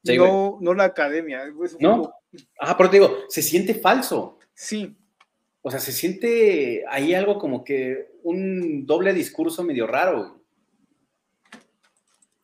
no, 0.04 0.58
no 0.62 0.74
la 0.74 0.86
academia. 0.86 1.44
no, 1.80 2.14
ajá, 2.60 2.78
pero 2.78 2.90
te 2.90 2.98
digo, 2.98 3.18
se 3.28 3.42
siente 3.42 3.74
falso. 3.74 4.38
Sí. 4.54 4.96
O 5.62 5.72
sea, 5.72 5.80
se 5.80 5.92
siente 5.92 6.86
ahí 6.90 7.14
algo 7.14 7.38
como 7.38 7.64
que 7.64 8.10
un 8.24 8.86
doble 8.86 9.14
discurso 9.14 9.64
medio 9.64 9.88
raro. 9.88 10.39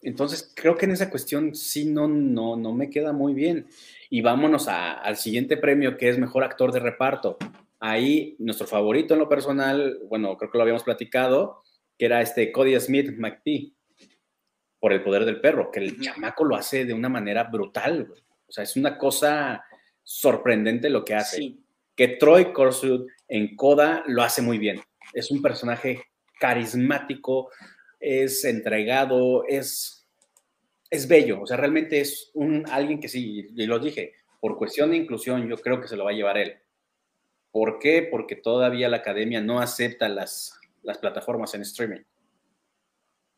Entonces, 0.05 0.53
creo 0.55 0.77
que 0.77 0.85
en 0.85 0.91
esa 0.91 1.09
cuestión 1.09 1.55
sí 1.55 1.85
no, 1.85 2.07
no, 2.07 2.55
no 2.55 2.73
me 2.73 2.91
queda 2.91 3.11
muy 3.11 3.33
bien. 3.33 3.65
Y 4.11 4.21
vámonos 4.21 4.67
al 4.67 5.17
siguiente 5.17 5.57
premio, 5.57 5.97
que 5.97 6.09
es 6.09 6.19
Mejor 6.19 6.43
Actor 6.43 6.71
de 6.71 6.79
Reparto. 6.79 7.37
Ahí, 7.79 8.35
nuestro 8.37 8.67
favorito 8.67 9.15
en 9.15 9.19
lo 9.19 9.27
personal, 9.27 9.99
bueno, 10.07 10.37
creo 10.37 10.51
que 10.51 10.57
lo 10.59 10.61
habíamos 10.61 10.83
platicado, 10.83 11.63
que 11.97 12.05
era 12.05 12.21
este 12.21 12.51
Cody 12.51 12.79
Smith 12.79 13.17
McPhee, 13.17 13.73
por 14.79 14.93
El 14.93 15.01
Poder 15.01 15.25
del 15.25 15.41
Perro, 15.41 15.71
que 15.71 15.79
el 15.79 15.99
chamaco 15.99 16.45
lo 16.45 16.55
hace 16.55 16.85
de 16.85 16.93
una 16.93 17.09
manera 17.09 17.45
brutal. 17.45 18.07
O 18.45 18.51
sea, 18.51 18.63
es 18.63 18.75
una 18.75 18.99
cosa 18.99 19.65
sorprendente 20.03 20.91
lo 20.91 21.03
que 21.03 21.15
hace. 21.15 21.55
Que 21.95 22.09
Troy 22.09 22.53
Korsud 22.53 23.07
en 23.27 23.55
Coda 23.55 24.03
lo 24.05 24.21
hace 24.21 24.43
muy 24.43 24.59
bien. 24.59 24.79
Es 25.13 25.31
un 25.31 25.41
personaje 25.41 26.03
carismático, 26.39 27.49
es 27.99 28.45
entregado, 28.45 29.45
es, 29.47 29.94
es 30.89 31.07
bello, 31.07 31.41
o 31.41 31.47
sea, 31.47 31.57
realmente 31.57 31.99
es 31.99 32.31
un, 32.33 32.65
alguien 32.69 32.99
que 32.99 33.07
sí, 33.07 33.47
y 33.55 33.65
lo 33.65 33.79
dije, 33.79 34.13
por 34.39 34.57
cuestión 34.57 34.91
de 34.91 34.97
inclusión 34.97 35.47
yo 35.47 35.57
creo 35.57 35.81
que 35.81 35.87
se 35.87 35.95
lo 35.95 36.05
va 36.05 36.11
a 36.11 36.15
llevar 36.15 36.37
él. 36.37 36.57
¿Por 37.51 37.79
qué? 37.79 38.07
Porque 38.09 38.35
todavía 38.35 38.89
la 38.89 38.97
academia 38.97 39.41
no 39.41 39.59
acepta 39.59 40.09
las, 40.09 40.59
las 40.83 40.97
plataformas 40.97 41.53
en 41.55 41.61
streaming. 41.61 42.01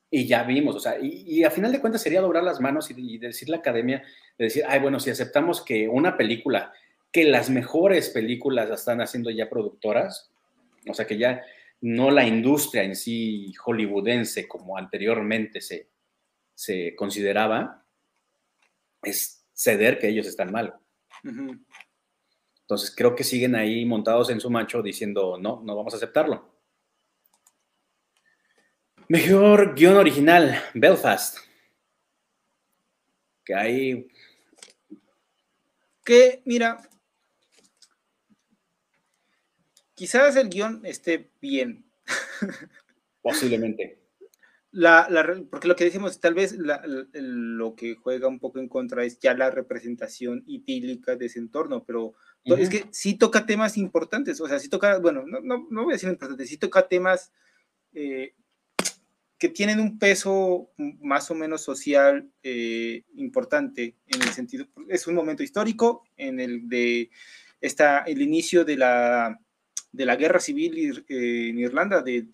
Y 0.09 0.25
ya 0.25 0.43
vimos, 0.43 0.75
o 0.75 0.79
sea, 0.79 0.97
y, 1.01 1.43
a 1.43 1.51
final 1.51 1.71
de 1.71 1.81
cuentas 1.81 2.01
sería 2.01 2.21
doblar 2.21 2.43
las 2.43 2.61
manos 2.61 2.89
y, 2.91 2.95
y 2.97 3.17
decir 3.17 3.49
la 3.49 3.57
academia, 3.57 4.03
de 4.37 4.45
decir, 4.45 4.63
ay, 4.67 4.79
bueno, 4.79 4.99
si 4.99 5.09
aceptamos 5.09 5.61
que 5.61 5.87
una 5.87 6.15
película, 6.15 6.71
que 7.11 7.25
las 7.25 7.49
mejores 7.49 8.09
películas 8.09 8.69
la 8.69 8.75
están 8.75 9.01
haciendo 9.01 9.29
ya 9.29 9.49
productoras, 9.49 10.31
o 10.89 10.93
sea, 10.93 11.05
que 11.05 11.17
ya 11.17 11.43
no 11.81 12.09
la 12.09 12.25
industria 12.25 12.83
en 12.83 12.95
sí 12.95 13.53
hollywoodense 13.53 14.47
como 14.47 14.77
anteriormente 14.77 15.61
se, 15.61 15.89
se 16.57 16.95
consideraba, 16.95 17.85
es 19.03 19.45
ceder 19.53 19.99
que 19.99 20.07
ellos 20.07 20.25
están 20.25 20.51
mal. 20.51 20.75
Entonces 22.61 22.91
creo 22.95 23.13
que 23.13 23.23
siguen 23.23 23.53
ahí 23.53 23.85
montados 23.85 24.31
en 24.31 24.41
su 24.41 24.49
macho 24.49 24.81
diciendo, 24.81 25.37
no, 25.37 25.61
no 25.63 25.75
vamos 25.75 25.93
a 25.93 25.97
aceptarlo. 25.97 26.51
Mejor 29.07 29.75
guion 29.75 29.97
original, 29.97 30.59
Belfast. 30.73 31.37
Que 33.45 33.53
hay... 33.53 34.07
Que, 36.03 36.41
mira, 36.45 36.81
Quizás 39.93 40.35
el 40.35 40.49
guion 40.49 40.85
esté 40.85 41.31
bien. 41.39 41.83
Posiblemente. 43.21 44.06
La, 44.77 45.07
porque 45.49 45.67
lo 45.67 45.75
que 45.75 45.85
decimos, 45.85 46.19
tal 46.19 46.35
vez 46.35 46.55
lo 46.55 47.75
que 47.75 47.95
juega 47.95 48.27
un 48.27 48.37
poco 48.37 48.59
en 48.59 48.69
contra 48.69 49.03
es 49.03 49.17
ya 49.17 49.33
la 49.33 49.49
representación 49.49 50.43
idílica 50.45 51.15
de 51.15 51.25
ese 51.25 51.39
entorno, 51.39 51.83
pero 51.83 52.13
Es 52.43 52.69
que 52.69 52.85
sí 52.91 53.15
toca 53.15 53.47
temas 53.47 53.75
importantes, 53.75 54.39
o 54.39 54.47
sea, 54.47 54.59
sí 54.59 54.69
toca, 54.69 54.99
bueno, 54.99 55.23
no, 55.25 55.41
no, 55.41 55.65
no 55.71 55.83
voy 55.83 55.93
a 55.93 55.95
decir 55.95 56.09
importantes, 56.09 56.47
sí 56.47 56.57
toca 56.57 56.87
temas 56.87 57.31
eh, 57.93 58.35
que 59.39 59.49
tienen 59.49 59.79
un 59.79 59.97
peso 59.97 60.69
más 60.77 61.31
o 61.31 61.33
menos 61.33 61.63
social 61.63 62.29
eh, 62.43 63.03
importante 63.15 63.95
en 64.05 64.21
el 64.21 64.29
sentido, 64.29 64.67
es 64.89 65.07
un 65.07 65.15
momento 65.15 65.41
histórico 65.41 66.03
en 66.17 66.39
el 66.39 66.69
de 66.69 67.09
está 67.61 68.01
el 68.01 68.21
inicio 68.21 68.63
de 68.63 68.77
la, 68.77 69.39
de 69.91 70.05
la 70.05 70.15
guerra 70.17 70.39
civil 70.39 71.03
eh, 71.09 71.49
en 71.49 71.57
Irlanda 71.57 72.03
de 72.03 72.27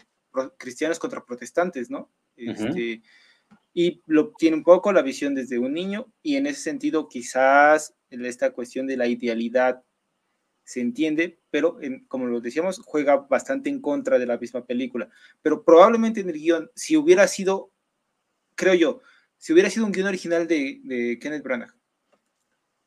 cristianos 0.57 0.99
contra 0.99 1.23
protestantes, 1.23 1.89
¿no? 1.89 2.11
Este, 2.49 3.01
y 3.73 4.01
lo 4.05 4.33
tiene 4.33 4.57
un 4.57 4.63
poco 4.63 4.91
la 4.93 5.01
visión 5.01 5.33
desde 5.33 5.59
un 5.59 5.73
niño 5.73 6.11
y 6.21 6.35
en 6.35 6.47
ese 6.47 6.61
sentido 6.61 7.07
quizás 7.07 7.95
esta 8.09 8.51
cuestión 8.51 8.85
de 8.85 8.97
la 8.97 9.07
idealidad 9.07 9.83
se 10.63 10.79
entiende, 10.79 11.39
pero 11.49 11.77
como 12.07 12.25
lo 12.27 12.39
decíamos, 12.39 12.79
juega 12.85 13.17
bastante 13.17 13.69
en 13.69 13.81
contra 13.81 14.17
de 14.17 14.25
la 14.25 14.37
misma 14.37 14.65
película. 14.65 15.09
Pero 15.41 15.63
probablemente 15.63 16.21
en 16.21 16.29
el 16.29 16.39
guion, 16.39 16.71
si 16.73 16.95
hubiera 16.95 17.27
sido, 17.27 17.71
creo 18.55 18.73
yo, 18.73 19.01
si 19.37 19.51
hubiera 19.51 19.69
sido 19.69 19.85
un 19.85 19.91
guion 19.91 20.07
original 20.07 20.47
de, 20.47 20.79
de 20.83 21.19
Kenneth 21.19 21.43
Branagh, 21.43 21.75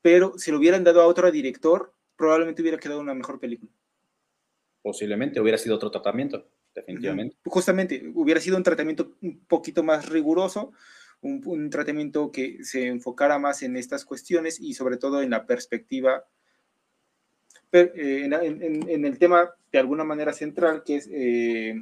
pero 0.00 0.38
si 0.38 0.50
lo 0.50 0.58
hubieran 0.58 0.84
dado 0.84 1.02
a 1.02 1.06
otro 1.06 1.30
director, 1.30 1.92
probablemente 2.16 2.62
hubiera 2.62 2.78
quedado 2.78 3.00
una 3.00 3.12
mejor 3.12 3.38
película. 3.38 3.70
Posiblemente 4.80 5.40
hubiera 5.40 5.58
sido 5.58 5.74
otro 5.76 5.90
tratamiento, 5.90 6.48
definitivamente. 6.76 7.36
Justamente, 7.44 8.12
hubiera 8.14 8.40
sido 8.40 8.56
un 8.56 8.62
tratamiento 8.62 9.16
un 9.22 9.40
poquito 9.46 9.82
más 9.82 10.08
riguroso, 10.08 10.72
un, 11.22 11.42
un, 11.44 11.70
tratamiento 11.70 12.30
que 12.30 12.62
se 12.62 12.86
enfocara 12.86 13.38
más 13.40 13.62
en 13.62 13.76
estas 13.76 14.04
cuestiones 14.04 14.60
y 14.60 14.74
sobre 14.74 14.96
todo 14.96 15.22
en 15.22 15.30
la 15.30 15.46
perspectiva 15.46 16.24
eh, 17.72 18.24
en, 18.24 19.04
el 19.04 19.18
tema 19.18 19.50
de 19.70 19.78
alguna 19.78 20.04
manera 20.04 20.32
central, 20.32 20.82
que 20.84 20.96
es 20.96 21.08
eh, 21.12 21.74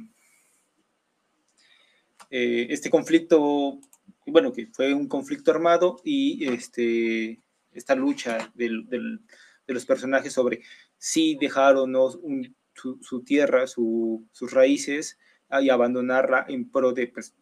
eh, 2.29 2.67
este 2.69 2.89
conflicto, 2.89 3.79
bueno, 4.25 4.51
que 4.51 4.67
fue 4.67 4.93
un 4.93 5.07
conflicto 5.07 5.51
armado 5.51 6.01
y 6.03 6.49
este, 6.49 7.39
esta 7.71 7.95
lucha 7.95 8.51
de 8.55 8.69
los 9.67 9.85
personajes 9.85 10.33
sobre 10.33 10.61
si 10.97 11.35
dejar 11.35 11.77
o 11.77 11.87
no 11.87 12.09
su, 13.01 13.23
tierra, 13.23 13.67
sus 13.67 14.51
raíces 14.51 15.17
y 15.61 15.69
abandonarla 15.69 16.45
en 16.47 16.69
pro 16.69 16.91
de 16.91 17.07
pues, 17.07 17.35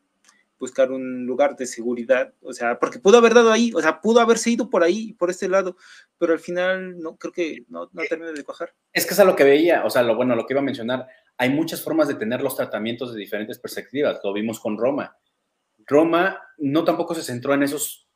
buscar 0.63 0.91
un 0.91 1.25
lugar 1.25 1.57
de 1.57 1.65
seguridad, 1.65 2.33
o 2.41 2.53
sea, 2.53 2.79
porque 2.79 2.99
pudo 2.99 3.17
haber 3.17 3.33
dado 3.33 3.51
ahí, 3.51 3.73
o 3.75 3.81
sea, 3.81 3.99
pudo 3.99 4.21
haberse 4.21 4.49
ido 4.49 4.69
por 4.69 4.81
ahí, 4.81 5.13
por 5.13 5.29
este 5.29 5.49
lado, 5.49 5.75
pero 6.17 6.31
al 6.31 6.39
final 6.39 6.99
no, 6.99 7.17
creo 7.17 7.33
que 7.33 7.65
no, 7.67 7.89
no 7.91 8.03
termina 8.07 8.31
de 8.31 8.45
cuajar. 8.45 8.73
Es 8.93 9.05
que 9.05 9.13
es 9.13 9.19
a 9.19 9.25
lo 9.25 9.35
que 9.35 9.43
veía, 9.43 9.83
o 9.83 9.89
sea, 9.89 10.03
lo 10.03 10.15
bueno, 10.15 10.35
lo 10.35 10.45
que 10.45 10.53
iba 10.53 10.61
a 10.61 10.63
mencionar, 10.63 11.07
hay 11.37 11.49
muchas 11.49 11.81
formas 11.81 12.07
de 12.07 12.15
tener 12.15 12.41
los 12.41 12.55
tratamientos 12.55 13.13
de 13.13 13.19
diferentes 13.19 13.59
perspectivas, 13.59 14.21
lo 14.23 14.31
vimos 14.31 14.59
con 14.59 14.77
Roma. 14.77 15.17
Roma 15.85 16.41
no 16.57 16.85
tampoco 16.85 17.13
se 17.13 17.23
centró 17.23 17.53
en 17.53 17.63
esos 17.63 18.07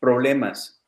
problemas, 0.00 0.82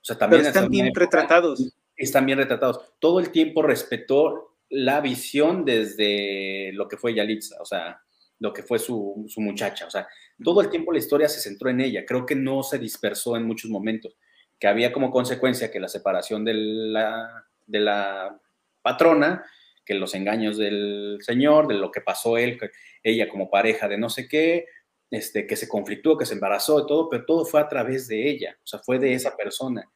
o 0.00 0.04
sea, 0.04 0.16
también... 0.16 0.40
Pero 0.40 0.48
están 0.48 0.70
bien 0.70 0.94
retratados. 0.94 1.76
Están 1.96 2.24
bien 2.24 2.38
retratados. 2.38 2.94
Todo 2.98 3.20
el 3.20 3.30
tiempo 3.30 3.60
respetó 3.60 4.49
la 4.70 5.00
visión 5.00 5.64
desde 5.64 6.72
lo 6.72 6.88
que 6.88 6.96
fue 6.96 7.14
Yalitza, 7.14 7.60
o 7.60 7.64
sea, 7.64 8.00
lo 8.38 8.52
que 8.52 8.62
fue 8.62 8.78
su, 8.78 9.26
su, 9.28 9.40
muchacha. 9.40 9.86
O 9.86 9.90
sea, 9.90 10.08
todo 10.42 10.60
el 10.60 10.70
tiempo 10.70 10.92
la 10.92 10.98
historia 10.98 11.28
se 11.28 11.40
centró 11.40 11.68
en 11.70 11.80
ella. 11.80 12.06
Creo 12.06 12.24
que 12.24 12.34
no 12.34 12.62
se 12.62 12.78
dispersó 12.78 13.36
en 13.36 13.44
muchos 13.44 13.70
momentos, 13.70 14.16
que 14.58 14.68
había 14.68 14.92
como 14.92 15.10
consecuencia 15.10 15.70
que 15.70 15.80
la 15.80 15.88
separación 15.88 16.44
de 16.44 16.54
la, 16.54 17.44
de 17.66 17.80
la 17.80 18.40
patrona, 18.82 19.44
que 19.84 19.94
los 19.94 20.14
engaños 20.14 20.56
del 20.56 21.18
señor, 21.20 21.66
de 21.66 21.74
lo 21.74 21.90
que 21.90 22.00
pasó 22.00 22.38
él, 22.38 22.58
ella 23.02 23.28
como 23.28 23.50
pareja 23.50 23.88
de 23.88 23.98
no 23.98 24.08
sé 24.08 24.28
qué, 24.28 24.66
este, 25.10 25.46
que 25.46 25.56
se 25.56 25.68
conflictó, 25.68 26.16
que 26.16 26.26
se 26.26 26.34
embarazó 26.34 26.80
y 26.80 26.86
todo, 26.86 27.08
pero 27.08 27.24
todo 27.24 27.44
fue 27.44 27.60
a 27.60 27.68
través 27.68 28.06
de 28.06 28.30
ella, 28.30 28.56
o 28.62 28.66
sea, 28.66 28.78
fue 28.78 28.98
de 28.98 29.12
esa 29.12 29.36
persona. 29.36 29.90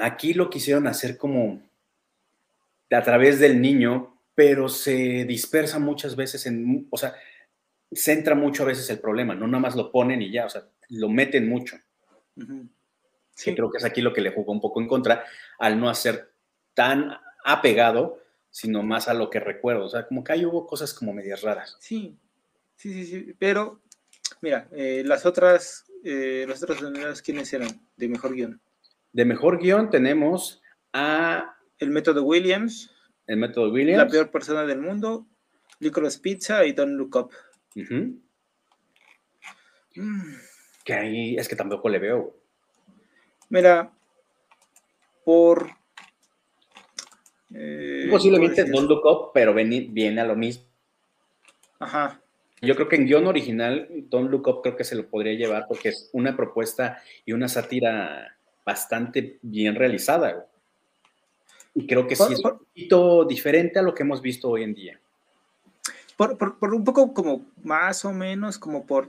Aquí 0.00 0.32
lo 0.32 0.48
quisieron 0.50 0.86
hacer 0.86 1.18
como 1.18 1.62
a 2.90 3.02
través 3.02 3.38
del 3.38 3.60
niño, 3.60 4.20
pero 4.34 4.68
se 4.68 5.24
dispersa 5.24 5.78
muchas 5.78 6.16
veces 6.16 6.46
en, 6.46 6.86
o 6.90 6.96
sea, 6.96 7.14
centra 7.92 8.34
mucho 8.34 8.62
a 8.62 8.66
veces 8.66 8.88
el 8.90 8.98
problema, 8.98 9.34
no 9.34 9.46
nada 9.46 9.60
más 9.60 9.76
lo 9.76 9.90
ponen 9.90 10.22
y 10.22 10.30
ya, 10.32 10.46
o 10.46 10.50
sea, 10.50 10.68
lo 10.90 11.08
meten 11.08 11.48
mucho. 11.48 11.76
sí. 13.34 13.54
creo 13.54 13.70
que 13.70 13.78
es 13.78 13.84
aquí 13.84 14.00
lo 14.00 14.12
que 14.12 14.20
le 14.20 14.30
jugó 14.30 14.52
un 14.52 14.60
poco 14.60 14.80
en 14.80 14.88
contra, 14.88 15.24
al 15.58 15.78
no 15.78 15.88
hacer 15.88 16.32
tan 16.74 17.16
apegado, 17.44 18.20
sino 18.50 18.82
más 18.82 19.08
a 19.08 19.14
lo 19.14 19.30
que 19.30 19.40
recuerdo. 19.40 19.86
O 19.86 19.88
sea, 19.88 20.06
como 20.06 20.24
que 20.24 20.32
ahí 20.32 20.44
hubo 20.44 20.66
cosas 20.66 20.94
como 20.94 21.12
medias 21.12 21.42
raras. 21.42 21.76
Sí, 21.80 22.16
sí, 22.76 22.92
sí, 22.92 23.06
sí. 23.06 23.34
Pero, 23.38 23.80
mira, 24.40 24.68
eh, 24.72 25.02
las 25.04 25.26
otras, 25.26 25.90
eh, 26.04 26.46
las 26.48 26.62
otras 26.62 27.22
¿quiénes 27.22 27.52
eran 27.52 27.68
de 27.96 28.08
mejor 28.08 28.34
guion? 28.34 28.60
De 29.12 29.24
mejor 29.24 29.58
guion 29.58 29.90
tenemos 29.90 30.62
a... 30.92 31.53
El 31.78 31.90
método 31.90 32.22
Williams. 32.22 32.90
El 33.26 33.38
método 33.38 33.70
Williams. 33.70 34.04
La 34.04 34.08
peor 34.08 34.30
persona 34.30 34.64
del 34.64 34.80
mundo, 34.80 35.26
Licorice 35.80 36.20
Pizza 36.20 36.64
y 36.64 36.72
Don't 36.72 36.96
Look 36.96 37.16
Up. 37.16 37.30
Que 40.84 40.94
ahí 40.94 41.36
es 41.36 41.48
que 41.48 41.56
tampoco 41.56 41.88
le 41.88 41.98
veo. 41.98 42.36
Mira, 43.48 43.92
por. 45.24 45.70
Eh, 47.54 48.08
Posiblemente 48.10 48.64
Don't 48.64 48.88
Look 48.88 49.04
Up, 49.06 49.30
pero 49.32 49.54
viene 49.54 50.20
a 50.20 50.24
lo 50.24 50.36
mismo. 50.36 50.64
Ajá. 51.78 52.20
Yo 52.60 52.74
creo 52.74 52.88
que 52.88 52.96
en 52.96 53.06
guion 53.06 53.26
original, 53.26 53.88
Don't 54.08 54.30
Look 54.30 54.48
Up 54.48 54.62
creo 54.62 54.76
que 54.76 54.84
se 54.84 54.94
lo 54.94 55.08
podría 55.08 55.34
llevar 55.34 55.66
porque 55.68 55.90
es 55.90 56.08
una 56.12 56.36
propuesta 56.36 57.02
y 57.24 57.32
una 57.32 57.48
sátira 57.48 58.36
bastante 58.64 59.38
bien 59.42 59.74
realizada. 59.74 60.46
Y 61.74 61.86
creo 61.86 62.06
que 62.06 62.16
sí 62.16 62.22
es 62.30 62.44
un 62.44 62.58
poquito 62.58 63.24
diferente 63.24 63.78
a 63.78 63.82
lo 63.82 63.94
que 63.94 64.02
hemos 64.02 64.22
visto 64.22 64.48
hoy 64.48 64.62
en 64.62 64.74
día. 64.74 65.00
Por, 66.16 66.74
un 66.74 66.84
poco 66.84 67.12
como 67.12 67.44
más 67.64 68.04
o 68.04 68.12
menos 68.12 68.58
como 68.58 68.86
por, 68.86 69.08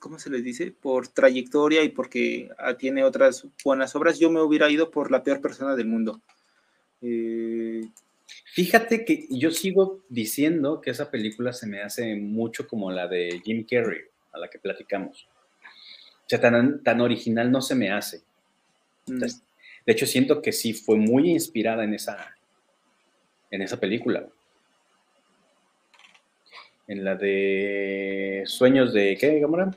¿cómo 0.00 0.18
se 0.18 0.30
les 0.30 0.42
dice? 0.42 0.72
Por 0.72 1.06
trayectoria 1.06 1.84
y 1.84 1.90
porque 1.90 2.50
tiene 2.78 3.04
otras 3.04 3.46
buenas 3.64 3.94
obras, 3.94 4.18
yo 4.18 4.30
me 4.30 4.40
hubiera 4.40 4.68
ido 4.68 4.90
por 4.90 5.10
la 5.12 5.22
peor 5.22 5.40
persona 5.40 5.76
del 5.76 5.86
mundo. 5.86 6.20
Eh, 7.00 7.88
Fíjate 8.52 9.04
que 9.04 9.26
yo 9.30 9.50
sigo 9.50 10.02
diciendo 10.10 10.80
que 10.80 10.90
esa 10.90 11.10
película 11.10 11.52
se 11.54 11.66
me 11.66 11.82
hace 11.82 12.16
mucho 12.16 12.68
como 12.68 12.90
la 12.90 13.08
de 13.08 13.40
Jim 13.42 13.64
Carrey, 13.68 14.02
a 14.32 14.38
la 14.38 14.50
que 14.50 14.58
platicamos. 14.58 15.26
O 15.64 16.28
sea, 16.28 16.38
tan, 16.38 16.82
tan 16.82 17.00
original 17.00 17.50
no 17.50 17.62
se 17.62 17.74
me 17.74 17.90
hace. 17.90 18.22
Mm. 19.06 19.24
De 19.84 19.92
hecho, 19.92 20.06
siento 20.06 20.40
que 20.42 20.52
sí 20.52 20.72
fue 20.72 20.96
muy 20.96 21.30
inspirada 21.30 21.84
en 21.84 21.94
esa, 21.94 22.36
en 23.50 23.62
esa 23.62 23.78
película. 23.78 24.26
En 26.86 27.04
la 27.04 27.14
de 27.14 28.42
Sueños 28.46 28.92
de 28.92 29.16
¿qué, 29.18 29.40
Gamora? 29.40 29.70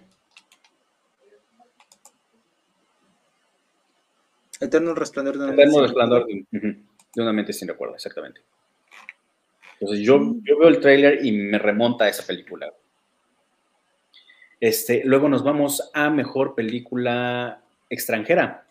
Eterno 4.60 4.96
resplandor 4.96 5.38
de 5.38 5.44
una 5.44 5.54
Eterno 5.54 5.72
mente 5.74 5.88
resplandor 5.88 6.26
de, 6.26 6.78
una 7.18 7.34
mente 7.34 7.54
sin 7.54 7.68
recuerdo, 7.68 7.96
exactamente. 7.96 8.42
Entonces 9.80 10.06
yo, 10.06 10.18
mm. 10.20 10.44
yo 10.44 10.58
veo 10.58 10.70
el 10.70 10.80
tráiler 10.80 11.26
y 11.26 11.32
me 11.32 11.60
remonta 11.60 12.06
a 12.06 12.10
esa 12.10 12.26
película. 12.26 12.72
Este, 14.60 15.04
luego 15.04 15.30
nos 15.30 15.44
vamos 15.44 15.92
a 15.94 16.10
mejor 16.10 16.56
película 16.56 17.62
extranjera. 17.90 18.66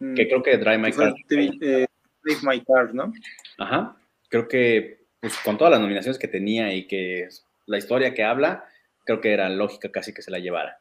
Mm. 0.00 0.14
que 0.14 0.26
creo 0.26 0.42
que 0.42 0.56
Drive 0.56 0.78
My 0.78 0.92
Car. 0.92 1.14
Eh, 1.30 1.86
Drive 2.24 2.40
My 2.42 2.60
Car, 2.64 2.94
¿no? 2.94 3.12
Ajá. 3.58 3.96
Creo 4.28 4.48
que 4.48 5.04
pues, 5.20 5.36
con 5.38 5.58
todas 5.58 5.70
las 5.70 5.80
nominaciones 5.80 6.18
que 6.18 6.28
tenía 6.28 6.74
y 6.74 6.86
que 6.86 7.28
la 7.66 7.78
historia 7.78 8.14
que 8.14 8.24
habla, 8.24 8.64
creo 9.04 9.20
que 9.20 9.32
era 9.32 9.48
lógica 9.48 9.92
casi 9.92 10.12
que 10.12 10.22
se 10.22 10.30
la 10.30 10.38
llevara. 10.38 10.80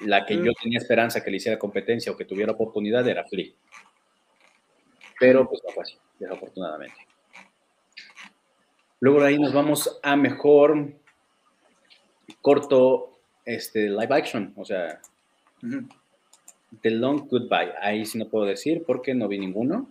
La 0.00 0.26
que 0.26 0.36
yo 0.36 0.50
mm. 0.50 0.62
tenía 0.62 0.78
esperanza 0.78 1.22
que 1.22 1.30
le 1.30 1.36
hiciera 1.36 1.58
competencia 1.58 2.10
o 2.10 2.16
que 2.16 2.24
tuviera 2.24 2.52
oportunidad 2.52 3.06
era 3.08 3.24
Flea. 3.24 3.52
Pero 5.20 5.48
pues 5.48 5.62
no 5.64 5.70
fue 5.70 5.84
así, 5.84 5.96
desafortunadamente. 6.18 6.96
Luego 8.98 9.20
de 9.20 9.28
ahí 9.28 9.38
nos 9.38 9.52
vamos 9.52 10.00
a 10.02 10.16
mejor 10.16 10.94
corto 12.40 13.20
este, 13.44 13.88
live 13.88 14.08
action, 14.10 14.52
o 14.56 14.64
sea, 14.64 15.00
The 16.82 16.90
Long 16.90 17.28
Goodbye. 17.28 17.72
Ahí 17.80 18.04
sí 18.06 18.18
no 18.18 18.28
puedo 18.28 18.44
decir 18.44 18.82
porque 18.86 19.14
no 19.14 19.28
vi 19.28 19.38
ninguno. 19.38 19.90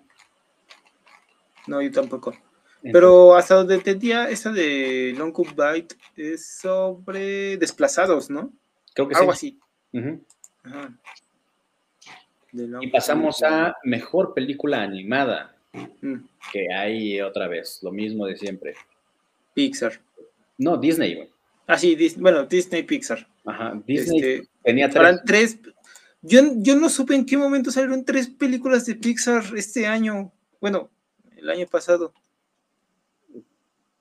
No, 1.68 1.82
yo 1.82 1.92
tampoco. 1.92 2.34
Pero 2.82 3.36
hasta 3.36 3.56
donde 3.56 3.76
entendía, 3.76 4.30
esa 4.30 4.52
de 4.52 5.14
Long 5.18 5.32
Goodbye 5.32 5.88
es 6.18 6.46
sobre 6.60 7.56
desplazados, 7.58 8.30
¿no? 8.30 8.52
Creo 8.94 9.08
que 9.08 9.16
Algo 9.16 9.34
sí. 9.34 9.58
así. 9.94 10.20
Y 12.82 12.88
pasamos 12.88 13.42
a 13.42 13.76
mejor 13.84 14.34
película 14.34 14.82
animada. 14.82 15.56
Mm. 16.02 16.18
Que 16.52 16.72
hay 16.74 17.22
otra 17.22 17.48
vez, 17.48 17.80
lo 17.82 17.92
mismo 17.92 18.26
de 18.28 18.38
siempre. 18.38 18.76
Pixar. 19.54 20.00
No, 20.58 20.78
Disney, 20.78 21.16
güey. 21.16 21.30
Ah, 21.66 21.78
sí, 21.78 21.96
Dis- 21.96 22.18
bueno, 22.20 22.46
Disney 22.46 22.84
Pixar. 22.84 23.26
Ajá, 23.46 23.82
Disney 23.88 24.20
Este, 24.20 24.48
tenía 24.64 24.90
tres. 25.26 25.60
Yo, 26.26 26.40
yo 26.56 26.78
no 26.78 26.90
supe 26.90 27.16
en 27.16 27.26
qué 27.26 27.36
momento 27.36 27.70
salieron 27.70 28.06
tres 28.06 28.30
películas 28.30 28.86
de 28.86 28.96
Pixar 28.96 29.44
este 29.58 29.86
año. 29.86 30.32
Bueno, 30.62 30.90
el 31.36 31.50
año 31.50 31.68
pasado. 31.68 32.14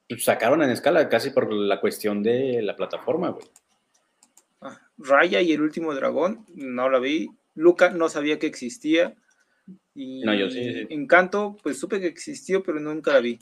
pues, 0.09 0.25
sacaron 0.25 0.63
en 0.63 0.71
escala 0.71 1.09
casi 1.09 1.31
por 1.31 1.53
la 1.53 1.81
cuestión 1.81 2.23
de 2.23 2.63
la 2.63 2.77
plataforma, 2.77 3.31
güey. 3.31 3.45
Ah, 4.61 4.81
Raya 4.99 5.41
y 5.41 5.51
el 5.53 5.63
último 5.63 5.93
dragón, 5.95 6.47
no 6.55 6.89
la 6.89 7.01
vi. 7.01 7.29
Luca 7.57 7.91
no 7.91 8.09
sabía 8.09 8.39
que 8.39 8.47
existía. 8.47 9.17
Y 9.93 10.23
No, 10.23 10.33
yo 10.33 10.49
sí, 10.49 10.63
sí. 10.63 10.87
Encanto, 10.91 11.57
pues 11.61 11.81
supe 11.81 12.01
que 12.01 12.07
existió, 12.07 12.63
pero 12.63 12.79
nunca 12.79 13.15
la 13.15 13.21
vi. 13.21 13.41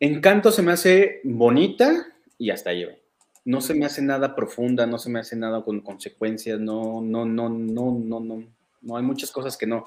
Encanto 0.00 0.50
se 0.50 0.62
me 0.62 0.72
hace 0.72 1.20
bonita 1.22 2.08
y 2.36 2.50
hasta 2.50 2.70
ahí, 2.70 2.84
güey. 2.84 3.05
No 3.46 3.60
se 3.60 3.74
me 3.74 3.86
hace 3.86 4.02
nada 4.02 4.34
profunda, 4.34 4.86
no 4.86 4.98
se 4.98 5.08
me 5.08 5.20
hace 5.20 5.36
nada 5.36 5.62
con 5.62 5.80
consecuencias, 5.80 6.58
no, 6.60 7.00
no, 7.00 7.24
no, 7.24 7.48
no, 7.48 7.92
no, 7.92 8.20
no. 8.20 8.44
No 8.82 8.96
hay 8.96 9.04
muchas 9.04 9.30
cosas 9.30 9.56
que 9.56 9.66
no, 9.66 9.84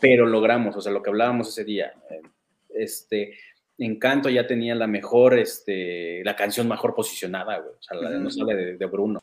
pero 0.00 0.24
logramos, 0.24 0.76
o 0.76 0.80
sea, 0.80 0.92
lo 0.92 1.02
que 1.02 1.10
hablábamos 1.10 1.48
ese 1.48 1.64
día. 1.64 1.92
eh, 2.10 2.22
Este, 2.70 3.36
Encanto 3.78 4.28
ya 4.28 4.46
tenía 4.46 4.76
la 4.76 4.86
mejor, 4.86 5.36
este, 5.36 6.22
la 6.24 6.36
canción 6.36 6.68
mejor 6.68 6.94
posicionada, 6.94 7.58
güey. 7.58 7.74
O 7.74 7.82
sea, 7.82 7.96
la 7.96 8.10
de 8.10 8.20
No 8.20 8.30
sale 8.30 8.54
de, 8.54 8.76
de 8.76 8.86
Bruno. 8.86 9.20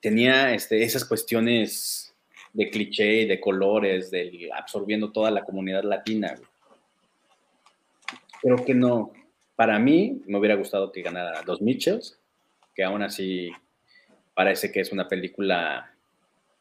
Tenía 0.00 0.54
este, 0.54 0.82
esas 0.84 1.04
cuestiones 1.04 2.14
de 2.52 2.70
cliché 2.70 3.26
de 3.26 3.40
colores, 3.40 4.10
del 4.10 4.50
absorbiendo 4.52 5.10
toda 5.10 5.30
la 5.32 5.44
comunidad 5.44 5.82
latina, 5.82 6.34
güey. 6.36 6.48
Creo 8.40 8.64
que 8.64 8.74
no. 8.74 9.12
Para 9.56 9.78
mí, 9.78 10.22
me 10.26 10.38
hubiera 10.38 10.54
gustado 10.54 10.92
que 10.92 11.02
ganara 11.02 11.42
Los 11.42 11.60
Mitchells, 11.60 12.19
que 12.80 12.84
aún 12.84 13.02
así 13.02 13.52
parece 14.34 14.72
que 14.72 14.80
es 14.80 14.90
una 14.90 15.06
película 15.06 15.94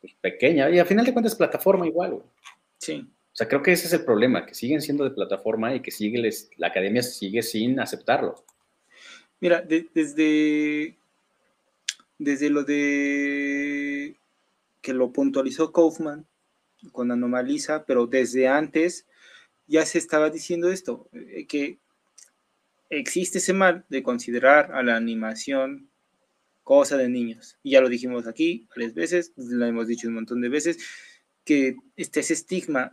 pues, 0.01 0.13
pequeña. 0.19 0.69
Y 0.69 0.77
al 0.77 0.85
final 0.85 1.05
de 1.05 1.13
cuentas, 1.13 1.33
plataforma 1.33 1.87
igual, 1.87 2.11
güey. 2.11 2.23
Sí. 2.77 3.07
O 3.31 3.35
sea, 3.39 3.47
creo 3.47 3.63
que 3.63 3.71
ese 3.71 3.87
es 3.87 3.93
el 3.93 4.03
problema, 4.03 4.45
que 4.45 4.53
siguen 4.53 4.81
siendo 4.81 5.05
de 5.05 5.11
plataforma 5.11 5.73
y 5.73 5.79
que 5.79 5.91
sigue 5.91 6.17
les- 6.17 6.49
la 6.57 6.67
academia 6.67 7.01
sigue 7.01 7.41
sin 7.41 7.79
aceptarlo. 7.79 8.43
Mira, 9.39 9.61
de- 9.61 9.87
desde, 9.93 10.97
desde 12.17 12.49
lo 12.49 12.63
de 12.65 14.17
que 14.81 14.93
lo 14.93 15.13
puntualizó 15.13 15.71
Kaufman 15.71 16.25
con 16.91 17.11
Anomalisa, 17.11 17.85
pero 17.85 18.07
desde 18.07 18.49
antes 18.49 19.05
ya 19.67 19.85
se 19.85 19.99
estaba 19.99 20.29
diciendo 20.29 20.69
esto, 20.69 21.07
eh, 21.13 21.45
que 21.47 21.77
existe 22.89 23.37
ese 23.37 23.53
mal 23.53 23.85
de 23.87 24.03
considerar 24.03 24.73
a 24.73 24.83
la 24.83 24.97
animación 24.97 25.88
cosa 26.69 26.97
de 26.97 27.09
niños. 27.09 27.57
Y 27.63 27.71
ya 27.71 27.81
lo 27.81 27.89
dijimos 27.89 28.27
aquí 28.27 28.67
varias 28.69 28.93
veces, 28.93 29.33
lo 29.35 29.65
hemos 29.65 29.87
dicho 29.87 30.07
un 30.07 30.13
montón 30.13 30.39
de 30.39 30.49
veces, 30.49 30.77
que 31.43 31.77
este, 31.95 32.19
ese 32.19 32.35
estigma, 32.35 32.91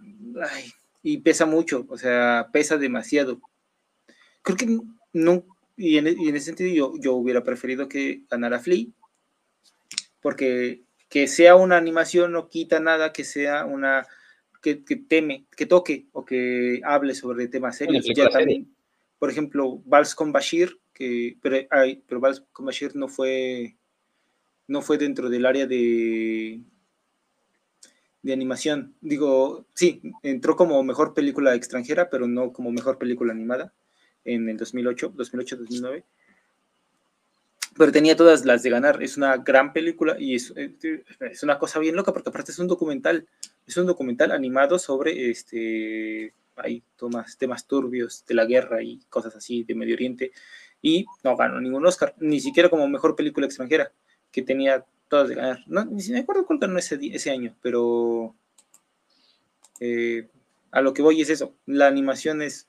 ay, 0.51 0.73
y 1.03 1.19
pesa 1.19 1.45
mucho, 1.45 1.85
o 1.91 1.99
sea, 1.99 2.49
pesa 2.51 2.79
demasiado. 2.79 3.39
Creo 4.41 4.57
que 4.57 4.79
no, 5.13 5.45
y 5.77 5.99
en, 5.99 6.07
y 6.07 6.27
en 6.27 6.37
ese 6.37 6.47
sentido 6.47 6.75
yo, 6.75 6.99
yo 6.99 7.13
hubiera 7.17 7.45
preferido 7.45 7.87
que 7.87 8.23
ganara 8.31 8.61
Flea, 8.61 8.87
porque 10.23 10.81
que 11.11 11.29
sea 11.29 11.55
una 11.55 11.77
animación 11.77 12.33
no 12.33 12.49
quita 12.49 12.81
nada 12.81 13.13
que 13.13 13.25
sea 13.25 13.67
una 13.67 14.07
que, 14.63 14.85
que 14.85 14.97
teme, 14.97 15.45
que 15.55 15.67
toque 15.67 16.07
o 16.13 16.25
que 16.25 16.81
hable 16.83 17.15
sobre 17.15 17.47
temas 17.49 17.77
serios. 17.77 18.07
Ya 18.17 18.31
también, 18.31 18.75
por 19.19 19.31
ejemplo, 19.31 19.83
Vals 19.85 20.15
con 20.15 20.33
Bashir, 20.33 20.79
que, 20.97 21.37
pero, 21.43 21.59
ay, 21.71 22.03
pero 22.09 22.21
Vals 22.21 22.43
con 22.53 22.65
Bashir 22.65 22.97
no 22.97 23.07
fue, 23.09 23.77
no 24.67 24.81
fue 24.81 24.97
dentro 24.97 25.29
del 25.29 25.45
área 25.45 25.67
de, 25.67 26.61
de 28.23 28.33
animación. 28.33 28.95
Digo, 29.03 29.67
sí, 29.75 30.01
entró 30.23 30.57
como 30.57 30.83
mejor 30.83 31.13
película 31.13 31.55
extranjera, 31.55 32.09
pero 32.09 32.27
no 32.27 32.53
como 32.53 32.73
mejor 32.73 32.97
película 32.97 33.33
animada 33.33 33.75
en 34.25 34.49
el 34.49 34.57
2008, 34.57 35.13
2008-2009. 35.15 36.05
Pero 37.77 37.93
tenía 37.93 38.17
todas 38.17 38.47
las 38.47 38.63
de 38.63 38.71
ganar. 38.71 39.03
Es 39.03 39.19
una 39.19 39.37
gran 39.37 39.75
película 39.75 40.17
y 40.19 40.35
es, 40.35 40.55
es 40.57 41.43
una 41.43 41.59
cosa 41.59 41.79
bien 41.79 41.95
loca 41.95 42.15
porque 42.15 42.31
aparte 42.31 42.53
es 42.53 42.59
un 42.59 42.69
documental. 42.69 43.29
Es 43.67 43.77
un 43.77 43.85
documental 43.85 44.33
animado 44.33 44.79
sobre 44.79 45.31
este 45.31 46.33
hay 46.57 46.83
temas 47.39 47.67
turbios 47.67 48.25
de 48.27 48.35
la 48.35 48.47
guerra 48.47 48.83
y 48.83 48.99
cosas 49.11 49.37
así 49.37 49.63
de 49.65 49.75
Medio 49.75 49.95
Oriente. 49.95 50.33
Y 50.87 51.05
no 51.25 51.37
ganó 51.37 51.61
ningún 51.61 51.85
Oscar, 51.85 52.15
ni 52.19 52.39
siquiera 52.39 52.69
como 52.69 52.87
mejor 52.87 53.17
película 53.17 53.45
extranjera, 53.45 53.91
que 54.31 54.41
tenía 54.41 54.85
todas 55.09 55.29
de 55.29 55.35
ganar. 55.35 55.59
No, 55.67 55.85
ni 55.85 56.01
si 56.01 56.13
me 56.13 56.21
acuerdo 56.21 56.47
cuál 56.47 56.61
ganó 56.61 56.79
ese, 56.79 56.97
ese 57.13 57.33
año, 57.33 57.57
pero 57.61 58.37
eh, 59.81 60.29
a 60.71 60.81
lo 60.83 60.95
que 60.95 61.03
voy 61.03 61.21
es 61.21 61.29
eso. 61.29 61.57
La 61.67 61.89
animación 61.89 62.41
es 62.41 62.69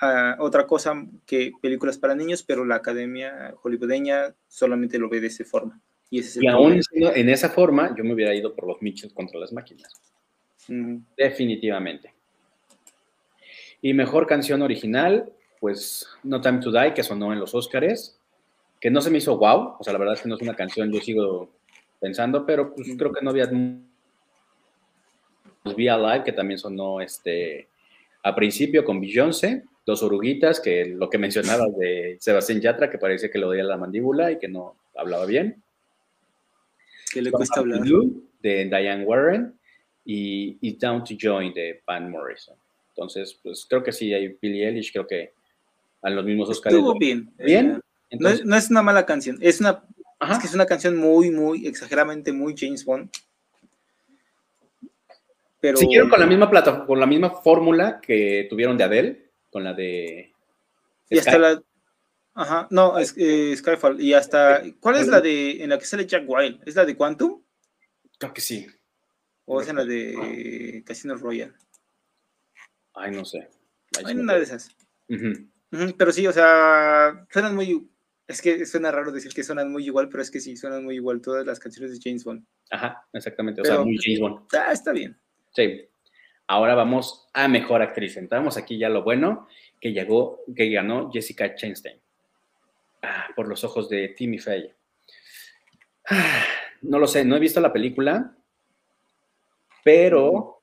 ah, 0.00 0.34
otra 0.40 0.66
cosa 0.66 1.06
que 1.24 1.52
películas 1.62 1.98
para 1.98 2.16
niños, 2.16 2.42
pero 2.42 2.64
la 2.64 2.74
academia 2.74 3.54
hollywoodeña 3.62 4.34
solamente 4.48 4.98
lo 4.98 5.08
ve 5.08 5.20
de 5.20 5.28
esa 5.28 5.44
forma. 5.44 5.80
Y 6.10 6.18
ese 6.18 6.30
es 6.30 6.36
el 6.38 6.42
Y 6.42 6.48
aún 6.48 6.80
en 6.92 7.28
esa 7.28 7.48
forma, 7.48 7.94
yo 7.96 8.02
me 8.02 8.12
hubiera 8.12 8.34
ido 8.34 8.56
por 8.56 8.66
los 8.66 8.82
Mitchells 8.82 9.14
contra 9.14 9.38
las 9.38 9.52
máquinas. 9.52 9.92
Definitivamente. 11.16 12.12
Y 13.82 13.94
mejor 13.94 14.26
canción 14.26 14.62
original, 14.62 15.32
pues 15.60 16.06
No 16.22 16.40
Time 16.40 16.60
to 16.60 16.70
Die, 16.70 16.94
que 16.94 17.02
sonó 17.02 17.32
en 17.32 17.40
los 17.40 17.54
Oscars, 17.54 18.18
que 18.80 18.90
no 18.90 19.00
se 19.00 19.10
me 19.10 19.18
hizo 19.18 19.36
wow, 19.36 19.76
o 19.78 19.82
sea, 19.82 19.92
la 19.92 19.98
verdad 19.98 20.14
es 20.14 20.22
que 20.22 20.28
no 20.28 20.36
es 20.36 20.42
una 20.42 20.54
canción, 20.54 20.92
yo 20.92 21.00
sigo 21.00 21.50
pensando, 22.00 22.46
pero 22.46 22.74
pues 22.74 22.88
creo 22.96 23.12
que 23.12 23.22
no 23.22 23.30
había... 23.30 23.50
Pues, 25.62 25.76
Be 25.76 25.90
Alive, 25.90 26.24
que 26.24 26.32
también 26.32 26.58
sonó 26.58 27.00
este, 27.00 27.68
a 28.22 28.34
principio 28.34 28.84
con 28.84 29.00
Beyoncé, 29.00 29.64
Dos 29.84 30.02
Oruguitas, 30.02 30.60
que 30.60 30.84
lo 30.84 31.08
que 31.08 31.18
mencionabas 31.18 31.76
de 31.76 32.18
Sebastián 32.20 32.60
Yatra, 32.60 32.90
que 32.90 32.98
parece 32.98 33.30
que 33.30 33.38
le 33.38 33.46
oía 33.46 33.64
la 33.64 33.78
mandíbula 33.78 34.30
y 34.30 34.38
que 34.38 34.48
no 34.48 34.76
hablaba 34.94 35.24
bien. 35.24 35.62
Que 37.12 37.22
le 37.22 37.30
cuesta 37.30 37.60
hablar. 37.60 37.80
Blue, 37.80 38.28
de 38.42 38.66
Diane 38.66 39.04
Warren 39.04 39.58
y, 40.04 40.58
y 40.60 40.76
Down 40.76 41.04
to 41.04 41.14
Join 41.18 41.54
de 41.54 41.82
Van 41.86 42.10
Morrison. 42.10 42.54
Entonces, 42.90 43.38
pues 43.42 43.64
creo 43.68 43.82
que 43.82 43.92
sí, 43.92 44.12
hay 44.12 44.36
Billie 44.40 44.68
Eilish, 44.68 44.92
creo 44.92 45.06
que 45.06 45.32
a 46.02 46.10
los 46.10 46.24
mismos 46.24 46.48
Oscars. 46.48 46.74
Estuvo 46.74 46.98
bien. 46.98 47.32
Bien. 47.38 47.66
Eh, 47.66 47.72
no, 47.72 47.80
Entonces, 48.10 48.40
es, 48.40 48.46
no 48.46 48.56
es 48.56 48.70
una 48.70 48.82
mala 48.82 49.06
canción. 49.06 49.38
Es 49.40 49.60
una 49.60 49.84
ajá, 50.18 50.34
Es 50.34 50.38
que 50.40 50.46
es 50.46 50.54
una 50.54 50.66
canción 50.66 50.96
muy, 50.96 51.30
muy, 51.30 51.66
exageradamente 51.66 52.32
muy 52.32 52.54
James 52.56 52.84
Bond. 52.84 53.10
Pero. 55.60 55.76
siguieron 55.76 56.08
con 56.08 56.20
la 56.20 56.26
misma 56.26 56.48
plata, 56.48 56.84
con 56.86 57.00
la 57.00 57.06
misma 57.06 57.30
fórmula 57.30 58.00
que 58.00 58.46
tuvieron 58.48 58.76
de 58.76 58.84
Adele, 58.84 59.30
con 59.50 59.64
la 59.64 59.74
de 59.74 60.32
Y 61.10 61.18
hasta 61.18 61.38
la. 61.38 61.62
Ajá, 62.34 62.68
no, 62.70 62.96
es, 62.98 63.14
eh, 63.16 63.56
Skyfall. 63.56 64.00
Y 64.00 64.14
hasta. 64.14 64.62
¿Cuál 64.78 64.96
es 64.96 65.08
la 65.08 65.20
de. 65.20 65.62
en 65.62 65.70
la 65.70 65.78
que 65.78 65.84
sale 65.84 66.06
Jack 66.06 66.24
Wild? 66.28 66.62
¿Es 66.66 66.76
la 66.76 66.84
de 66.84 66.96
Quantum? 66.96 67.42
Creo 68.18 68.32
que 68.32 68.40
sí. 68.40 68.66
¿O 69.44 69.60
es 69.60 69.68
en 69.68 69.76
la 69.76 69.84
de 69.84 70.82
Casino 70.86 71.16
Royale? 71.16 71.54
Ay, 72.94 73.12
no 73.12 73.24
sé. 73.24 73.48
Ay, 73.96 74.04
sí 74.04 74.10
En 74.10 74.16
me 74.18 74.22
una 74.24 74.34
de 74.34 74.42
esas. 74.42 74.68
Ujú, 75.08 75.48
pero 75.96 76.12
sí, 76.12 76.26
o 76.26 76.32
sea, 76.32 77.26
suenan 77.30 77.54
muy. 77.54 77.88
Es 78.26 78.42
que 78.42 78.66
suena 78.66 78.90
raro 78.92 79.10
decir 79.10 79.32
que 79.32 79.42
suenan 79.42 79.72
muy 79.72 79.84
igual, 79.86 80.08
pero 80.10 80.22
es 80.22 80.30
que 80.30 80.40
sí, 80.40 80.56
suenan 80.56 80.84
muy 80.84 80.96
igual 80.96 81.20
todas 81.22 81.46
las 81.46 81.58
canciones 81.58 81.92
de 81.92 81.98
James 82.02 82.24
Bond. 82.24 82.44
Ajá, 82.70 83.06
exactamente. 83.12 83.60
O 83.60 83.64
Pero- 83.64 83.76
sea, 83.76 83.84
muy 83.84 83.96
James 84.02 84.20
Bond. 84.20 84.46
Ah, 84.52 84.72
está 84.72 84.92
bien. 84.92 85.18
Sí. 85.54 85.88
Ahora 86.46 86.74
vamos 86.74 87.28
a 87.32 87.48
mejor 87.48 87.80
actriz. 87.82 88.16
Entramos 88.16 88.56
aquí 88.56 88.78
ya 88.78 88.88
lo 88.88 89.02
bueno 89.02 89.48
que 89.80 89.92
llegó, 89.92 90.40
que 90.54 90.70
ganó 90.70 91.10
Jessica 91.12 91.54
Chastain. 91.54 92.00
Ah, 93.02 93.28
por 93.36 93.48
los 93.48 93.64
ojos 93.64 93.88
de 93.88 94.08
Timmy 94.08 94.38
Faye. 94.38 94.74
Ah, 96.10 96.42
no 96.82 96.98
lo 96.98 97.06
sé, 97.06 97.24
no 97.24 97.36
he 97.36 97.40
visto 97.40 97.60
la 97.60 97.72
película, 97.72 98.34
pero 99.84 100.62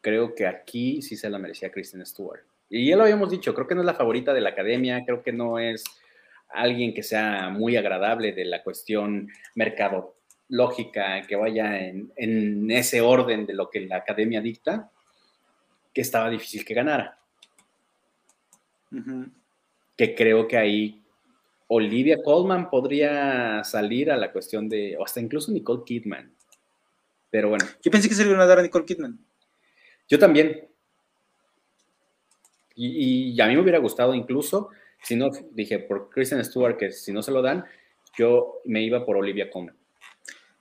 creo 0.00 0.34
que 0.34 0.46
aquí 0.46 1.02
sí 1.02 1.16
se 1.16 1.30
la 1.30 1.38
merecía 1.38 1.70
Kristen 1.70 2.04
Stewart. 2.04 2.42
Y 2.68 2.88
ya 2.88 2.96
lo 2.96 3.04
habíamos 3.04 3.30
dicho, 3.30 3.54
creo 3.54 3.66
que 3.66 3.74
no 3.74 3.82
es 3.82 3.86
la 3.86 3.94
favorita 3.94 4.34
de 4.34 4.40
la 4.40 4.50
academia, 4.50 5.04
creo 5.04 5.22
que 5.22 5.32
no 5.32 5.58
es 5.58 5.84
alguien 6.48 6.94
que 6.94 7.02
sea 7.02 7.48
muy 7.50 7.76
agradable 7.76 8.32
de 8.32 8.44
la 8.44 8.62
cuestión 8.62 9.28
mercadológica, 9.54 11.22
que 11.22 11.36
vaya 11.36 11.78
en, 11.78 12.12
en 12.16 12.70
ese 12.70 13.00
orden 13.00 13.46
de 13.46 13.54
lo 13.54 13.70
que 13.70 13.80
la 13.80 13.96
academia 13.96 14.40
dicta, 14.40 14.90
que 15.96 16.02
estaba 16.02 16.28
difícil 16.28 16.62
que 16.62 16.74
ganara. 16.74 17.18
Que 19.96 20.14
creo 20.14 20.46
que 20.46 20.58
ahí 20.58 21.02
Olivia 21.68 22.22
Colman 22.22 22.68
podría 22.68 23.64
salir 23.64 24.10
a 24.10 24.16
la 24.18 24.30
cuestión 24.30 24.68
de, 24.68 24.96
o 24.98 25.04
hasta 25.04 25.20
incluso 25.20 25.50
Nicole 25.50 25.84
Kidman. 25.84 26.34
Pero 27.30 27.48
bueno. 27.48 27.64
Yo 27.82 27.90
pensé 27.90 28.08
que 28.08 28.14
se 28.14 28.24
le 28.24 28.28
iban 28.28 28.42
a 28.42 28.46
dar 28.46 28.58
a 28.58 28.62
Nicole 28.62 28.84
Kidman. 28.84 29.18
Yo 30.08 30.18
también. 30.18 30.68
Y, 32.76 33.32
y, 33.32 33.40
a 33.40 33.46
mí 33.46 33.54
me 33.54 33.62
hubiera 33.62 33.78
gustado 33.78 34.14
incluso, 34.14 34.68
si 35.02 35.16
no, 35.16 35.30
dije, 35.52 35.78
por 35.78 36.10
Kristen 36.10 36.44
Stewart, 36.44 36.76
que 36.76 36.92
si 36.92 37.12
no 37.12 37.22
se 37.22 37.32
lo 37.32 37.40
dan, 37.40 37.64
yo 38.18 38.60
me 38.64 38.82
iba 38.82 39.04
por 39.04 39.16
Olivia 39.16 39.50
Colman. 39.50 39.74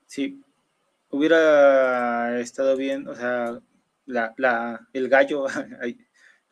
Sí, 0.05 0.41
hubiera 1.09 2.39
estado 2.39 2.77
bien, 2.77 3.07
o 3.07 3.15
sea, 3.15 3.59
la, 4.05 4.33
la, 4.37 4.87
el 4.93 5.09
gallo 5.09 5.45
ahí, 5.81 5.97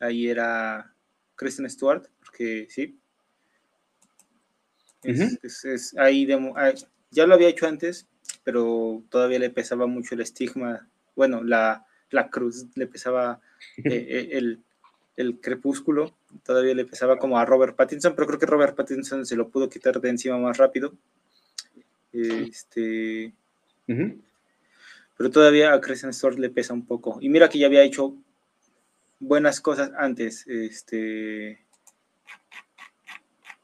ahí, 0.00 0.28
era 0.28 0.94
Kristen 1.34 1.68
Stewart, 1.68 2.06
porque 2.24 2.66
sí. 2.68 2.98
Es, 5.02 5.38
es, 5.42 5.64
es 5.64 5.98
ahí, 5.98 6.26
de, 6.26 6.38
ya 7.10 7.26
lo 7.26 7.34
había 7.34 7.48
hecho 7.48 7.66
antes, 7.66 8.06
pero 8.42 9.02
todavía 9.08 9.38
le 9.38 9.50
pesaba 9.50 9.86
mucho 9.86 10.14
el 10.14 10.20
estigma, 10.20 10.88
bueno, 11.14 11.42
la, 11.42 11.86
la 12.10 12.28
cruz, 12.28 12.66
le 12.74 12.86
pesaba 12.86 13.40
eh, 13.84 14.06
eh, 14.08 14.28
el, 14.32 14.62
el, 15.16 15.40
crepúsculo, 15.40 16.14
todavía 16.44 16.74
le 16.74 16.84
pesaba 16.84 17.18
como 17.18 17.38
a 17.38 17.44
Robert 17.44 17.76
Pattinson, 17.76 18.14
pero 18.14 18.26
creo 18.26 18.38
que 18.38 18.46
Robert 18.46 18.76
Pattinson 18.76 19.24
se 19.24 19.36
lo 19.36 19.48
pudo 19.48 19.68
quitar 19.68 20.00
de 20.00 20.08
encima 20.08 20.38
más 20.38 20.56
rápido. 20.56 20.94
Este, 22.12 23.32
Pero 23.86 25.30
todavía 25.30 25.72
a 25.72 25.80
Kristen 25.80 26.12
Stewart 26.12 26.38
le 26.38 26.50
pesa 26.50 26.72
un 26.72 26.86
poco. 26.86 27.18
Y 27.20 27.28
mira 27.28 27.48
que 27.48 27.58
ya 27.58 27.66
había 27.66 27.82
hecho 27.82 28.16
buenas 29.18 29.60
cosas 29.60 29.90
antes. 29.96 30.46
Este, 30.46 31.58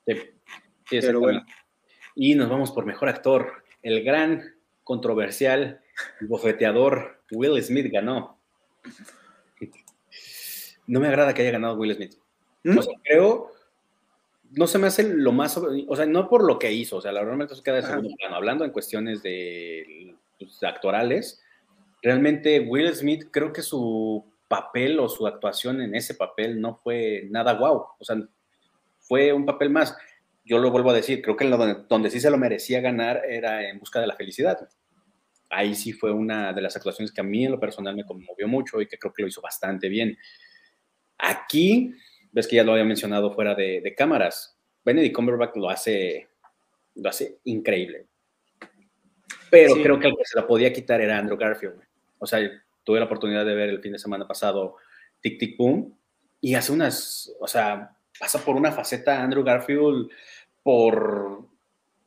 sí. 0.07 0.15
pero 0.89 1.21
bueno. 1.21 1.45
Y 2.15 2.35
nos 2.35 2.49
vamos 2.49 2.73
por 2.73 2.87
mejor 2.87 3.09
actor. 3.09 3.65
El 3.83 4.03
gran, 4.03 4.55
controversial, 4.83 5.81
bofeteador 6.23 7.23
Will 7.31 7.63
Smith 7.63 7.91
ganó. 7.93 8.39
No 10.91 11.01
me 11.01 11.09
agrada 11.09 11.35
que 11.35 11.43
haya 11.43 11.53
ganado 11.53 11.77
Will 11.77 11.95
Smith. 11.95 12.15
¿Mm? 12.63 12.79
creo, 13.05 13.53
no 14.51 14.67
se 14.67 14.79
me 14.79 14.89
hace 14.89 15.03
lo 15.05 15.33
más, 15.33 15.57
o 15.57 15.97
sea, 15.97 16.05
no 16.05 16.29
por 16.29 16.45
lo 16.45 16.59
que 16.59 16.73
hizo, 16.73 16.97
o 16.97 17.01
sea, 17.01 17.13
realmente 17.13 17.55
se 17.55 17.63
queda 17.63 17.77
de 17.77 17.83
segundo 17.83 18.11
plano. 18.19 18.37
Hablando 18.37 18.65
en 18.65 18.71
cuestiones 18.71 19.23
de 19.23 20.15
pues, 20.39 20.63
actorales, 20.63 21.43
realmente 22.03 22.61
Will 22.61 22.95
Smith 22.95 23.29
creo 23.31 23.53
que 23.53 23.63
su 23.63 24.25
papel 24.49 24.99
o 24.99 25.09
su 25.09 25.27
actuación 25.27 25.81
en 25.81 25.95
ese 25.95 26.15
papel 26.15 26.61
no 26.61 26.75
fue 26.75 27.27
nada 27.31 27.55
guau, 27.55 27.87
o 27.99 28.05
sea, 28.05 28.17
fue 28.99 29.33
un 29.33 29.47
papel 29.47 29.71
más 29.71 29.97
yo 30.45 30.59
lo 30.59 30.71
vuelvo 30.73 30.91
a 30.91 30.95
decir, 30.95 31.23
creo 31.23 31.37
que 31.37 31.49
donde, 31.49 31.85
donde, 31.89 32.11
sí 32.11 32.19
se 32.19 32.29
lo 32.31 32.37
merecía 32.37 32.81
ganar 32.81 33.23
era 33.29 33.69
en 33.69 33.79
Busca 33.79 34.01
de 34.01 34.09
la 34.09 34.17
Felicidad. 34.17 34.69
Ahí 35.49 35.77
sí 35.77 35.93
fue 35.93 36.11
una 36.11 36.53
de 36.53 36.61
las 36.61 36.75
actuaciones 36.75 37.13
que 37.13 37.21
a 37.21 37.25
mí 37.25 37.45
en 37.45 37.53
lo 37.53 37.61
personal 37.61 37.95
me 37.95 38.05
conmovió 38.05 38.49
mucho 38.49 38.81
y 38.81 38.87
que 38.87 38.99
creo 38.99 39.13
que 39.13 39.23
lo 39.23 39.29
hizo 39.29 39.41
bastante 39.41 39.89
bien. 39.89 40.19
Aquí, 41.23 41.95
ves 42.33 42.47
que 42.47 42.57
ya 42.57 42.65
lo 42.65 42.73
había 42.73 42.85
mencionado 42.85 43.33
fuera 43.33 43.55
de, 43.55 43.95
cámaras, 43.97 44.57
Benedict 44.85 45.15
Cumberbatch 45.15 45.57
lo 45.57 45.71
hace, 45.71 46.29
lo 46.95 47.09
hace 47.09 47.39
increíble. 47.45 48.07
Pero 49.51 49.75
creo 49.75 49.99
que 49.99 50.09
el 50.09 50.17
que 50.17 50.25
se 50.25 50.39
la 50.39 50.47
podía 50.47 50.73
quitar 50.73 51.01
era 51.01 51.19
Andrew 51.19 51.37
Garfield. 51.37 51.81
O 52.19 52.27
sea, 52.27 52.41
tuve 52.85 52.99
la 52.99 53.07
oportunidad 53.07 53.45
de 53.45 53.55
ver 53.55 53.69
el 53.69 53.81
fin 53.81 53.93
de 53.93 53.99
semana 53.99 54.27
pasado 54.27 54.77
Tic 55.21 55.39
Tic 55.39 55.57
Boom 55.57 55.97
y 56.41 56.55
hace 56.55 56.73
unas, 56.73 57.33
o 57.41 57.47
sea, 57.47 57.97
pasa 58.19 58.45
por 58.45 58.57
una 58.57 58.73
faceta 58.73 59.23
Andrew 59.23 59.43
Garfield 59.43 60.11
por 60.63 61.45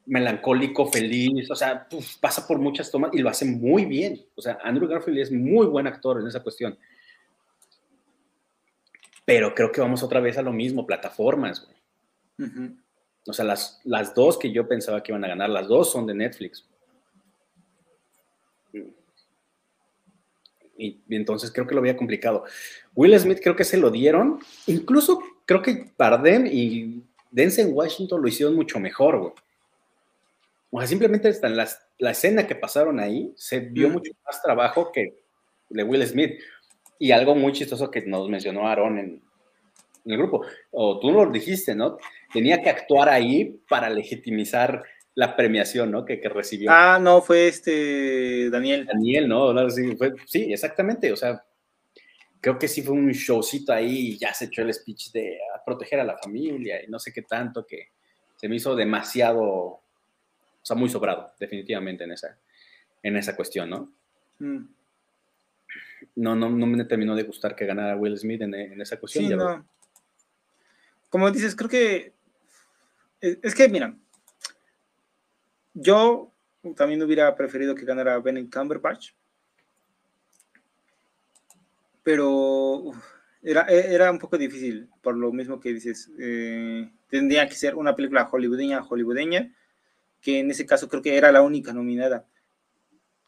melancólico, 0.05 0.88
feliz, 0.88 1.49
o 1.49 1.55
sea, 1.55 1.88
pasa 2.20 2.45
por 2.45 2.59
muchas 2.59 2.91
tomas 2.91 3.11
y 3.14 3.20
lo 3.20 3.30
hace 3.30 3.45
muy 3.45 3.86
bien. 3.86 4.26
O 4.36 4.41
sea, 4.41 4.57
Andrew 4.64 4.88
Garfield 4.88 5.20
es 5.20 5.32
muy 5.32 5.66
buen 5.68 5.88
actor 5.88 6.20
en 6.20 6.28
esa 6.28 6.41
cuestión. 6.41 6.78
Pero 9.26 9.54
creo 9.56 9.72
que 9.72 9.82
vamos 9.82 10.04
otra 10.04 10.20
vez 10.20 10.38
a 10.38 10.42
lo 10.42 10.52
mismo, 10.52 10.86
plataformas. 10.86 11.68
O 13.26 13.34
sea, 13.34 13.46
las, 13.46 13.80
las 13.84 14.14
dos 14.14 14.38
que 14.38 14.52
yo 14.52 14.68
pensaba 14.68 15.02
que 15.02 15.12
iban 15.12 15.24
a 15.24 15.30
ganar, 15.30 15.50
las 15.50 15.68
dos 15.68 15.92
son 15.92 16.06
de 16.06 16.14
Netflix. 16.14 16.68
Y, 20.76 21.02
y, 21.08 21.16
entonces 21.16 21.52
creo 21.52 21.66
que 21.66 21.76
lo 21.76 21.80
había 21.80 21.96
complicado. 21.96 22.44
Will 22.96 23.18
Smith 23.20 23.40
creo 23.42 23.56
que 23.56 23.64
se 23.64 23.78
lo 23.78 23.92
dieron, 23.92 24.40
incluso 24.68 25.22
creo 25.46 25.62
que 25.62 25.92
Bardem 25.98 26.48
y 26.48 27.04
Denzel 27.32 27.72
Washington 27.74 28.22
lo 28.22 28.28
hicieron 28.28 28.56
mucho 28.56 28.80
mejor, 28.80 29.20
güey. 29.20 29.34
O 30.72 30.80
sea, 30.80 30.88
simplemente 30.88 31.30
está 31.30 31.48
en 31.48 31.56
la 31.56 32.12
escena 32.12 32.48
que 32.48 32.56
pasaron 32.56 33.00
ahí, 33.00 33.32
se 33.38 33.60
vio 33.60 33.90
mucho 33.90 34.12
más 34.26 34.42
trabajo 34.42 34.92
que 34.92 35.24
de 35.70 35.84
Will 35.84 36.06
Smith. 36.08 36.40
Y 37.04 37.12
algo 37.12 37.36
muy 37.36 37.51
chistoso 37.51 37.91
que 37.91 38.01
nos 38.04 38.30
mencionó 38.30 38.66
Aaron 38.66 38.97
en, 38.97 39.22
el 40.06 40.18
grupo, 40.18 40.45
o 40.72 41.01
tú 41.01 41.12
lo 41.12 41.30
dijiste, 41.30 41.76
¿no? 41.76 41.97
Tenía 42.32 42.62
que 42.62 42.70
actuar 42.70 43.10
ahí 43.10 43.60
para 43.68 43.89
legitimizar 43.89 44.82
la 45.14 45.36
premiación, 45.36 45.91
¿no? 45.91 46.06
Que, 46.06 46.22
que 46.22 46.30
recibió. 46.30 46.72
Ah, 46.72 46.99
no, 47.01 47.22
fue 47.22 47.49
este 47.49 48.49
Daniel. 48.49 48.86
Daniel, 48.86 49.28
¿no? 49.28 49.70
Sí, 49.70 49.97
sí, 50.28 50.54
exactamente, 50.54 51.12
o 51.12 51.18
sea, 51.18 51.43
creo 52.39 52.58
que 52.58 52.70
sí 52.70 52.82
fue 52.82 52.93
un 52.93 53.12
showcito 53.12 53.74
ahí 53.74 54.12
y 54.12 54.18
ya 54.18 54.34
se 54.34 54.45
echó 54.45 54.62
el 54.62 54.74
speech 54.74 55.12
de 55.12 55.39
proteger 55.66 55.99
a 55.99 56.06
la 56.06 56.18
familia 56.18 56.82
y 56.82 56.88
no 56.88 56.99
sé 56.99 57.12
qué 57.12 57.24
tanto 57.24 57.66
que 57.66 57.89
se 58.38 58.47
me 58.47 58.56
hizo 58.56 58.78
demasiado, 58.78 59.43
o 59.43 59.82
sea, 60.62 60.78
muy 60.78 60.88
sobrado, 60.88 61.34
definitivamente 61.38 62.06
en 62.06 62.14
esa, 62.14 62.39
en 63.01 63.18
esa 63.18 63.36
cuestión, 63.36 63.70
¿no? 63.70 63.93
Mm. 64.39 64.83
No, 66.16 66.36
no, 66.36 66.49
no 66.49 66.66
me 66.66 66.84
terminó 66.86 67.16
de 67.16 67.24
gustar 67.24 67.56
que 67.56 67.66
ganara 67.66 67.95
Will 67.95 68.18
Smith 68.18 68.41
en, 68.41 68.82
esa 68.82 68.99
cuestión. 68.99 69.26
Sí, 69.26 69.36
no. 69.36 69.68
Como 71.10 71.30
dices, 71.32 71.56
creo 71.56 71.70
que 71.70 72.14
es 73.22 73.56
que, 73.56 73.70
mira, 73.70 73.95
yo 75.74 76.32
también 76.76 77.01
hubiera 77.04 77.36
preferido 77.36 77.76
que 77.76 77.86
ganara 77.86 78.20
Benedict 78.20 78.54
Cumberbatch 78.54 79.12
pero 82.04 82.91
era, 83.41 83.66
e, 83.70 83.93
era 83.95 84.12
un 84.12 84.20
poco 84.20 84.38
difícil, 84.38 84.89
por 85.01 85.16
lo 85.16 85.32
mismo 85.32 85.60
que 85.60 85.74
dices. 85.74 86.12
Eh, 86.20 86.89
tendría 87.10 87.47
que 87.47 87.56
ser 87.56 87.76
una 87.76 87.95
película 87.95 88.26
hollywoodeña, 88.26 88.84
hollywoodeña, 88.84 89.51
que 90.22 90.39
en 90.39 90.51
ese 90.51 90.66
caso 90.66 90.88
creo 90.89 91.01
que 91.01 91.18
era 91.18 91.32
la 91.32 91.41
única 91.41 91.74
nominada. 91.74 92.28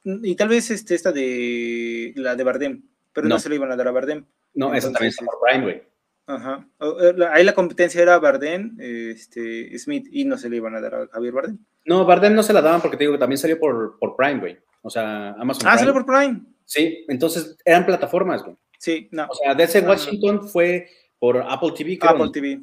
Y 0.06 0.36
tal 0.36 0.50
vez 0.50 0.70
este, 0.70 0.96
esta 0.96 1.12
de 1.12 2.14
la 2.16 2.36
de 2.36 2.44
Bardem, 2.44 2.84
pero 3.12 3.28
no, 3.28 3.40
se 3.40 3.50
le 3.50 3.56
iban 3.56 3.72
a 3.72 3.76
dar 3.76 3.88
a 3.88 3.92
Bardem. 3.92 4.26
No, 4.54 4.74
esa 4.74 4.92
también 4.92 5.10
está 5.10 5.26
por 5.26 5.40
Prime, 5.42 5.64
güey. 5.64 5.84
Ajá. 6.28 6.68
Eh, 6.80 7.16
ahí 7.32 7.44
la 7.44 7.54
competencia 7.54 8.02
era 8.02 8.20
Bardem, 8.20 8.78
este, 8.80 9.78
Smith, 9.78 10.08
y 10.12 10.26
no 10.26 10.38
se 10.38 10.50
le 10.50 10.58
iban 10.58 10.76
a 10.76 10.82
dar 10.82 10.96
a 10.96 11.08
Javier 11.08 11.34
Bardem. 11.34 11.58
No, 11.86 12.06
Bardem 12.06 12.34
no 12.34 12.44
se 12.44 12.54
la 12.54 12.62
daban 12.62 12.82
porque 12.82 12.98
te 12.98 13.04
digo 13.04 13.14
que 13.14 13.20
también 13.20 13.38
salió 13.38 13.60
por, 13.60 13.98
por 14.00 14.16
Prime, 14.16 14.40
güey. 14.40 14.58
O 14.82 14.90
sea, 14.90 15.32
Amazon. 15.32 15.68
Ah, 15.68 15.78
salió 15.78 15.94
por 15.94 16.06
Prime. 16.06 16.42
Sí, 16.66 17.06
entonces 17.08 17.58
eran 17.66 17.86
plataformas, 17.86 18.44
güey. 18.44 18.56
Sí, 18.78 19.08
no. 19.12 19.28
O 19.30 19.34
sea, 19.36 19.56
DC 19.56 19.82
Washington 19.82 20.48
fue 20.48 20.88
por 21.18 21.38
Apple 21.38 21.72
TV. 21.76 21.98
Apple 22.02 22.30
TV. 22.32 22.62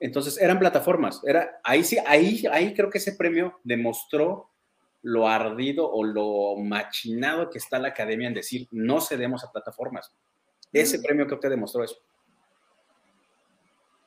Entonces 0.00 0.40
eran 0.40 0.58
plataformas. 0.58 1.22
Era, 1.24 1.60
ahí 1.62 1.84
sí, 1.84 1.96
ahí, 2.06 2.44
ahí 2.50 2.74
creo 2.74 2.90
que 2.90 2.98
ese 2.98 3.12
premio 3.12 3.60
demostró 3.64 4.50
lo 5.04 5.28
ardido 5.28 5.90
o 5.90 6.02
lo 6.02 6.56
machinado 6.56 7.50
que 7.50 7.58
está 7.58 7.78
la 7.78 7.88
academia 7.88 8.26
en 8.26 8.34
decir 8.34 8.66
no 8.70 9.02
cedemos 9.02 9.44
a 9.44 9.52
plataformas. 9.52 10.10
Ese 10.72 10.98
mm. 10.98 11.02
premio 11.02 11.26
creo 11.26 11.40
que 11.40 11.48
demostró 11.50 11.84
eso. 11.84 11.98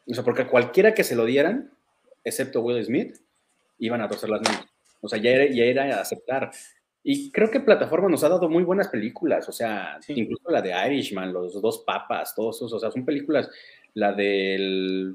O 0.10 0.14
sea, 0.14 0.24
porque 0.24 0.48
cualquiera 0.48 0.94
que 0.96 1.04
se 1.04 1.16
lo 1.16 1.26
dieran, 1.26 1.72
excepto 2.24 2.62
Will 2.62 2.84
Smith, 2.84 3.18
iban 3.78 4.02
a 4.02 4.08
torcer 4.08 4.30
las 4.30 4.42
manos. 4.42 4.66
O 5.02 5.08
sea, 5.08 5.20
ya 5.20 5.30
era, 5.30 5.46
ya 5.54 5.66
era 5.66 6.02
aceptar. 6.02 6.50
Y 7.04 7.32
creo 7.32 7.52
que 7.52 7.60
Plataforma 7.60 8.10
nos 8.10 8.24
ha 8.24 8.30
dado 8.30 8.50
muy 8.50 8.64
buenas 8.64 8.88
películas, 8.88 9.48
o 9.48 9.52
sea, 9.52 10.00
incluso 10.08 10.50
la 10.50 10.62
de 10.62 10.74
Irishman, 10.88 11.32
Los 11.32 11.62
Dos 11.62 11.84
Papas, 11.86 12.34
todos 12.36 12.58
esos, 12.58 12.74
o 12.74 12.80
sea, 12.80 12.92
son 12.92 13.06
películas, 13.06 13.50
la 13.94 14.14
de 14.14 15.14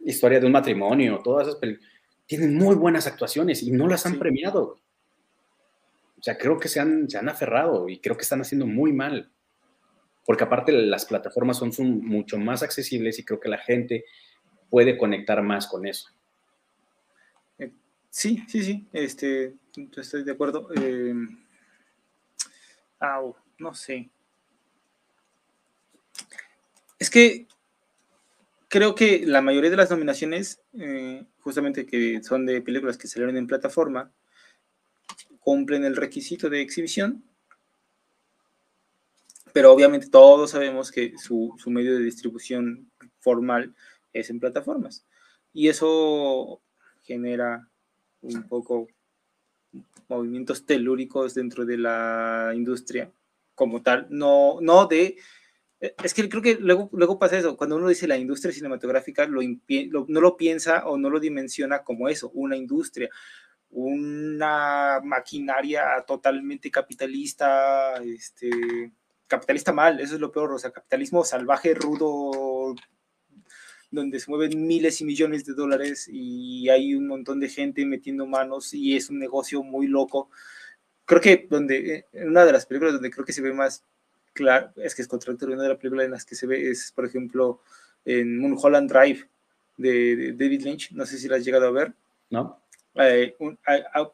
Historia 0.00 0.40
de 0.40 0.46
un 0.46 0.52
matrimonio, 0.52 1.20
todas 1.22 1.46
esas 1.46 1.60
películas, 1.60 1.90
tienen 2.26 2.56
muy 2.56 2.74
buenas 2.74 3.06
actuaciones 3.06 3.62
y 3.62 3.70
no 3.70 3.88
las 3.88 4.04
han 4.04 4.18
premiado. 4.18 4.78
Sea, 6.26 6.36
creo 6.36 6.58
que 6.58 6.66
se 6.66 6.80
han, 6.80 7.08
se 7.08 7.18
han 7.18 7.28
aferrado 7.28 7.88
y 7.88 8.00
creo 8.00 8.16
que 8.16 8.24
están 8.24 8.40
haciendo 8.40 8.66
muy 8.66 8.92
mal. 8.92 9.30
Porque 10.24 10.42
aparte 10.42 10.72
las 10.72 11.04
plataformas 11.04 11.56
son, 11.56 11.70
mucho 12.04 12.36
más 12.36 12.64
accesibles 12.64 13.20
y 13.20 13.24
creo 13.24 13.38
que 13.38 13.48
la 13.48 13.58
gente 13.58 14.04
puede 14.68 14.98
conectar 14.98 15.40
más 15.40 15.68
con 15.68 15.86
eso. 15.86 16.08
Sí, 18.10 18.42
sí, 18.48 18.64
sí, 18.64 18.88
este, 18.92 19.54
estoy 19.96 20.24
de 20.24 20.32
acuerdo. 20.32 20.68
Eh, 20.74 21.14
no 23.58 23.72
sé. 23.72 24.10
Es 26.98 27.08
que 27.08 27.46
creo 28.66 28.96
que 28.96 29.24
la 29.24 29.42
mayoría 29.42 29.70
de 29.70 29.76
las 29.76 29.92
nominaciones, 29.92 30.60
eh, 30.76 31.24
justamente 31.38 31.86
que 31.86 32.20
son 32.24 32.46
de 32.46 32.60
películas 32.62 32.98
que 32.98 33.06
salieron 33.06 33.36
en 33.36 33.46
plataforma, 33.46 34.10
cumplen 35.46 35.84
el 35.84 35.94
requisito 35.94 36.50
de 36.50 36.60
exhibición 36.60 37.22
pero 39.56 39.72
obviamente 39.72 40.10
todos 40.10 40.50
sabemos 40.50 40.92
que 40.92 41.14
su, 41.16 41.54
su 41.56 41.70
medio 41.70 41.94
de 41.94 42.04
distribución 42.04 42.90
formal 43.20 43.74
es 44.12 44.28
en 44.28 44.38
plataformas. 44.38 45.06
Y 45.54 45.68
eso 45.68 46.60
genera 47.04 47.66
un 48.20 48.42
poco 48.42 48.86
movimientos 50.10 50.66
telúricos 50.66 51.32
dentro 51.32 51.64
de 51.64 51.78
la 51.78 52.52
industria 52.54 53.10
como 53.54 53.80
tal, 53.80 54.06
no, 54.10 54.58
no 54.60 54.84
de... 54.88 55.16
Es 55.80 56.12
que 56.12 56.28
creo 56.28 56.42
que 56.42 56.56
luego, 56.60 56.90
luego 56.92 57.18
pasa 57.18 57.38
eso, 57.38 57.56
cuando 57.56 57.76
uno 57.76 57.88
dice 57.88 58.06
la 58.06 58.18
industria 58.18 58.52
cinematográfica, 58.52 59.26
lo, 59.26 59.40
no 59.40 60.20
lo 60.20 60.36
piensa 60.36 60.86
o 60.86 60.98
no 60.98 61.08
lo 61.08 61.18
dimensiona 61.18 61.82
como 61.82 62.10
eso, 62.10 62.30
una 62.34 62.58
industria, 62.58 63.08
una 63.76 65.00
maquinaria 65.04 66.02
totalmente 66.06 66.70
capitalista, 66.70 68.02
este, 68.02 68.90
capitalista 69.26 69.70
mal, 69.70 70.00
eso 70.00 70.14
es 70.14 70.20
lo 70.20 70.32
peor, 70.32 70.52
o 70.52 70.58
sea, 70.58 70.70
capitalismo 70.70 71.22
salvaje, 71.24 71.74
rudo, 71.74 72.74
donde 73.90 74.18
se 74.18 74.30
mueven 74.30 74.66
miles 74.66 75.02
y 75.02 75.04
millones 75.04 75.44
de 75.44 75.52
dólares 75.52 76.08
y 76.10 76.70
hay 76.70 76.94
un 76.94 77.06
montón 77.06 77.38
de 77.38 77.50
gente 77.50 77.84
metiendo 77.84 78.26
manos 78.26 78.72
y 78.72 78.96
es 78.96 79.10
un 79.10 79.18
negocio 79.18 79.62
muy 79.62 79.88
loco. 79.88 80.30
Creo 81.04 81.20
que 81.20 81.46
donde, 81.50 82.06
una 82.14 82.46
de 82.46 82.52
las 82.52 82.64
películas 82.64 82.94
donde 82.94 83.10
creo 83.10 83.26
que 83.26 83.34
se 83.34 83.42
ve 83.42 83.52
más 83.52 83.84
claro, 84.32 84.70
es 84.76 84.94
que 84.94 85.02
es 85.02 85.08
contradictorio, 85.08 85.54
una 85.54 85.64
de 85.64 85.68
las 85.68 85.78
películas 85.78 86.06
en 86.06 86.12
las 86.12 86.24
que 86.24 86.34
se 86.34 86.46
ve 86.46 86.70
es, 86.70 86.92
por 86.92 87.04
ejemplo, 87.04 87.60
en 88.06 88.38
Mulholland 88.38 88.90
Drive 88.90 89.28
de, 89.76 90.32
David 90.32 90.62
Lynch, 90.62 90.92
no 90.92 91.04
sé 91.04 91.18
si 91.18 91.28
la 91.28 91.36
has 91.36 91.44
llegado 91.44 91.66
a 91.66 91.72
ver. 91.72 91.92
No. 92.30 92.58
Eh, 92.98 93.36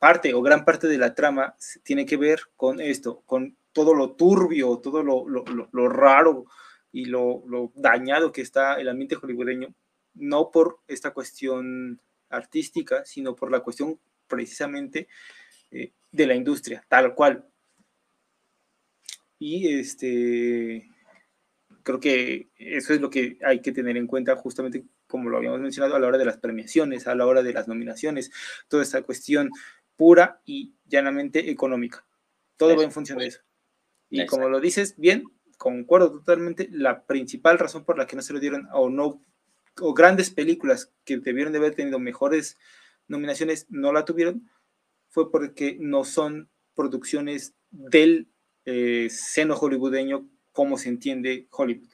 parte 0.00 0.34
o 0.34 0.42
gran 0.42 0.64
parte 0.64 0.88
de 0.88 0.98
la 0.98 1.14
trama 1.14 1.54
tiene 1.84 2.04
que 2.04 2.16
ver 2.16 2.40
con 2.56 2.80
esto, 2.80 3.22
con 3.26 3.56
todo 3.72 3.94
lo 3.94 4.12
turbio, 4.12 4.78
todo 4.78 5.02
lo, 5.02 5.88
raro, 5.88 6.46
y 6.90 7.04
lo, 7.04 7.72
dañado 7.74 8.32
que 8.32 8.42
está 8.42 8.74
el 8.74 8.88
ambiente 8.88 9.14
hollywoodeño, 9.14 9.72
no 10.14 10.50
por 10.50 10.80
esta 10.88 11.12
cuestión 11.12 12.00
artística, 12.28 13.04
sino 13.04 13.36
por 13.36 13.50
la 13.50 13.60
cuestión 13.60 13.98
precisamente 14.26 15.08
eh, 15.70 15.92
de 16.10 16.26
la 16.26 16.34
industria, 16.34 16.84
tal 16.88 17.14
cual. 17.14 17.46
Y 19.38 19.78
este, 19.78 20.88
creo 21.82 22.00
que 22.00 22.48
eso 22.56 22.94
es 22.94 23.00
lo 23.00 23.10
que 23.10 23.38
hay 23.44 23.60
que 23.60 23.72
tener 23.72 23.96
en 23.96 24.06
cuenta 24.06 24.36
justamente 24.36 24.84
como 25.12 25.28
lo 25.28 25.36
habíamos 25.36 25.60
mencionado 25.60 25.94
a 25.94 25.98
la 25.98 26.06
hora 26.06 26.16
de 26.16 26.24
las 26.24 26.38
premiaciones, 26.38 27.06
a 27.06 27.14
la 27.14 27.26
hora 27.26 27.42
de 27.42 27.52
las 27.52 27.68
nominaciones, 27.68 28.32
toda 28.66 28.82
esta 28.82 29.02
cuestión 29.02 29.50
pura 29.94 30.40
y 30.46 30.72
llanamente 30.86 31.50
económica. 31.50 32.06
Todo 32.56 32.74
va 32.74 32.82
en 32.82 32.92
función 32.92 33.18
de 33.18 33.26
eso. 33.26 33.40
Y 34.08 34.24
como 34.24 34.48
lo 34.48 34.58
dices 34.58 34.94
bien, 34.96 35.24
concuerdo 35.58 36.12
totalmente, 36.12 36.66
la 36.72 37.04
principal 37.04 37.58
razón 37.58 37.84
por 37.84 37.98
la 37.98 38.06
que 38.06 38.16
no 38.16 38.22
se 38.22 38.32
lo 38.32 38.40
dieron 38.40 38.70
o 38.72 38.88
no, 38.88 39.22
o 39.82 39.92
grandes 39.92 40.30
películas 40.30 40.90
que 41.04 41.18
debieron 41.18 41.52
de 41.52 41.58
haber 41.58 41.74
tenido 41.74 41.98
mejores 41.98 42.56
nominaciones 43.06 43.66
no 43.68 43.92
la 43.92 44.06
tuvieron, 44.06 44.48
fue 45.10 45.30
porque 45.30 45.76
no 45.78 46.04
son 46.04 46.48
producciones 46.74 47.54
del 47.70 48.30
eh, 48.64 49.08
seno 49.10 49.56
hollywoodeño 49.56 50.26
como 50.52 50.78
se 50.78 50.88
entiende 50.88 51.48
Hollywood, 51.50 51.90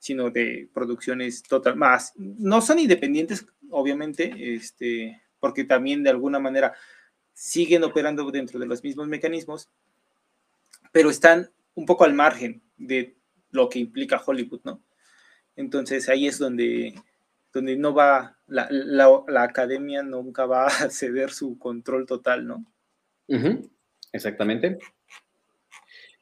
sino 0.00 0.30
de 0.30 0.68
producciones 0.72 1.42
total 1.42 1.76
más. 1.76 2.14
No 2.16 2.62
son 2.62 2.78
independientes, 2.78 3.46
obviamente, 3.68 4.32
este, 4.54 5.22
porque 5.38 5.64
también 5.64 6.02
de 6.02 6.10
alguna 6.10 6.40
manera 6.40 6.72
siguen 7.34 7.84
operando 7.84 8.28
dentro 8.30 8.58
de 8.58 8.66
los 8.66 8.82
mismos 8.82 9.06
mecanismos, 9.08 9.68
pero 10.90 11.10
están 11.10 11.50
un 11.74 11.84
poco 11.84 12.04
al 12.04 12.14
margen 12.14 12.62
de 12.78 13.14
lo 13.50 13.68
que 13.68 13.78
implica 13.78 14.22
Hollywood, 14.24 14.62
¿no? 14.64 14.82
Entonces 15.54 16.08
ahí 16.08 16.26
es 16.26 16.38
donde, 16.38 16.94
donde 17.52 17.76
no 17.76 17.92
va, 17.92 18.38
la, 18.46 18.68
la, 18.70 19.42
academia 19.42 20.02
nunca 20.02 20.46
va 20.46 20.66
a 20.66 20.90
ceder 20.90 21.30
su 21.30 21.58
control 21.58 22.06
total, 22.06 22.46
¿no? 22.46 22.64
Exactamente. 24.12 24.78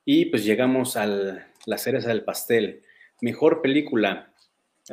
Y 0.05 0.27
pues 0.27 0.45
llegamos 0.45 0.97
a 0.97 1.07
la 1.07 1.79
cereza 1.79 2.09
del 2.09 2.25
pastel. 2.25 2.83
Mejor 3.21 3.63
película 3.63 4.33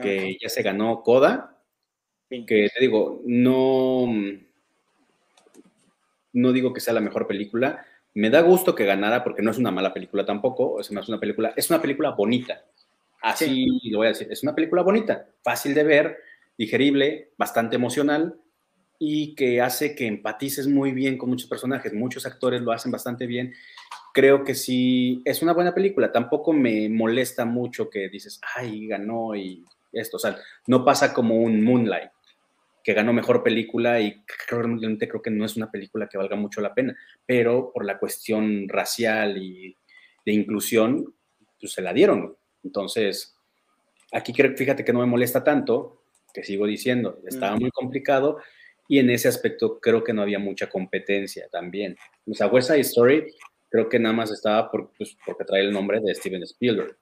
que 0.01 0.37
ya 0.41 0.49
se 0.49 0.61
ganó 0.61 1.03
Coda, 1.03 1.57
que 2.29 2.45
te 2.45 2.79
digo, 2.79 3.21
no, 3.25 4.07
no 6.33 6.51
digo 6.51 6.73
que 6.73 6.81
sea 6.81 6.93
la 6.93 7.01
mejor 7.01 7.27
película, 7.27 7.85
me 8.13 8.29
da 8.29 8.41
gusto 8.41 8.75
que 8.75 8.85
ganara 8.85 9.23
porque 9.23 9.41
no 9.41 9.51
es 9.51 9.57
una 9.57 9.71
mala 9.71 9.93
película 9.93 10.25
tampoco, 10.25 10.79
es 10.79 10.89
una 10.89 11.19
película, 11.19 11.53
es 11.55 11.69
una 11.69 11.81
película 11.81 12.11
bonita. 12.11 12.65
Así 13.21 13.67
lo 13.89 13.99
voy 13.99 14.07
a 14.07 14.09
decir, 14.09 14.27
es 14.31 14.43
una 14.43 14.53
película 14.53 14.81
bonita, 14.83 15.27
fácil 15.43 15.73
de 15.73 15.83
ver, 15.83 16.17
digerible, 16.57 17.31
bastante 17.37 17.75
emocional 17.75 18.39
y 18.99 19.35
que 19.35 19.61
hace 19.61 19.95
que 19.95 20.07
empatices 20.07 20.67
muy 20.67 20.91
bien 20.91 21.17
con 21.17 21.29
muchos 21.29 21.49
personajes, 21.49 21.93
muchos 21.93 22.25
actores 22.25 22.61
lo 22.61 22.71
hacen 22.71 22.91
bastante 22.91 23.25
bien. 23.25 23.53
Creo 24.15 24.45
que 24.45 24.55
sí, 24.55 25.21
es 25.25 25.41
una 25.41 25.51
buena 25.51 25.75
película, 25.75 26.09
tampoco 26.09 26.53
me 26.53 26.87
molesta 26.87 27.43
mucho 27.43 27.89
que 27.89 28.07
dices, 28.07 28.39
ay, 28.55 28.87
ganó 28.87 29.35
y 29.35 29.65
esto, 29.91 30.15
o 30.15 30.19
sea, 30.21 30.37
no 30.67 30.85
pasa 30.85 31.13
como 31.13 31.35
un 31.35 31.61
Moonlight, 31.61 32.11
que 32.81 32.93
ganó 32.93 33.11
mejor 33.11 33.43
película 33.43 33.99
y 33.99 34.23
realmente 34.47 35.09
creo 35.09 35.21
que 35.21 35.31
no 35.31 35.43
es 35.43 35.57
una 35.57 35.69
película 35.69 36.07
que 36.07 36.17
valga 36.17 36.37
mucho 36.37 36.61
la 36.61 36.73
pena, 36.73 36.95
pero 37.25 37.73
por 37.73 37.83
la 37.83 37.99
cuestión 37.99 38.69
racial 38.69 39.37
y 39.37 39.75
de 40.25 40.31
inclusión, 40.31 41.13
pues 41.59 41.73
se 41.73 41.81
la 41.81 41.91
dieron. 41.91 42.37
Entonces, 42.63 43.35
aquí 44.13 44.31
fíjate 44.33 44.85
que 44.85 44.93
no 44.93 44.99
me 44.99 45.07
molesta 45.07 45.43
tanto, 45.43 46.03
que 46.33 46.41
sigo 46.41 46.65
diciendo, 46.65 47.19
estaba 47.27 47.57
muy 47.57 47.69
complicado 47.71 48.37
y 48.87 48.99
en 48.99 49.09
ese 49.09 49.27
aspecto 49.27 49.77
creo 49.81 50.05
que 50.05 50.13
no 50.13 50.21
había 50.21 50.39
mucha 50.39 50.69
competencia 50.69 51.49
también. 51.51 51.97
O 52.25 52.33
sea, 52.33 52.47
West 52.47 52.69
Side 52.69 52.79
Story 52.79 53.25
creo 53.75 53.89
que 53.89 53.99
nada 53.99 54.15
más 54.15 54.31
estaba 54.31 54.71
por, 54.71 54.91
pues, 54.97 55.17
porque 55.25 55.43
trae 55.43 55.61
el 55.61 55.73
nombre 55.73 55.99
de 55.99 56.15
Steven 56.15 56.41
Spielberg. 56.43 56.97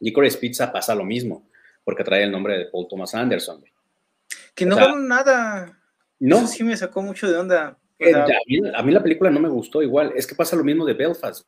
Licorice 0.00 0.38
Pizza 0.38 0.70
pasa 0.70 0.94
lo 0.94 1.04
mismo, 1.04 1.48
porque 1.82 2.04
trae 2.04 2.24
el 2.24 2.30
nombre 2.30 2.58
de 2.58 2.66
Paul 2.66 2.86
Thomas 2.88 3.14
Anderson. 3.14 3.64
Que 4.54 4.66
no 4.66 4.76
ganó 4.76 4.96
nada. 4.96 5.80
No. 6.18 6.38
Eso 6.38 6.46
sí 6.48 6.64
me 6.64 6.76
sacó 6.76 7.00
mucho 7.00 7.30
de 7.30 7.38
onda. 7.38 7.78
Eh, 7.98 8.14
a, 8.14 8.82
mí, 8.82 8.92
la 8.92 9.02
película 9.02 9.30
no 9.30 9.40
me 9.40 9.48
gustó 9.48 9.82
igual. 9.82 10.12
Es 10.14 10.26
que 10.26 10.34
pasa 10.34 10.56
lo 10.56 10.64
mismo 10.64 10.84
de 10.84 10.94
Belfast. 10.94 11.46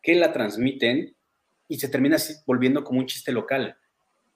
Que 0.00 0.14
la 0.14 0.32
transmiten 0.32 1.14
y 1.68 1.78
se 1.78 1.88
termina 1.88 2.16
volviendo 2.46 2.82
como 2.82 3.00
un 3.00 3.06
chiste 3.06 3.32
local. 3.32 3.76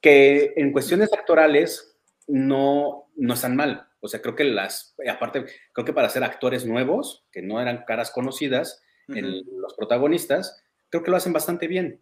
Que 0.00 0.52
en 0.56 0.72
cuestiones 0.72 1.10
actorales 1.12 1.96
no, 2.26 3.03
no 3.16 3.34
están 3.34 3.56
mal. 3.56 3.88
O 4.00 4.08
sea, 4.08 4.20
creo 4.20 4.34
que 4.34 4.44
las, 4.44 4.94
aparte, 5.10 5.46
creo 5.72 5.84
que 5.84 5.92
para 5.92 6.08
ser 6.08 6.24
actores 6.24 6.66
nuevos, 6.66 7.24
que 7.32 7.42
no 7.42 7.60
eran 7.60 7.84
caras 7.86 8.10
conocidas, 8.10 8.82
los 9.06 9.74
protagonistas, 9.74 10.62
creo 10.90 11.02
que 11.02 11.10
lo 11.10 11.16
hacen 11.16 11.32
bastante 11.32 11.66
bien. 11.66 12.00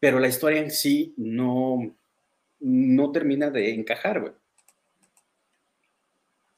Pero 0.00 0.18
la 0.18 0.28
historia 0.28 0.60
en 0.60 0.70
sí 0.70 1.14
no, 1.16 1.96
no 2.60 3.12
termina 3.12 3.50
de 3.50 3.72
encajar, 3.74 4.20
güey. 4.20 4.32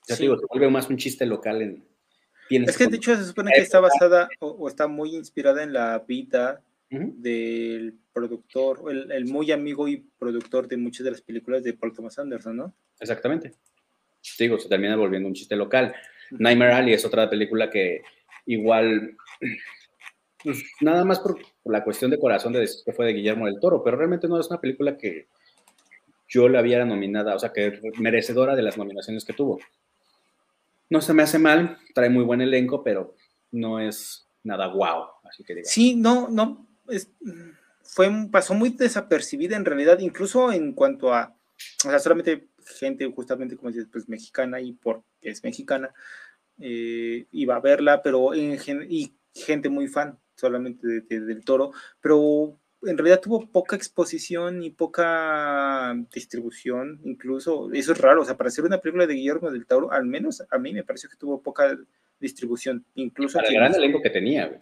Ya 0.09 0.17
te 0.17 0.23
digo, 0.23 0.39
se 0.39 0.47
vuelve 0.49 0.71
más 0.71 0.89
un 0.89 0.97
chiste 0.97 1.27
local 1.27 1.63
en... 1.63 1.85
Es 2.49 2.79
que 2.79 2.87
de 2.87 2.97
hecho 2.97 3.17
se 3.17 3.25
supone 3.25 3.51
que 3.53 3.61
está 3.61 3.81
basada 3.81 4.29
o, 4.39 4.69
está 4.69 4.87
muy 4.87 5.17
inspirada 5.17 5.65
en 5.65 5.73
la 5.73 5.99
vida 5.99 6.63
del 6.89 7.99
productor, 8.13 8.85
el, 8.89 9.11
el, 9.11 9.27
muy 9.27 9.51
amigo 9.51 9.89
y 9.89 10.09
productor 10.19 10.69
de 10.69 10.77
muchas 10.77 11.05
de 11.05 11.11
las 11.11 11.21
películas 11.21 11.65
de 11.65 11.73
Paul 11.73 11.93
Thomas 11.93 12.19
Anderson, 12.21 12.57
¿no? 12.57 12.75
Exactamente. 13.01 13.53
Digo, 14.39 14.59
se 14.59 14.69
termina 14.69 14.97
volviendo 14.97 15.29
un 15.29 15.35
chiste 15.35 15.57
local. 15.57 15.95
Nightmare 16.31 16.73
Alley 16.73 16.95
es 16.95 17.05
otra 17.05 17.29
película 17.31 17.71
que 17.71 18.03
igual, 18.47 19.17
pues 20.43 20.65
nada 20.81 21.05
más 21.05 21.21
por, 21.21 21.39
la 21.65 21.85
cuestión 21.85 22.11
de 22.11 22.19
corazón 22.19 22.53
de 22.53 22.61
decir 22.61 22.83
que 22.85 22.93
fue 22.93 23.07
de 23.07 23.13
Guillermo 23.13 23.47
del 23.47 23.61
Toro, 23.61 23.83
pero 23.83 23.97
realmente 23.97 24.29
no 24.29 24.39
es 24.39 24.49
una 24.49 24.61
película 24.61 24.97
que 24.97 25.29
yo 26.29 26.49
la 26.49 26.61
había 26.61 26.85
nominada, 26.85 27.35
o 27.35 27.39
sea, 27.39 27.53
que 27.53 27.81
merecedora 27.99 28.57
de 28.57 28.63
las 28.63 28.77
nominaciones 28.77 29.25
que 29.25 29.33
tuvo. 29.33 29.59
No 30.89 31.01
se 31.01 31.13
me 31.13 31.23
hace 31.23 31.39
mal, 31.39 31.79
trae 31.95 32.11
muy 32.11 32.25
buen 32.25 32.41
elenco, 32.41 32.83
pero 32.83 33.15
no 33.53 33.81
es 33.81 34.27
nada 34.43 34.67
guau, 34.67 35.07
así 35.25 35.45
que. 35.45 35.65
Sí, 35.65 35.97
no, 35.97 36.29
no, 36.29 36.67
fue, 37.83 38.11
pasó 38.31 38.55
muy 38.55 38.71
desapercibida 38.71 39.57
en 39.57 39.65
realidad, 39.65 39.99
incluso 40.01 40.53
en 40.53 40.73
cuanto 40.73 41.13
a, 41.13 41.35
o 41.85 41.91
sea, 41.91 41.99
solamente 41.99 42.49
gente 42.67 43.11
justamente, 43.11 43.57
como 43.57 43.71
dices, 43.71 43.89
pues 43.91 44.09
mexicana 44.09 44.61
y 44.61 44.73
porque 44.73 45.07
es 45.23 45.43
mexicana, 45.45 45.95
eh, 46.59 47.27
iba 47.33 47.57
a 47.57 47.61
verla, 47.61 48.03
pero 48.03 48.35
en, 48.35 48.59
y 48.89 49.15
gente 49.35 49.69
muy 49.69 49.89
fan 49.89 50.19
solamente 50.35 51.01
del 51.09 51.45
toro, 51.45 51.73
pero 52.01 52.59
en 52.83 52.99
realidad 52.99 53.21
tuvo 53.21 53.49
poca 53.49 53.77
exposición 53.77 54.63
y 54.63 54.71
poca 54.71 55.95
distribución, 56.13 57.01
incluso, 57.05 57.73
eso 57.73 57.93
es 57.93 57.99
raro, 57.99 58.23
o 58.23 58.25
sea, 58.25 58.37
para 58.37 58.49
hacer 58.49 58.65
una 58.65 58.79
película 58.79 59.07
de 59.07 59.15
Guillermo 59.15 59.51
del 59.51 59.67
Toro, 59.67 59.91
al 59.91 60.05
menos 60.05 60.43
a 60.49 60.59
mí 60.59 60.73
me 60.73 60.85
pareció 60.85 61.09
que 61.09 61.17
tuvo 61.17 61.43
poca 61.43 61.77
distribución, 62.21 62.85
incluso... 62.95 63.39
Para 63.39 63.49
el 63.49 63.55
gran 63.55 63.75
elenco 63.75 64.01
que 64.03 64.11
tenía, 64.11 64.59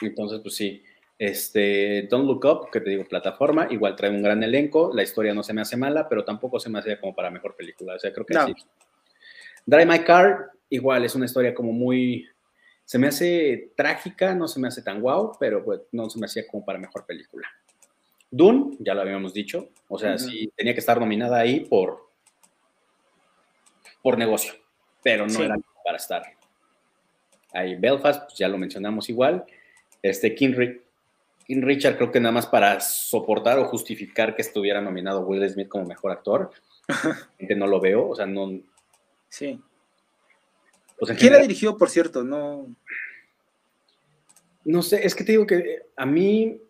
Entonces, 0.00 0.40
pues 0.40 0.54
sí. 0.54 0.82
Este, 1.18 2.06
Don't 2.08 2.26
Look 2.26 2.44
Up, 2.44 2.70
que 2.70 2.80
te 2.80 2.90
digo, 2.90 3.04
plataforma, 3.04 3.66
igual 3.70 3.96
trae 3.96 4.10
un 4.10 4.22
gran 4.22 4.42
elenco, 4.42 4.92
la 4.94 5.02
historia 5.02 5.34
no 5.34 5.42
se 5.42 5.52
me 5.52 5.60
hace 5.60 5.76
mala, 5.76 6.08
pero 6.08 6.24
tampoco 6.24 6.60
se 6.60 6.70
me 6.70 6.78
hace 6.78 6.98
como 7.00 7.14
para 7.14 7.30
mejor 7.30 7.56
película, 7.56 7.96
o 7.96 7.98
sea, 7.98 8.12
creo 8.12 8.24
que 8.24 8.34
sí. 8.34 8.54
Drive 9.66 9.86
My 9.86 9.98
Car, 10.00 10.52
igual 10.70 11.04
es 11.04 11.14
una 11.16 11.26
historia 11.26 11.52
como 11.52 11.72
muy, 11.72 12.26
se 12.84 12.98
me 12.98 13.08
hace 13.08 13.72
trágica, 13.76 14.34
no 14.34 14.46
se 14.46 14.60
me 14.60 14.68
hace 14.68 14.80
tan 14.82 15.00
guau, 15.00 15.32
pero 15.40 15.64
pues 15.64 15.80
no 15.90 16.08
se 16.08 16.20
me 16.20 16.26
hacía 16.26 16.46
como 16.46 16.64
para 16.64 16.78
mejor 16.78 17.04
película. 17.04 17.48
Dune, 18.30 18.76
ya 18.78 18.94
lo 18.94 19.00
habíamos 19.00 19.34
dicho, 19.34 19.70
o 19.88 19.98
sea, 19.98 20.18
sí 20.18 20.52
tenía 20.54 20.72
que 20.74 20.80
estar 20.80 21.00
nominada 21.00 21.38
ahí 21.38 21.60
por, 21.60 22.10
por 24.02 24.16
negocio, 24.16 24.54
pero 25.02 25.26
no 25.26 25.42
era 25.42 25.56
para 25.84 25.96
estar 25.96 26.22
ahí. 27.52 27.74
Belfast, 27.74 28.24
pues 28.24 28.38
ya 28.38 28.48
lo 28.48 28.58
mencionamos 28.58 29.08
igual. 29.08 29.44
Este 30.02 30.34
King, 30.34 30.54
King 31.48 31.62
Richard 31.62 31.96
creo 31.96 32.12
que 32.12 32.20
nada 32.20 32.32
más 32.32 32.46
para 32.46 32.78
soportar 32.78 33.58
o 33.58 33.64
justificar 33.64 34.36
que 34.36 34.42
estuviera 34.42 34.82
nominado 34.82 35.20
Will 35.20 35.48
Smith 35.48 35.68
como 35.68 35.86
mejor 35.86 36.12
actor. 36.12 36.50
que 37.38 37.56
no 37.56 37.66
lo 37.66 37.80
veo, 37.80 38.10
o 38.10 38.14
sea, 38.14 38.26
no. 38.26 38.60
Sí. 39.30 39.58
¿Quién 41.18 41.32
la 41.32 41.38
dirigió, 41.38 41.76
por 41.78 41.88
cierto? 41.88 42.22
No. 42.22 42.66
No 44.64 44.82
sé, 44.82 45.06
es 45.06 45.14
que 45.14 45.24
te 45.24 45.32
digo 45.32 45.46
que 45.46 45.86
a 45.96 46.04
mí, 46.04 46.60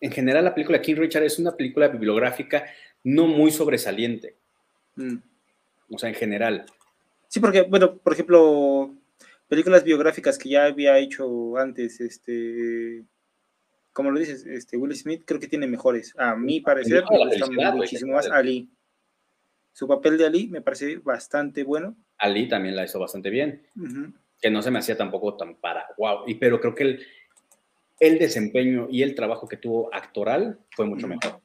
en 0.00 0.12
general, 0.12 0.44
la 0.44 0.54
película 0.54 0.80
King 0.80 0.96
Richard 0.96 1.24
es 1.24 1.40
una 1.40 1.56
película 1.56 1.88
bibliográfica 1.88 2.64
no 3.02 3.26
muy 3.26 3.50
sobresaliente. 3.50 4.36
Mm. 4.94 5.16
O 5.90 5.98
sea, 5.98 6.08
en 6.08 6.14
general. 6.14 6.64
Sí, 7.26 7.40
porque, 7.40 7.62
bueno, 7.62 7.96
por 7.96 8.12
ejemplo, 8.12 8.94
películas 9.48 9.82
biográficas 9.82 10.38
que 10.38 10.50
ya 10.50 10.66
había 10.66 10.98
hecho 10.98 11.56
antes, 11.56 12.00
este, 12.00 13.04
como 13.96 14.10
lo 14.10 14.20
dices, 14.20 14.44
este, 14.44 14.76
Will 14.76 14.94
Smith 14.94 15.22
creo 15.24 15.40
que 15.40 15.48
tiene 15.48 15.66
mejores. 15.66 16.12
A 16.18 16.36
mi 16.36 16.60
parecer, 16.60 17.02
me 17.10 17.24
gusta 17.24 17.72
muchísimo 17.72 18.12
más 18.12 18.28
Ali. 18.30 18.68
Su 19.72 19.88
papel 19.88 20.18
de 20.18 20.26
Ali 20.26 20.48
me 20.48 20.60
parece 20.60 20.98
bastante 20.98 21.64
bueno. 21.64 21.96
Ali 22.18 22.46
también 22.46 22.76
la 22.76 22.84
hizo 22.84 22.98
bastante 23.00 23.30
bien. 23.30 23.66
Que 24.38 24.50
no 24.50 24.60
se 24.60 24.70
me 24.70 24.80
hacía 24.80 24.98
tampoco 24.98 25.34
tan 25.38 25.54
para 25.54 25.86
wow. 25.96 26.24
Y, 26.26 26.34
pero 26.34 26.60
creo 26.60 26.74
que 26.74 26.82
el, 26.82 27.06
el 27.98 28.18
desempeño 28.18 28.86
y 28.90 29.00
el 29.00 29.14
trabajo 29.14 29.48
que 29.48 29.56
tuvo 29.56 29.88
actoral 29.94 30.58
fue 30.72 30.84
mucho 30.84 31.08
mejor. 31.08 31.40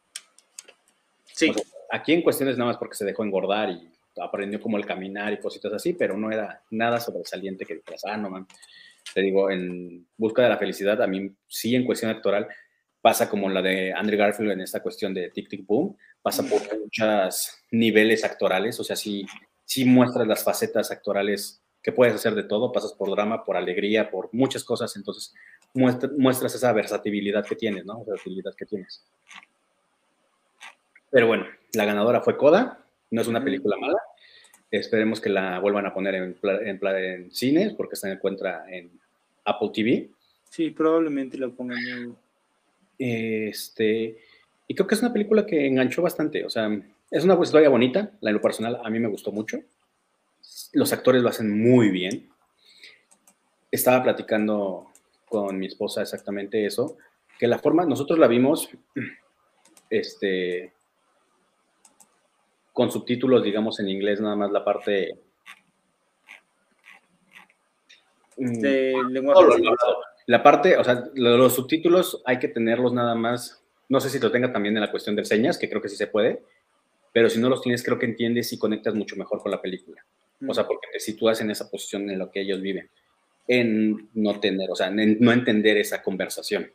Sí. 1.27 1.53
aquí 1.89 2.11
en 2.11 2.21
cuestiones 2.21 2.57
nada 2.57 2.71
más 2.71 2.77
porque 2.77 2.95
se 2.95 3.05
dejó 3.05 3.23
engordar 3.23 3.69
y 3.69 3.89
aprendió 4.21 4.59
como 4.59 4.75
el 4.75 4.85
caminar 4.85 5.31
y 5.31 5.39
cositas 5.39 5.71
así, 5.71 5.93
pero 5.93 6.17
no 6.17 6.29
era 6.29 6.61
nada 6.69 6.99
sobresaliente 6.99 7.65
que 7.65 7.75
dijeras, 7.75 8.03
ah, 8.03 8.17
no 8.17 8.29
man, 8.29 8.45
te 9.13 9.21
digo, 9.21 9.49
en 9.49 10.07
busca 10.17 10.43
de 10.43 10.49
la 10.49 10.57
felicidad, 10.57 11.01
a 11.01 11.07
mí 11.07 11.31
sí 11.47 11.75
en 11.75 11.85
cuestión 11.85 12.11
actoral 12.11 12.47
pasa 13.01 13.29
como 13.29 13.49
la 13.49 13.61
de 13.61 13.93
Andrew 13.93 14.17
Garfield 14.17 14.51
en 14.51 14.61
esta 14.61 14.81
cuestión 14.81 15.13
de 15.13 15.29
Tic 15.29 15.49
Tic 15.49 15.65
Boom, 15.65 15.97
pasa 16.21 16.43
por 16.43 16.61
muchos 16.79 17.63
niveles 17.71 18.23
actorales, 18.23 18.79
o 18.79 18.83
sea, 18.83 18.95
sí, 18.95 19.25
sí 19.65 19.85
muestras 19.85 20.27
las 20.27 20.43
facetas 20.43 20.91
actorales 20.91 21.63
que 21.81 21.91
puedes 21.91 22.13
hacer 22.13 22.35
de 22.35 22.43
todo, 22.43 22.71
pasas 22.71 22.93
por 22.93 23.09
drama, 23.09 23.43
por 23.43 23.57
alegría, 23.57 24.11
por 24.11 24.29
muchas 24.33 24.63
cosas, 24.63 24.95
entonces 24.95 25.33
muestras 25.73 26.53
esa 26.53 26.71
versatilidad 26.73 27.45
que 27.45 27.55
tienes, 27.55 27.85
¿no? 27.85 28.05
Versatilidad 28.05 28.53
que 28.55 28.65
tienes. 28.65 29.03
Pero 31.09 31.27
bueno, 31.27 31.47
la 31.73 31.85
ganadora 31.85 32.21
fue 32.21 32.37
Coda, 32.37 32.85
no 33.09 33.21
es 33.21 33.27
una 33.27 33.43
película 33.43 33.77
mala, 33.77 33.97
Esperemos 34.71 35.19
que 35.19 35.29
la 35.29 35.59
vuelvan 35.59 35.85
a 35.85 35.93
poner 35.93 36.15
en, 36.15 36.37
en, 36.43 36.79
en 36.81 37.31
cines 37.31 37.73
porque 37.73 37.97
se 37.97 38.09
encuentra 38.09 38.63
en 38.69 39.00
Apple 39.45 39.71
TV. 39.73 40.09
Sí, 40.49 40.71
probablemente 40.71 41.37
la 41.37 41.49
pongan 41.49 42.15
Este, 42.97 44.17
y 44.67 44.75
creo 44.75 44.87
que 44.87 44.95
es 44.95 45.01
una 45.01 45.13
película 45.13 45.45
que 45.45 45.65
enganchó 45.65 46.01
bastante. 46.01 46.45
O 46.45 46.49
sea, 46.49 46.69
es 47.09 47.23
una 47.23 47.39
historia 47.41 47.69
bonita. 47.69 48.11
La 48.21 48.29
en 48.29 48.35
lo 48.35 48.41
personal 48.41 48.79
a 48.83 48.89
mí 48.89 48.99
me 48.99 49.09
gustó 49.09 49.31
mucho. 49.31 49.59
Los 50.73 50.93
actores 50.93 51.21
lo 51.21 51.29
hacen 51.29 51.61
muy 51.61 51.89
bien. 51.89 52.29
Estaba 53.71 54.03
platicando 54.03 54.91
con 55.31 55.57
mi 55.57 55.65
esposa 55.65 56.01
exactamente 56.01 56.65
eso, 56.65 56.97
que 57.39 57.47
la 57.47 57.57
forma, 57.57 57.85
nosotros 57.85 58.19
la 58.19 58.27
vimos, 58.27 58.69
este, 59.89 60.73
con 62.73 62.91
subtítulos, 62.91 63.41
digamos, 63.41 63.79
en 63.79 63.87
inglés, 63.87 64.19
nada 64.19 64.35
más 64.35 64.51
la 64.51 64.65
parte... 64.65 65.17
Mm, 65.35 65.41
de 68.37 68.95
lenguaje. 69.09 69.61
La 70.27 70.43
parte, 70.43 70.77
o 70.77 70.83
sea, 70.83 71.03
los 71.15 71.55
subtítulos 71.55 72.21
hay 72.25 72.39
que 72.39 72.47
tenerlos 72.47 72.93
nada 72.93 73.15
más, 73.15 73.63
no 73.89 73.99
sé 73.99 74.09
si 74.09 74.19
lo 74.19 74.31
tenga 74.31 74.53
también 74.53 74.75
en 74.77 74.81
la 74.81 74.91
cuestión 74.91 75.15
de 75.15 75.25
señas, 75.25 75.57
que 75.57 75.69
creo 75.69 75.81
que 75.81 75.89
sí 75.89 75.95
se 75.95 76.07
puede, 76.07 76.43
pero 77.13 77.29
si 77.29 77.39
no 77.39 77.49
los 77.49 77.61
tienes, 77.61 77.83
creo 77.83 77.99
que 77.99 78.05
entiendes 78.05 78.53
y 78.53 78.57
conectas 78.59 78.93
mucho 78.93 79.15
mejor 79.15 79.41
con 79.41 79.51
la 79.51 79.61
película. 79.61 80.05
O 80.47 80.53
sea, 80.53 80.65
porque 80.65 80.87
te 80.91 80.99
sitúas 80.99 81.41
en 81.41 81.51
esa 81.51 81.69
posición 81.69 82.09
en 82.09 82.17
la 82.17 82.31
que 82.31 82.41
ellos 82.41 82.61
viven, 82.61 82.89
en 83.47 84.09
no 84.13 84.39
tener, 84.39 84.71
o 84.71 84.75
sea, 84.75 84.87
en 84.87 85.17
no 85.19 85.31
entender 85.31 85.77
esa 85.77 86.01
conversación. 86.01 86.71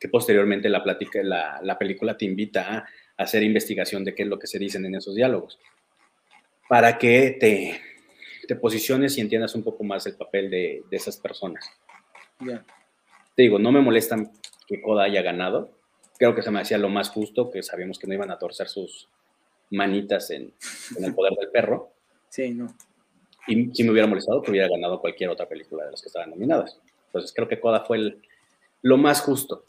Que 0.00 0.08
posteriormente 0.08 0.68
la, 0.68 0.82
plática, 0.82 1.22
la, 1.22 1.60
la 1.62 1.78
película 1.78 2.16
te 2.16 2.24
invita 2.24 2.78
a 2.78 3.22
hacer 3.22 3.42
investigación 3.42 4.04
de 4.04 4.14
qué 4.14 4.24
es 4.24 4.28
lo 4.28 4.38
que 4.38 4.46
se 4.46 4.58
dicen 4.58 4.84
en 4.86 4.96
esos 4.96 5.14
diálogos, 5.14 5.58
para 6.68 6.98
que 6.98 7.36
te, 7.38 7.80
te 8.46 8.56
posiciones 8.56 9.16
y 9.16 9.20
entiendas 9.20 9.54
un 9.54 9.62
poco 9.62 9.84
más 9.84 10.06
el 10.06 10.16
papel 10.16 10.50
de, 10.50 10.82
de 10.90 10.96
esas 10.96 11.16
personas. 11.16 11.64
Te 12.38 13.42
digo, 13.42 13.58
no 13.58 13.72
me 13.72 13.80
molestan 13.80 14.30
que 14.66 14.80
Koda 14.80 15.04
haya 15.04 15.22
ganado, 15.22 15.70
creo 16.18 16.34
que 16.34 16.42
se 16.42 16.50
me 16.50 16.60
hacía 16.60 16.78
lo 16.78 16.88
más 16.88 17.10
justo, 17.10 17.50
que 17.50 17.62
sabíamos 17.62 17.98
que 17.98 18.06
no 18.06 18.14
iban 18.14 18.30
a 18.30 18.38
torcer 18.38 18.68
sus 18.68 19.08
manitas 19.70 20.30
en, 20.30 20.52
en 20.96 21.04
el 21.04 21.14
poder 21.14 21.32
del 21.34 21.50
perro. 21.50 21.90
Sí, 22.28 22.50
no. 22.50 22.74
Y 23.46 23.74
si 23.74 23.84
me 23.84 23.90
hubiera 23.90 24.06
molestado 24.08 24.40
que 24.40 24.50
hubiera 24.50 24.68
ganado 24.68 25.00
cualquier 25.00 25.30
otra 25.30 25.48
película 25.48 25.84
de 25.84 25.90
las 25.90 26.00
que 26.00 26.08
estaban 26.08 26.30
nominadas. 26.30 26.80
Entonces 27.06 27.32
creo 27.34 27.46
que 27.46 27.60
Koda 27.60 27.84
fue 27.84 27.98
el, 27.98 28.22
lo 28.82 28.96
más 28.96 29.20
justo. 29.20 29.64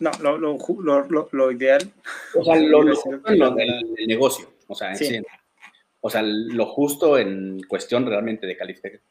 No, 0.00 0.10
lo, 0.20 0.38
lo, 0.38 0.58
lo, 1.08 1.28
lo 1.30 1.52
ideal. 1.52 1.92
O 2.34 2.44
sea, 2.44 2.56
lo, 2.56 2.82
lo 2.82 2.94
el, 3.58 4.06
negocio. 4.06 4.52
O 4.66 4.74
sea, 4.74 4.92
o 6.00 6.10
sea, 6.10 6.22
lo 6.22 6.66
justo 6.66 7.18
en 7.18 7.62
cuestión 7.62 8.06
realmente 8.06 8.46
de 8.46 8.56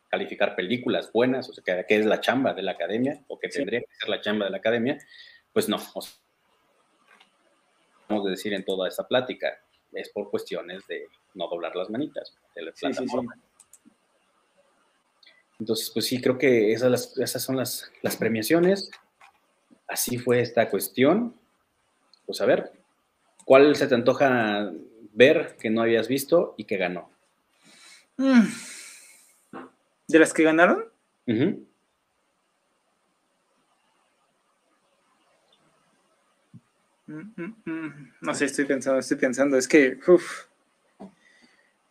calificar, 0.10 0.56
películas 0.56 1.12
buenas, 1.12 1.50
o 1.50 1.54
sea, 1.54 1.64
que, 1.64 1.96
es 1.96 2.06
la 2.06 2.22
chamba 2.22 2.54
de 2.54 2.62
la 2.62 2.72
academia, 2.74 3.24
o 3.28 3.40
que 3.40 3.50
tendría 3.50 3.82
que 3.82 3.88
ser 4.00 4.10
la 4.10 4.22
chamba 4.22 4.46
de 4.46 4.52
la 4.52 4.58
academia, 4.58 4.98
pues 5.52 5.68
no. 5.70 5.78
vamos 8.08 8.28
a 8.28 8.30
decir 8.30 8.54
en 8.54 8.64
toda 8.64 8.88
esta 8.88 9.08
plática, 9.08 9.60
es 9.92 10.10
por 10.10 10.30
cuestiones 10.30 10.86
de 10.88 11.08
no 11.34 11.48
doblar 11.48 11.76
las 11.76 11.90
manitas 11.90 12.36
de 12.56 12.62
la 12.64 12.72
plataforma. 12.72 13.36
Entonces, 15.60 15.90
pues 15.92 16.06
sí, 16.06 16.22
creo 16.22 16.38
que 16.38 16.74
esas, 16.74 17.18
esas 17.18 17.42
son 17.42 17.58
las, 17.58 17.92
las 18.02 18.18
premiaciones 18.18 18.92
así 19.94 20.18
fue 20.18 20.42
esta 20.42 20.70
cuestión. 20.70 21.36
Pues 22.26 22.42
a 22.42 22.46
ver, 22.46 22.72
¿cuál 23.46 23.76
se 23.76 23.88
te 23.88 23.96
antoja 23.96 24.72
ver 25.14 25.56
que 25.60 25.70
no 25.70 25.82
habías 25.82 26.08
visto 26.08 26.56
y 26.58 26.66
que 26.66 26.78
ganó? 26.78 27.10
Mm. 28.18 28.42
¿De 30.08 30.20
las 30.20 30.34
que 30.34 30.44
ganaron? 30.44 30.86
Mm, 31.26 31.64
mm, 37.66 38.14
no 38.22 38.34
sé, 38.34 38.46
estoy 38.46 38.66
pensando, 38.66 39.00
estoy 39.00 39.18
pensando, 39.18 39.58
es 39.58 39.68
que, 39.68 40.00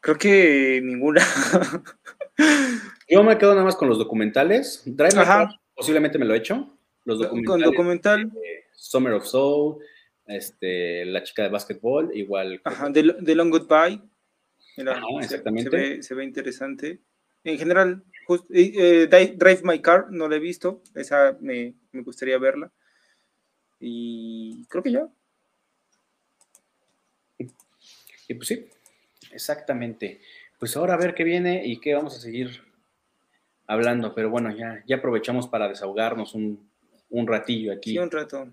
creo 0.01 0.19
que 0.19 0.81
ninguna. 0.83 1.23
Yo 3.09 3.23
me 3.23 3.39
quedo 3.39 3.53
nada 3.53 3.65
más 3.65 3.77
con 3.77 3.89
los 3.89 3.99
documentales. 3.99 4.83
Drive 4.85 5.15
posiblemente 5.75 6.19
me 6.19 6.25
lo 6.25 6.35
he 6.35 6.39
hecho. 6.39 6.77
Los 7.05 7.19
documentales. 7.19 7.67
documental. 7.67 8.33
Summer 8.73 9.13
of 9.13 9.27
Soul, 9.27 9.79
este, 10.35 11.05
La 11.05 11.23
chica 11.23 11.43
de 11.43 11.49
básquetbol, 11.49 12.11
igual. 12.15 12.61
Ajá, 12.65 12.93
The, 12.93 13.35
Long 13.35 13.51
Goodbye. 13.51 14.01
exactamente. 15.21 16.03
Se, 16.03 16.15
ve, 16.15 16.25
interesante. 16.25 17.01
En 17.45 17.59
general, 17.59 18.05
eh, 18.51 19.09
Drive 19.37 19.63
My 19.65 19.81
Car 19.81 20.11
no 20.11 20.29
la 20.29 20.37
he 20.37 20.41
visto, 20.41 20.83
esa 20.95 21.37
me, 21.41 21.75
me 21.93 22.03
gustaría 22.03 22.39
verla. 22.39 22.71
Y 23.81 24.65
creo 24.67 24.83
que 24.83 24.93
ya. 24.93 25.09
Y 28.29 28.35
pues 28.35 28.49
sí, 28.49 28.69
exactamente. 29.33 30.21
Pues 30.59 30.77
ahora 30.77 30.95
a 30.95 30.99
ver 30.99 31.15
qué 31.15 31.25
viene 31.25 31.67
y 31.67 31.81
qué 31.81 31.95
vamos 31.95 32.17
a 32.17 32.21
seguir 32.21 32.63
hablando. 33.67 34.15
Pero 34.15 34.31
bueno, 34.31 34.55
ya, 34.57 34.83
ya 34.87 34.97
aprovechamos 34.97 35.49
para 35.49 35.69
desahogarnos 35.69 36.35
un, 36.35 36.71
un 37.11 37.27
ratillo 37.27 37.73
aquí. 37.73 37.91
Sí, 37.91 37.99
un 37.99 38.11
rato. 38.11 38.53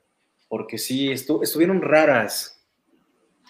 Porque 0.49 0.77
sí, 0.77 1.11
estuvieron 1.11 1.81
raras 1.81 2.65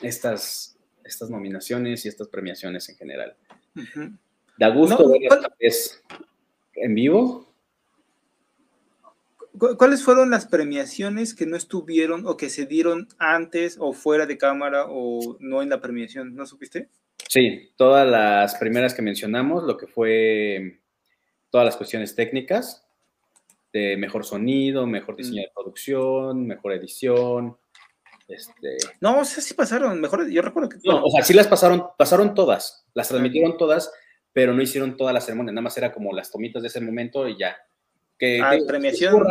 estas, 0.02 0.78
estas 1.04 1.30
nominaciones 1.30 2.06
y 2.06 2.10
estas 2.10 2.28
premiaciones 2.28 2.88
en 2.90 2.98
general. 2.98 3.36
Da 4.58 4.70
gusto 4.70 5.10
ver 5.10 5.24
esta 5.24 5.56
vez 5.60 6.04
en 6.76 6.94
vivo. 6.94 7.48
¿Cuáles 9.78 10.04
fueron 10.04 10.30
las 10.30 10.46
premiaciones 10.46 11.34
que 11.34 11.46
no 11.46 11.58
estuvieron 11.58 12.28
o 12.28 12.38
que 12.38 12.50
se 12.50 12.66
dieron 12.66 13.08
antes 13.18 13.78
o 13.80 13.94
fuera 13.94 14.26
de 14.26 14.38
cámara 14.38 14.86
o 14.88 15.38
no 15.40 15.62
en 15.62 15.70
la 15.70 15.82
premiación? 15.82 16.36
¿No 16.36 16.46
supiste? 16.46 16.90
Sí, 17.28 17.72
todas 17.76 18.08
las 18.08 18.56
primeras 18.56 18.94
que 18.94 19.02
mencionamos, 19.02 19.64
lo 19.64 19.78
que 19.78 19.88
fue 19.88 20.82
todas 21.50 21.66
las 21.66 21.78
cuestiones 21.78 22.16
técnicas, 22.16 22.86
de 23.72 23.98
mejor 23.98 24.26
sonido, 24.26 24.88
mejor 24.88 25.16
diseño 25.16 25.42
de 25.42 25.52
producción, 25.54 26.48
mejor 26.48 26.74
edición. 26.74 27.58
Este... 28.28 28.78
No, 29.02 29.22
o 29.22 29.26
sea, 29.26 29.42
sí 29.42 29.54
pasaron, 29.54 30.00
mejor, 30.00 30.30
yo 30.30 30.42
recuerdo 30.42 30.70
que... 30.70 30.78
No, 30.84 31.04
o 31.04 31.10
sea, 31.10 31.24
sí 31.24 31.34
las 31.34 31.48
pasaron, 31.48 31.88
pasaron 31.98 32.34
todas, 32.36 32.86
las 32.94 33.10
transmitieron 33.10 33.58
todas, 33.58 33.92
pero 34.34 34.54
no 34.54 34.62
hicieron 34.62 34.98
toda 34.98 35.14
la 35.14 35.22
ceremonia, 35.22 35.52
nada 35.52 35.64
más 35.64 35.78
era 35.78 35.92
como 35.92 36.14
las 36.14 36.32
tomitas 36.32 36.62
de 36.62 36.68
ese 36.68 36.82
momento 36.82 37.28
y 37.28 37.38
ya. 37.38 37.58
Que, 38.18 38.42
ah, 38.42 38.54
premiación, 38.68 39.24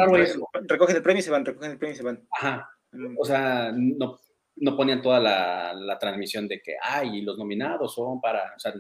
recogen 0.67 0.97
el 0.97 1.03
premio 1.03 1.21
y 1.21 1.23
se 1.23 1.31
van, 1.31 1.45
recogen 1.45 1.73
el 1.73 1.79
premio 1.79 1.95
y 1.95 1.97
se 1.97 2.03
van. 2.03 2.27
Ajá, 2.31 2.71
mm. 2.93 3.17
o 3.19 3.25
sea, 3.25 3.71
no, 3.75 4.19
no 4.57 4.77
ponían 4.77 5.03
toda 5.03 5.21
la, 5.21 5.75
la, 5.75 5.99
transmisión 5.99 6.49
de 6.49 6.61
que, 6.63 6.77
ay, 6.81 7.21
los 7.21 7.37
nominados 7.37 7.95
son 7.95 8.21
para, 8.21 8.55
o 8.57 8.59
sea, 8.59 8.73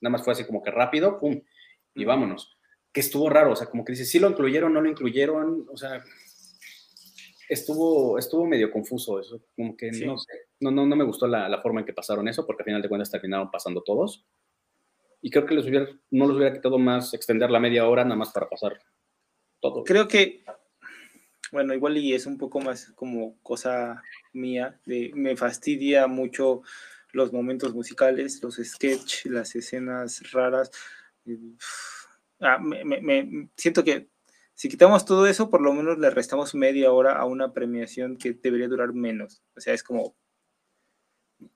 nada 0.00 0.12
más 0.12 0.24
fue 0.24 0.32
así 0.32 0.44
como 0.44 0.62
que 0.62 0.70
rápido, 0.70 1.18
pum, 1.18 1.40
y 1.94 2.04
vámonos 2.06 2.56
que 2.92 3.00
estuvo 3.00 3.28
raro, 3.28 3.52
o 3.52 3.56
sea, 3.56 3.68
como 3.68 3.84
que 3.84 3.92
dice, 3.92 4.04
sí 4.04 4.18
lo 4.18 4.28
incluyeron, 4.28 4.72
no 4.72 4.80
lo 4.80 4.88
incluyeron, 4.88 5.66
o 5.72 5.76
sea, 5.76 6.02
estuvo, 7.48 8.18
estuvo 8.18 8.46
medio 8.46 8.70
confuso 8.70 9.20
eso, 9.20 9.42
como 9.56 9.76
que 9.76 9.90
no 9.92 10.18
sé, 10.18 10.32
no, 10.60 10.70
no, 10.70 10.86
no 10.86 10.96
me 10.96 11.04
gustó 11.04 11.26
la, 11.26 11.48
la, 11.48 11.60
forma 11.60 11.80
en 11.80 11.86
que 11.86 11.92
pasaron 11.92 12.26
eso, 12.28 12.46
porque 12.46 12.62
al 12.62 12.66
final 12.66 12.82
de 12.82 12.88
cuentas 12.88 13.10
terminaron 13.10 13.50
pasando 13.50 13.82
todos, 13.82 14.26
y 15.22 15.30
creo 15.30 15.46
que 15.46 15.54
les 15.54 15.66
hubiera, 15.66 15.86
no 16.10 16.26
les 16.26 16.36
hubiera 16.36 16.54
quitado 16.54 16.78
más 16.78 17.14
extender 17.14 17.50
la 17.50 17.60
media 17.60 17.86
hora 17.86 18.04
nada 18.04 18.16
más 18.16 18.32
para 18.32 18.48
pasar 18.48 18.80
todo. 19.60 19.84
Creo 19.84 20.08
que, 20.08 20.42
bueno, 21.52 21.74
igual 21.74 21.98
y 21.98 22.14
es 22.14 22.26
un 22.26 22.38
poco 22.38 22.60
más 22.60 22.90
como 22.94 23.38
cosa 23.42 24.02
mía, 24.32 24.80
de, 24.86 25.12
me 25.14 25.36
fastidia 25.36 26.06
mucho 26.06 26.62
los 27.12 27.32
momentos 27.32 27.74
musicales, 27.74 28.42
los 28.42 28.56
sketches, 28.56 29.26
las 29.26 29.54
escenas 29.54 30.32
raras. 30.32 30.70
Eh, 31.26 31.36
Ah, 32.40 32.58
me, 32.58 33.48
siento 33.56 33.84
que 33.84 34.08
si 34.54 34.68
quitamos 34.68 35.04
todo 35.04 35.26
eso, 35.26 35.50
por 35.50 35.60
lo 35.60 35.72
menos 35.72 35.98
le 35.98 36.10
restamos 36.10 36.54
media 36.54 36.92
hora 36.92 37.14
a 37.16 37.24
una 37.24 37.52
premiación 37.52 38.16
que 38.16 38.32
debería 38.32 38.68
durar 38.68 38.92
menos. 38.92 39.42
O 39.56 39.60
sea, 39.60 39.74
es 39.74 39.82
como... 39.82 40.14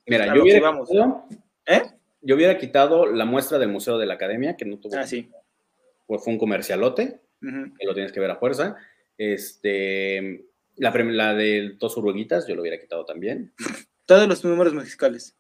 Mira, 0.07 0.35
yo 0.35 0.43
hubiera, 0.43 0.73
quitado, 0.73 1.27
¿eh? 1.67 1.83
yo 2.23 2.35
hubiera 2.35 2.57
quitado 2.57 3.07
la 3.07 3.27
muestra 3.27 3.59
del 3.59 3.69
Museo 3.69 3.99
de 3.99 4.07
la 4.07 4.15
Academia, 4.15 4.57
que 4.57 4.65
no 4.65 4.79
tuvo... 4.79 4.97
Ah, 4.97 5.07
sí. 5.07 5.31
Pues 6.07 6.23
fue 6.25 6.33
un 6.33 6.39
comercialote, 6.39 7.21
que 7.41 7.87
lo 7.87 7.95
tienes 7.95 8.13
que 8.13 8.21
ver 8.21 8.31
a 8.31 8.37
fuerza. 8.37 8.77
Este, 9.19 10.47
la, 10.77 10.91
la 10.91 11.35
de 11.35 11.77
dos 11.79 11.97
uruguitas, 11.97 12.47
yo 12.47 12.55
lo 12.55 12.63
hubiera 12.63 12.81
quitado 12.81 13.05
también. 13.05 13.53
Todos 14.07 14.29
los 14.29 14.45
números 14.45 14.75
musicales. 14.75 15.37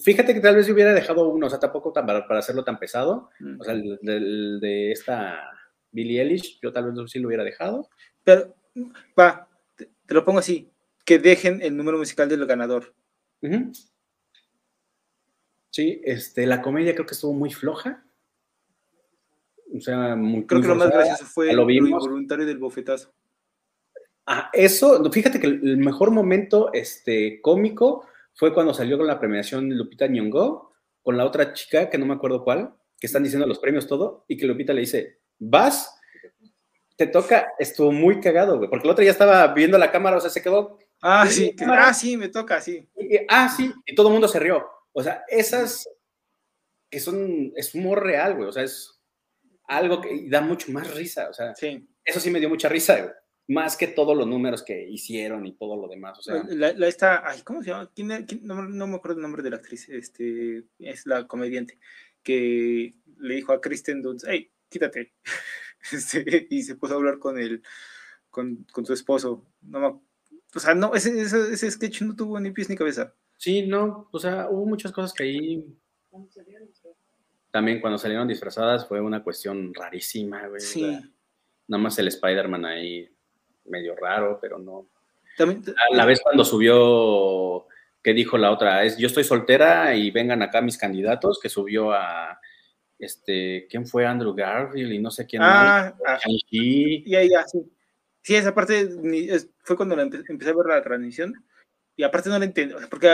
Fíjate 0.00 0.34
que 0.34 0.40
tal 0.40 0.54
vez 0.54 0.66
yo 0.66 0.74
hubiera 0.74 0.94
dejado 0.94 1.28
uno, 1.28 1.46
o 1.46 1.50
sea, 1.50 1.58
tampoco 1.58 1.92
tan, 1.92 2.06
para, 2.06 2.38
hacerlo 2.38 2.62
tan 2.62 2.78
pesado. 2.78 3.30
Mm. 3.40 3.60
O 3.60 3.64
sea, 3.64 3.74
el, 3.74 4.60
de 4.60 4.92
esta 4.92 5.50
Billie 5.90 6.20
Eilish, 6.20 6.60
yo 6.60 6.72
tal 6.72 6.92
vez 6.92 7.10
sí 7.10 7.18
lo 7.18 7.28
hubiera 7.28 7.42
dejado. 7.42 7.88
Pero, 8.22 8.54
va, 9.18 9.48
te, 9.76 9.88
lo 10.08 10.24
pongo 10.24 10.38
así, 10.38 10.70
que 11.04 11.18
dejen 11.18 11.60
el 11.60 11.76
número 11.76 11.98
musical 11.98 12.28
del 12.28 12.46
ganador. 12.46 12.94
Sí, 15.70 16.00
este, 16.04 16.46
la 16.46 16.62
comedia 16.62 16.94
creo 16.94 17.06
que 17.06 17.14
estuvo 17.14 17.32
muy 17.32 17.50
floja. 17.50 18.04
O 19.74 19.80
sea, 19.80 20.14
muy 20.14 20.46
Creo 20.46 20.60
que 20.60 20.68
lo 20.68 20.76
más 20.76 20.90
gracioso 20.90 21.24
fue 21.24 21.52
lo, 21.52 21.64
voluntario 21.64 22.46
del 22.46 22.58
bofetazo. 22.58 23.12
Ah, 24.24 24.50
eso, 24.52 25.10
fíjate 25.10 25.40
que 25.40 25.48
el 25.48 25.78
mejor 25.78 26.12
momento 26.12 26.72
este, 26.72 27.40
cómico 27.40 28.06
fue 28.34 28.54
cuando 28.54 28.74
salió 28.74 28.98
con 28.98 29.06
la 29.06 29.18
premiación 29.18 29.68
Lupita 29.70 30.06
Nyong'o, 30.06 30.72
con 31.02 31.16
la 31.16 31.24
otra 31.24 31.52
chica, 31.52 31.90
que 31.90 31.98
no 31.98 32.06
me 32.06 32.14
acuerdo 32.14 32.44
cuál, 32.44 32.74
que 32.98 33.06
están 33.06 33.22
diciendo 33.22 33.46
los 33.46 33.58
premios 33.58 33.86
todo, 33.86 34.24
y 34.28 34.36
que 34.36 34.46
Lupita 34.46 34.72
le 34.72 34.80
dice, 34.80 35.20
vas, 35.38 35.94
te 36.96 37.06
toca, 37.06 37.52
estuvo 37.58 37.92
muy 37.92 38.20
cagado, 38.20 38.58
güey, 38.58 38.70
porque 38.70 38.86
la 38.86 38.92
otra 38.92 39.04
ya 39.04 39.10
estaba 39.10 39.46
viendo 39.48 39.78
la 39.78 39.90
cámara, 39.90 40.16
o 40.16 40.20
sea, 40.20 40.30
se 40.30 40.42
quedó... 40.42 40.78
Ah, 41.00 41.26
sí, 41.28 41.54
ah, 41.66 41.92
sí, 41.92 42.16
me 42.16 42.28
toca, 42.28 42.60
sí. 42.60 42.88
ah, 43.28 43.52
sí, 43.54 43.72
y 43.84 43.94
todo 43.94 44.06
el 44.08 44.12
mundo 44.12 44.28
se 44.28 44.38
rió. 44.38 44.64
O 44.92 45.02
sea, 45.02 45.24
esas 45.28 45.88
que 46.88 47.00
son, 47.00 47.52
es 47.56 47.74
humor 47.74 48.04
real, 48.04 48.36
güey, 48.36 48.48
o 48.48 48.52
sea, 48.52 48.62
es 48.62 49.02
algo 49.64 50.00
que 50.00 50.28
da 50.28 50.42
mucho 50.42 50.70
más 50.70 50.94
risa, 50.94 51.28
o 51.30 51.32
sea, 51.32 51.54
sí. 51.54 51.88
eso 52.04 52.20
sí 52.20 52.30
me 52.30 52.38
dio 52.38 52.48
mucha 52.48 52.68
risa, 52.68 53.00
güey 53.00 53.12
más 53.52 53.76
que 53.76 53.86
todos 53.86 54.16
los 54.16 54.26
números 54.26 54.62
que 54.62 54.88
hicieron 54.88 55.46
y 55.46 55.52
todo 55.52 55.76
lo 55.76 55.88
demás. 55.88 56.18
O 56.18 56.22
sea, 56.22 56.42
la, 56.48 56.72
la 56.72 56.88
esta, 56.88 57.28
ay, 57.28 57.42
¿cómo 57.42 57.62
se 57.62 57.70
llama? 57.70 57.90
no, 58.42 58.86
me 58.86 58.96
acuerdo 58.96 59.18
el 59.18 59.22
nombre 59.22 59.42
de 59.42 59.50
la 59.50 59.56
actriz, 59.56 59.88
este, 59.88 60.64
es 60.78 61.06
la 61.06 61.26
comediante, 61.26 61.78
que 62.22 62.94
le 63.18 63.34
dijo 63.34 63.52
a 63.52 63.60
Kristen 63.60 64.02
Dunst, 64.02 64.26
hey, 64.28 64.50
quítate. 64.68 65.12
Este, 65.90 66.46
y 66.48 66.62
se 66.62 66.76
puso 66.76 66.94
a 66.94 66.96
hablar 66.96 67.18
con 67.18 67.40
él, 67.40 67.60
con, 68.30 68.64
con 68.70 68.86
su 68.86 68.92
esposo. 68.92 69.44
No 69.62 70.00
o 70.54 70.60
sea, 70.60 70.74
no, 70.74 70.94
ese, 70.94 71.20
ese, 71.20 71.52
ese, 71.52 71.70
sketch 71.70 72.02
no 72.02 72.14
tuvo 72.14 72.38
ni 72.38 72.50
pies 72.50 72.68
ni 72.68 72.76
cabeza. 72.76 73.14
Sí, 73.38 73.66
no, 73.66 74.08
o 74.12 74.18
sea, 74.18 74.48
hubo 74.50 74.66
muchas 74.66 74.92
cosas 74.92 75.12
que 75.12 75.24
ahí... 75.24 75.76
También 77.50 77.80
cuando 77.80 77.98
salieron 77.98 78.28
disfrazadas 78.28 78.86
fue 78.86 79.00
una 79.00 79.22
cuestión 79.22 79.72
rarísima, 79.74 80.46
güey. 80.46 80.60
Sí. 80.60 81.00
nada 81.66 81.82
más 81.82 81.98
el 81.98 82.08
Spider-Man 82.08 82.64
ahí 82.64 83.10
medio 83.64 83.94
raro, 83.96 84.38
pero 84.40 84.58
no. 84.58 84.86
a 85.38 85.94
la 85.94 86.04
vez 86.04 86.20
cuando 86.20 86.44
subió, 86.44 87.66
que 88.02 88.14
dijo 88.14 88.36
la 88.38 88.50
otra, 88.50 88.84
es 88.84 88.98
yo 88.98 89.06
estoy 89.06 89.24
soltera 89.24 89.94
y 89.94 90.10
vengan 90.10 90.42
acá 90.42 90.60
mis 90.60 90.78
candidatos, 90.78 91.38
que 91.40 91.48
subió 91.48 91.92
a 91.92 92.38
este, 92.98 93.66
¿quién 93.68 93.86
fue 93.86 94.06
Andrew 94.06 94.34
Garfield 94.34 94.92
y 94.92 94.98
no 94.98 95.10
sé 95.10 95.26
quién 95.26 95.42
ah, 95.42 95.94
ah. 96.06 96.18
Ya, 97.04 97.22
ya, 97.24 97.46
sí. 97.46 97.64
Sí, 98.22 98.36
esa 98.36 98.54
parte 98.54 98.88
fue 99.64 99.76
cuando 99.76 100.00
empecé 100.00 100.50
a 100.50 100.54
ver 100.54 100.66
la 100.66 100.82
transmisión. 100.82 101.34
Y 101.96 102.04
aparte 102.04 102.30
no 102.30 102.38
la 102.38 102.46
entendí, 102.46 102.74
porque 102.88 103.08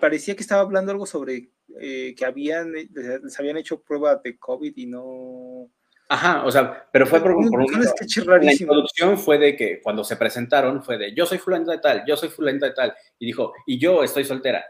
parecía 0.00 0.34
que 0.34 0.42
estaba 0.42 0.60
hablando 0.60 0.92
algo 0.92 1.06
sobre 1.06 1.50
eh, 1.80 2.14
que 2.16 2.24
habían, 2.26 2.72
les 2.72 3.40
habían 3.40 3.56
hecho 3.56 3.80
prueba 3.80 4.16
de 4.16 4.36
COVID 4.36 4.72
y 4.76 4.86
no, 4.86 5.70
Ajá, 6.08 6.44
o 6.44 6.52
sea, 6.52 6.88
pero 6.92 7.04
fue 7.06 7.20
por, 7.20 7.32
un, 7.32 7.50
por 7.50 8.42
La 8.42 8.52
introducción 8.52 9.18
fue 9.18 9.38
de 9.38 9.56
que 9.56 9.80
cuando 9.80 10.04
se 10.04 10.16
presentaron 10.16 10.82
fue 10.84 10.98
de 10.98 11.12
yo 11.12 11.26
soy 11.26 11.38
fulano 11.38 11.72
de 11.72 11.78
tal, 11.78 12.04
yo 12.06 12.16
soy 12.16 12.28
fulano 12.28 12.60
de 12.60 12.72
tal, 12.72 12.94
y 13.18 13.26
dijo, 13.26 13.52
y 13.66 13.78
yo 13.78 14.04
estoy 14.04 14.24
soltera. 14.24 14.64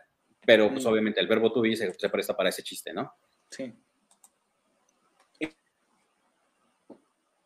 Pero 0.47 0.71
pues 0.71 0.85
mm. 0.85 0.89
obviamente 0.89 1.21
el 1.21 1.27
verbo 1.27 1.53
tuvi 1.53 1.77
se, 1.77 1.93
se 1.93 2.09
presta 2.09 2.35
para 2.35 2.49
ese 2.49 2.63
chiste, 2.63 2.93
¿no? 2.95 3.13
Sí. 3.51 3.75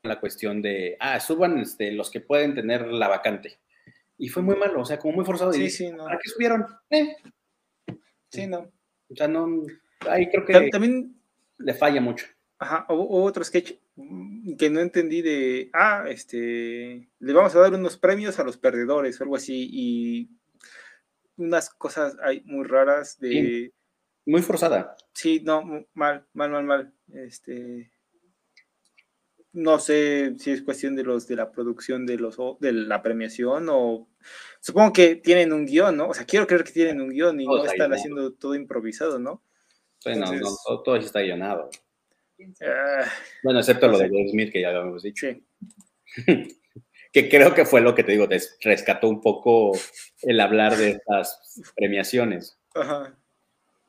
La 0.03 0.21
cuestión 0.21 0.63
de, 0.63 0.97
ah, 1.01 1.19
suban 1.19 1.59
este, 1.59 1.91
los 1.93 2.11
que 2.11 2.21
pueden 2.21 2.55
tener 2.55 2.87
la 2.87 3.09
vacante. 3.09 3.59
Y 4.19 4.29
fue 4.29 4.43
muy 4.43 4.55
malo, 4.55 4.83
o 4.83 4.85
sea, 4.85 4.99
como 4.99 5.15
muy 5.15 5.25
forzado. 5.25 5.53
Sí, 5.53 5.69
sí, 5.69 5.91
no. 5.91 6.05
¿Para 6.05 6.19
qué 6.19 6.29
subieron? 6.29 6.67
Eh. 6.91 7.17
Sí, 8.29 8.47
no. 8.47 8.71
O 9.09 9.17
sea, 9.17 9.27
no, 9.27 9.63
ahí 10.09 10.29
creo 10.29 10.45
que 10.45 10.69
también 10.71 11.21
le 11.59 11.75
falla 11.75 12.01
mucho. 12.01 12.27
Ajá, 12.59 12.85
o, 12.91 13.25
otro 13.25 13.43
sketch 13.43 13.73
que 14.59 14.71
no 14.71 14.81
entendí 14.81 15.23
de, 15.23 15.71
ah, 15.73 16.05
este, 16.09 17.09
le 17.19 17.33
vamos 17.33 17.55
a 17.55 17.61
dar 17.61 17.75
unos 17.75 17.97
premios 17.97 18.39
a 18.39 18.45
los 18.45 18.57
perdedores 18.57 19.21
o 19.21 19.25
algo 19.25 19.37
así, 19.37 19.69
y 19.71 20.31
unas 21.37 21.71
cosas 21.71 22.17
hay 22.23 22.43
muy 22.45 22.65
raras 22.65 23.19
de... 23.19 23.73
muy 24.27 24.43
forzada. 24.43 24.97
Sí, 25.13 25.41
no, 25.45 25.87
mal, 25.95 26.27
mal, 26.33 26.51
mal, 26.51 26.65
mal. 26.65 26.95
Este, 27.13 27.91
no 29.53 29.79
sé 29.79 30.35
si 30.39 30.53
es 30.53 30.63
cuestión 30.63 30.95
de 30.95 31.03
los 31.03 31.27
de 31.27 31.37
la 31.37 31.51
producción 31.51 32.07
de 32.07 32.19
los 32.19 32.37
de 32.61 32.73
la 32.73 33.03
premiación 33.03 33.67
o 33.69 34.09
supongo 34.61 34.93
que 34.93 35.17
tienen 35.17 35.53
un 35.53 35.67
guion, 35.67 35.97
¿no? 35.97 36.09
O 36.09 36.15
sea, 36.15 36.25
quiero 36.25 36.47
creer 36.47 36.65
que 36.65 36.73
tienen 36.73 37.01
un 37.01 37.11
guion 37.11 37.41
y 37.41 37.47
no 37.47 37.65
están 37.65 37.93
haciendo 37.93 38.33
todo 38.33 38.55
improvisado, 38.55 39.19
¿no? 39.19 39.43
Bueno, 40.05 40.33
no, 40.33 40.41
todo, 40.65 40.83
todo, 40.83 40.97
está 40.97 41.21
guionado. 41.21 41.69
Ah. 42.63 43.05
bueno, 43.43 43.61
excepto 43.61 43.89
lo 43.89 43.99
de 43.99 44.09
Will 44.09 44.31
Smith, 44.31 44.53
que 44.53 44.61
ya 44.61 44.71
lo 44.71 44.83
hemos 44.83 45.03
dicho. 45.03 45.27
que 47.13 47.29
creo 47.29 47.55
que 47.55 47.65
fue 47.65 47.81
lo 47.81 47.95
que 47.95 48.05
te 48.05 48.13
digo, 48.13 48.29
te 48.29 48.41
rescató 48.63 49.09
un 49.09 49.21
poco 49.21 49.73
el 50.23 50.41
hablar 50.41 50.77
de 50.77 50.91
estas 50.91 51.61
premiaciones. 51.75 52.59
Ajá. 52.75 53.17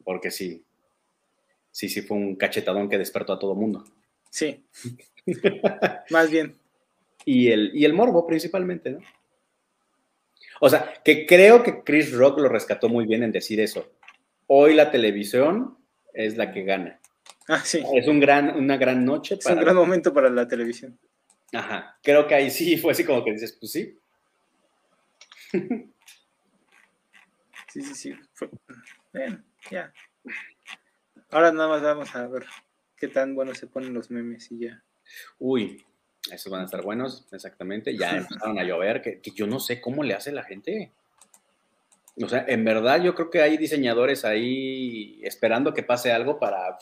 Porque 0.03 0.31
sí, 0.31 0.63
sí, 1.71 1.89
sí 1.89 2.01
fue 2.01 2.17
un 2.17 2.35
cachetadón 2.35 2.89
que 2.89 2.97
despertó 2.97 3.33
a 3.33 3.39
todo 3.39 3.55
mundo. 3.55 3.83
Sí. 4.29 4.63
Más 6.09 6.31
bien. 6.31 6.57
Y 7.25 7.51
el, 7.51 7.71
y 7.75 7.85
el 7.85 7.93
morbo 7.93 8.25
principalmente, 8.25 8.91
¿no? 8.91 8.99
O 10.63 10.69
sea, 10.69 10.93
que 11.03 11.25
creo 11.25 11.63
que 11.63 11.83
Chris 11.83 12.11
Rock 12.13 12.39
lo 12.39 12.47
rescató 12.47 12.87
muy 12.87 13.05
bien 13.05 13.23
en 13.23 13.31
decir 13.31 13.59
eso. 13.59 13.91
Hoy 14.45 14.75
la 14.75 14.91
televisión 14.91 15.77
es 16.13 16.37
la 16.37 16.51
que 16.51 16.63
gana. 16.63 16.99
Ah, 17.53 17.59
sí. 17.65 17.83
Es 17.95 18.07
un 18.07 18.21
gran, 18.21 18.55
una 18.55 18.77
gran 18.77 19.03
noche. 19.03 19.35
Es 19.35 19.45
un 19.45 19.59
gran 19.59 19.75
momento 19.75 20.13
para 20.13 20.29
la 20.29 20.47
televisión. 20.47 20.97
Ajá, 21.51 21.97
creo 22.01 22.25
que 22.25 22.33
ahí 22.33 22.49
sí 22.49 22.77
fue 22.77 22.93
así 22.93 23.03
como 23.03 23.25
que 23.25 23.33
dices, 23.33 23.57
pues 23.59 23.73
sí. 23.73 23.99
Sí, 27.73 27.81
sí, 27.81 27.95
sí. 27.95 28.13
Bueno, 29.11 29.43
ya. 29.69 29.93
Ahora 31.29 31.51
nada 31.51 31.67
más 31.67 31.81
vamos 31.81 32.15
a 32.15 32.27
ver 32.27 32.45
qué 32.97 33.09
tan 33.09 33.35
buenos 33.35 33.57
se 33.57 33.67
ponen 33.67 33.93
los 33.93 34.11
memes 34.11 34.51
y 34.51 34.59
ya. 34.59 34.83
Uy, 35.39 35.85
esos 36.31 36.51
van 36.51 36.61
a 36.61 36.65
estar 36.65 36.81
buenos, 36.81 37.27
exactamente. 37.31 37.97
Ya 37.97 38.11
empezaron 38.17 38.59
a 38.59 38.63
llover, 38.63 39.01
que, 39.01 39.21
yo 39.35 39.47
no 39.47 39.59
sé 39.59 39.81
cómo 39.81 40.03
le 40.03 40.13
hace 40.13 40.31
la 40.31 40.43
gente. 40.43 40.91
O 42.21 42.27
sea, 42.27 42.45
en 42.47 42.63
verdad 42.63 43.01
yo 43.01 43.15
creo 43.15 43.29
que 43.29 43.41
hay 43.41 43.57
diseñadores 43.57 44.25
ahí 44.25 45.19
esperando 45.23 45.73
que 45.73 45.83
pase 45.83 46.11
algo 46.11 46.39
para... 46.39 46.77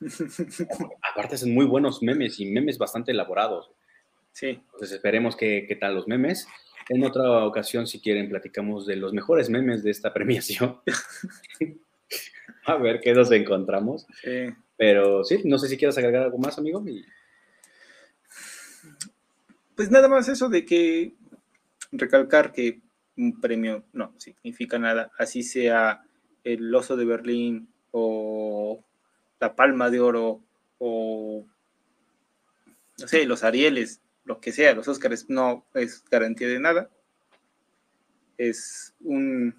Aparte 1.12 1.36
son 1.36 1.52
muy 1.52 1.66
buenos 1.66 2.02
memes 2.02 2.38
y 2.40 2.46
memes 2.46 2.78
bastante 2.78 3.12
elaborados. 3.12 3.70
Sí. 4.32 4.48
Entonces 4.48 4.92
esperemos 4.92 5.36
que, 5.36 5.66
que 5.66 5.76
tal 5.76 5.94
los 5.94 6.06
memes. 6.06 6.46
En 6.88 7.04
otra 7.04 7.44
ocasión, 7.44 7.86
si 7.86 8.00
quieren, 8.00 8.28
platicamos 8.28 8.86
de 8.86 8.96
los 8.96 9.12
mejores 9.12 9.50
memes 9.50 9.82
de 9.82 9.90
esta 9.90 10.12
premiación. 10.14 10.80
a 12.64 12.76
ver 12.76 13.00
qué 13.00 13.12
nos 13.12 13.30
encontramos. 13.32 14.06
Sí. 14.22 14.46
Pero 14.76 15.24
sí, 15.24 15.40
no 15.44 15.58
sé 15.58 15.68
si 15.68 15.76
quieres 15.76 15.98
agregar 15.98 16.22
algo 16.22 16.38
más, 16.38 16.56
amigo. 16.56 16.84
Pues 19.74 19.90
nada 19.90 20.08
más 20.08 20.28
eso 20.28 20.48
de 20.48 20.64
que 20.64 21.14
recalcar 21.90 22.52
que 22.52 22.80
un 23.16 23.40
premio 23.40 23.84
no 23.92 24.14
significa 24.18 24.78
nada, 24.78 25.10
así 25.18 25.42
sea 25.42 26.02
el 26.44 26.72
oso 26.74 26.96
de 26.96 27.04
Berlín 27.04 27.68
o 27.90 28.84
la 29.40 29.54
palma 29.54 29.90
de 29.90 30.00
oro 30.00 30.40
o 30.78 31.44
no 32.98 33.08
sé, 33.08 33.26
los 33.26 33.44
Arieles, 33.44 34.00
lo 34.24 34.40
que 34.40 34.52
sea, 34.52 34.74
los 34.74 34.88
Óscares 34.88 35.28
no 35.28 35.64
es 35.74 36.04
garantía 36.10 36.48
de 36.48 36.58
nada. 36.58 36.90
Es 38.36 38.94
un 39.00 39.54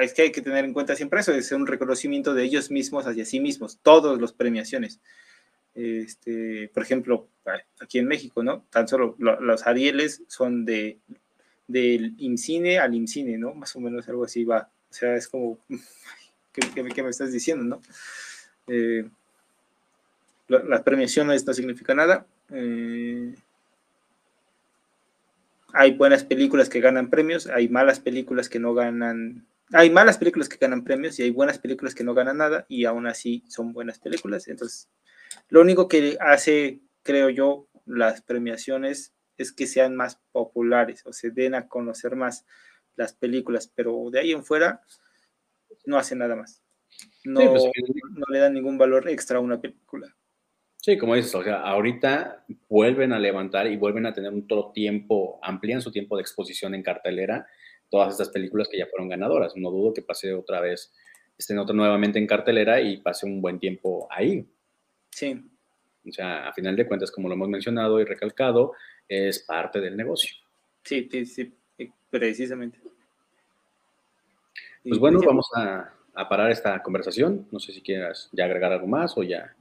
es 0.00 0.14
que 0.14 0.22
hay 0.22 0.32
que 0.32 0.40
tener 0.40 0.64
en 0.64 0.72
cuenta 0.72 0.96
siempre 0.96 1.20
eso, 1.20 1.32
es 1.32 1.52
un 1.52 1.66
reconocimiento 1.66 2.34
de 2.34 2.44
ellos 2.44 2.70
mismos 2.70 3.06
hacia 3.06 3.26
sí 3.26 3.40
mismos, 3.40 3.78
todos 3.82 4.18
los 4.18 4.32
premiaciones. 4.32 5.00
Este, 5.74 6.70
por 6.72 6.82
ejemplo, 6.82 7.28
aquí 7.80 7.98
en 7.98 8.06
México, 8.06 8.42
¿no? 8.42 8.64
Tan 8.70 8.88
solo 8.88 9.14
los 9.18 9.66
Arieles 9.66 10.22
son 10.28 10.64
de 10.64 10.98
del 11.68 12.14
IMCINE 12.18 12.78
al 12.78 12.94
IMCINE, 12.94 13.38
¿no? 13.38 13.52
Más 13.54 13.74
o 13.76 13.80
menos 13.80 14.08
algo 14.08 14.24
así 14.24 14.44
va. 14.44 14.70
O 14.88 14.94
sea, 14.94 15.14
es 15.16 15.28
como, 15.28 15.58
¿qué, 16.52 16.82
me 16.82 17.10
estás 17.10 17.32
diciendo, 17.32 17.64
no? 17.64 17.82
Eh, 18.68 19.08
las 20.48 20.82
premiaciones 20.82 21.46
no 21.46 21.52
significa 21.52 21.94
nada. 21.94 22.26
Eh, 22.50 23.34
hay 25.72 25.92
buenas 25.92 26.24
películas 26.24 26.68
que 26.68 26.80
ganan 26.80 27.10
premios, 27.10 27.46
hay 27.48 27.68
malas 27.68 28.00
películas 28.00 28.48
que 28.48 28.58
no 28.58 28.74
ganan 28.74 29.46
hay 29.72 29.90
malas 29.90 30.18
películas 30.18 30.48
que 30.48 30.58
ganan 30.58 30.84
premios 30.84 31.18
y 31.18 31.24
hay 31.24 31.30
buenas 31.30 31.58
películas 31.58 31.94
que 31.94 32.04
no 32.04 32.14
ganan 32.14 32.38
nada 32.38 32.66
y 32.68 32.84
aún 32.84 33.06
así 33.06 33.42
son 33.48 33.72
buenas 33.72 33.98
películas. 33.98 34.46
Entonces, 34.48 34.88
lo 35.48 35.60
único 35.60 35.88
que 35.88 36.16
hace, 36.20 36.80
creo 37.02 37.30
yo, 37.30 37.66
las 37.84 38.22
premiaciones 38.22 39.12
es 39.36 39.52
que 39.52 39.66
sean 39.66 39.96
más 39.96 40.20
populares 40.32 41.02
o 41.04 41.12
se 41.12 41.30
den 41.30 41.54
a 41.54 41.68
conocer 41.68 42.14
más 42.16 42.46
las 42.94 43.12
películas, 43.12 43.70
pero 43.74 44.08
de 44.10 44.20
ahí 44.20 44.32
en 44.32 44.44
fuera 44.44 44.82
no 45.84 45.98
hace 45.98 46.14
nada 46.14 46.36
más. 46.36 46.62
No, 47.24 47.40
pues, 47.50 47.64
no 48.10 48.24
le 48.28 48.38
dan 48.38 48.54
ningún 48.54 48.78
valor 48.78 49.08
extra 49.08 49.38
a 49.38 49.40
una 49.40 49.60
película. 49.60 50.14
Sí, 50.76 50.96
como 50.96 51.16
dices, 51.16 51.34
o 51.34 51.42
sea, 51.42 51.62
ahorita 51.62 52.44
vuelven 52.68 53.12
a 53.12 53.18
levantar 53.18 53.66
y 53.66 53.76
vuelven 53.76 54.06
a 54.06 54.12
tener 54.12 54.32
un 54.32 54.46
todo 54.46 54.70
tiempo, 54.72 55.40
amplían 55.42 55.82
su 55.82 55.90
tiempo 55.90 56.16
de 56.16 56.22
exposición 56.22 56.74
en 56.74 56.82
cartelera 56.82 57.46
todas 57.90 58.12
estas 58.12 58.30
películas 58.30 58.68
que 58.68 58.78
ya 58.78 58.86
fueron 58.86 59.08
ganadoras. 59.08 59.56
No 59.56 59.70
dudo 59.70 59.94
que 59.94 60.02
pase 60.02 60.32
otra 60.34 60.60
vez, 60.60 60.92
estén 61.36 61.58
otra 61.58 61.74
nuevamente 61.74 62.18
en 62.18 62.26
cartelera 62.26 62.80
y 62.80 62.98
pase 62.98 63.26
un 63.26 63.40
buen 63.40 63.58
tiempo 63.58 64.08
ahí. 64.10 64.46
Sí. 65.10 65.40
O 66.08 66.12
sea, 66.12 66.48
a 66.48 66.52
final 66.52 66.76
de 66.76 66.86
cuentas, 66.86 67.10
como 67.10 67.28
lo 67.28 67.34
hemos 67.34 67.48
mencionado 67.48 68.00
y 68.00 68.04
recalcado, 68.04 68.72
es 69.08 69.40
parte 69.40 69.80
del 69.80 69.96
negocio. 69.96 70.36
Sí, 70.84 71.08
sí, 71.10 71.26
sí, 71.26 71.52
precisamente. 72.10 72.78
Pues 74.84 75.00
bueno, 75.00 75.20
vamos 75.26 75.48
a, 75.56 75.92
parar 76.28 76.50
esta 76.50 76.82
conversación. 76.82 77.46
No 77.50 77.60
sé 77.60 77.72
si 77.72 77.82
quieras 77.82 78.28
ya 78.32 78.44
agregar 78.44 78.72
algo 78.72 78.86
más 78.86 79.16
o 79.16 79.22
ya 79.22 79.54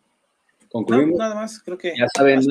concluimos. 0.70 1.18
nada 1.18 1.36
más, 1.36 1.62
creo 1.64 1.78
que. 1.78 1.94
Ya 1.98 2.08
saben 2.16 2.42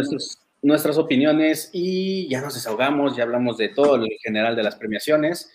nuestras 0.62 0.96
opiniones 0.96 1.70
y 1.72 2.28
ya 2.28 2.40
nos 2.40 2.54
desahogamos, 2.54 3.16
ya 3.16 3.24
hablamos 3.24 3.58
de 3.58 3.68
todo 3.68 3.96
el 3.96 4.08
general 4.22 4.56
de 4.56 4.62
las 4.62 4.76
premiaciones. 4.76 5.52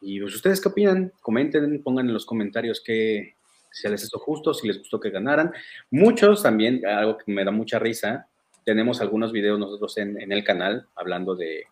Y 0.00 0.20
pues, 0.20 0.34
¿ustedes 0.34 0.60
qué 0.60 0.68
opinan? 0.68 1.12
Comenten, 1.22 1.82
pongan 1.82 2.08
en 2.08 2.12
los 2.12 2.26
comentarios 2.26 2.82
que 2.84 3.36
si 3.70 3.88
les 3.88 4.04
hizo 4.04 4.18
justo, 4.18 4.52
si 4.52 4.66
les 4.66 4.78
gustó 4.78 5.00
que 5.00 5.10
ganaran. 5.10 5.52
Muchos 5.90 6.42
también, 6.42 6.84
algo 6.86 7.16
que 7.16 7.32
me 7.32 7.44
da 7.44 7.50
mucha 7.50 7.78
risa, 7.78 8.28
tenemos 8.64 9.00
algunos 9.00 9.32
videos 9.32 9.58
nosotros 9.58 9.96
en, 9.98 10.30
el 10.30 10.44
canal 10.44 10.86
hablando 10.94 11.34
de, 11.34 11.64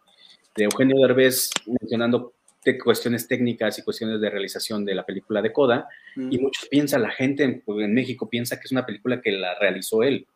Eugenio 0.56 0.96
Derbez 1.00 1.50
mencionando 1.66 2.34
de 2.64 2.78
cuestiones 2.78 3.26
técnicas 3.26 3.78
y 3.78 3.82
cuestiones 3.82 4.20
de 4.20 4.30
realización 4.30 4.84
de 4.84 4.94
la 4.94 5.06
película 5.06 5.40
de 5.40 5.52
Coda. 5.52 5.88
Y 6.16 6.38
mm. 6.38 6.42
muchos 6.42 6.68
piensan, 6.68 7.02
la 7.02 7.10
gente 7.10 7.44
en, 7.44 7.62
en, 7.66 7.94
México 7.94 8.28
piensa 8.28 8.58
que 8.58 8.64
es 8.64 8.72
una 8.72 8.84
película 8.84 9.20
que 9.20 9.32
la 9.32 9.58
realizó 9.58 10.02
él. 10.02 10.26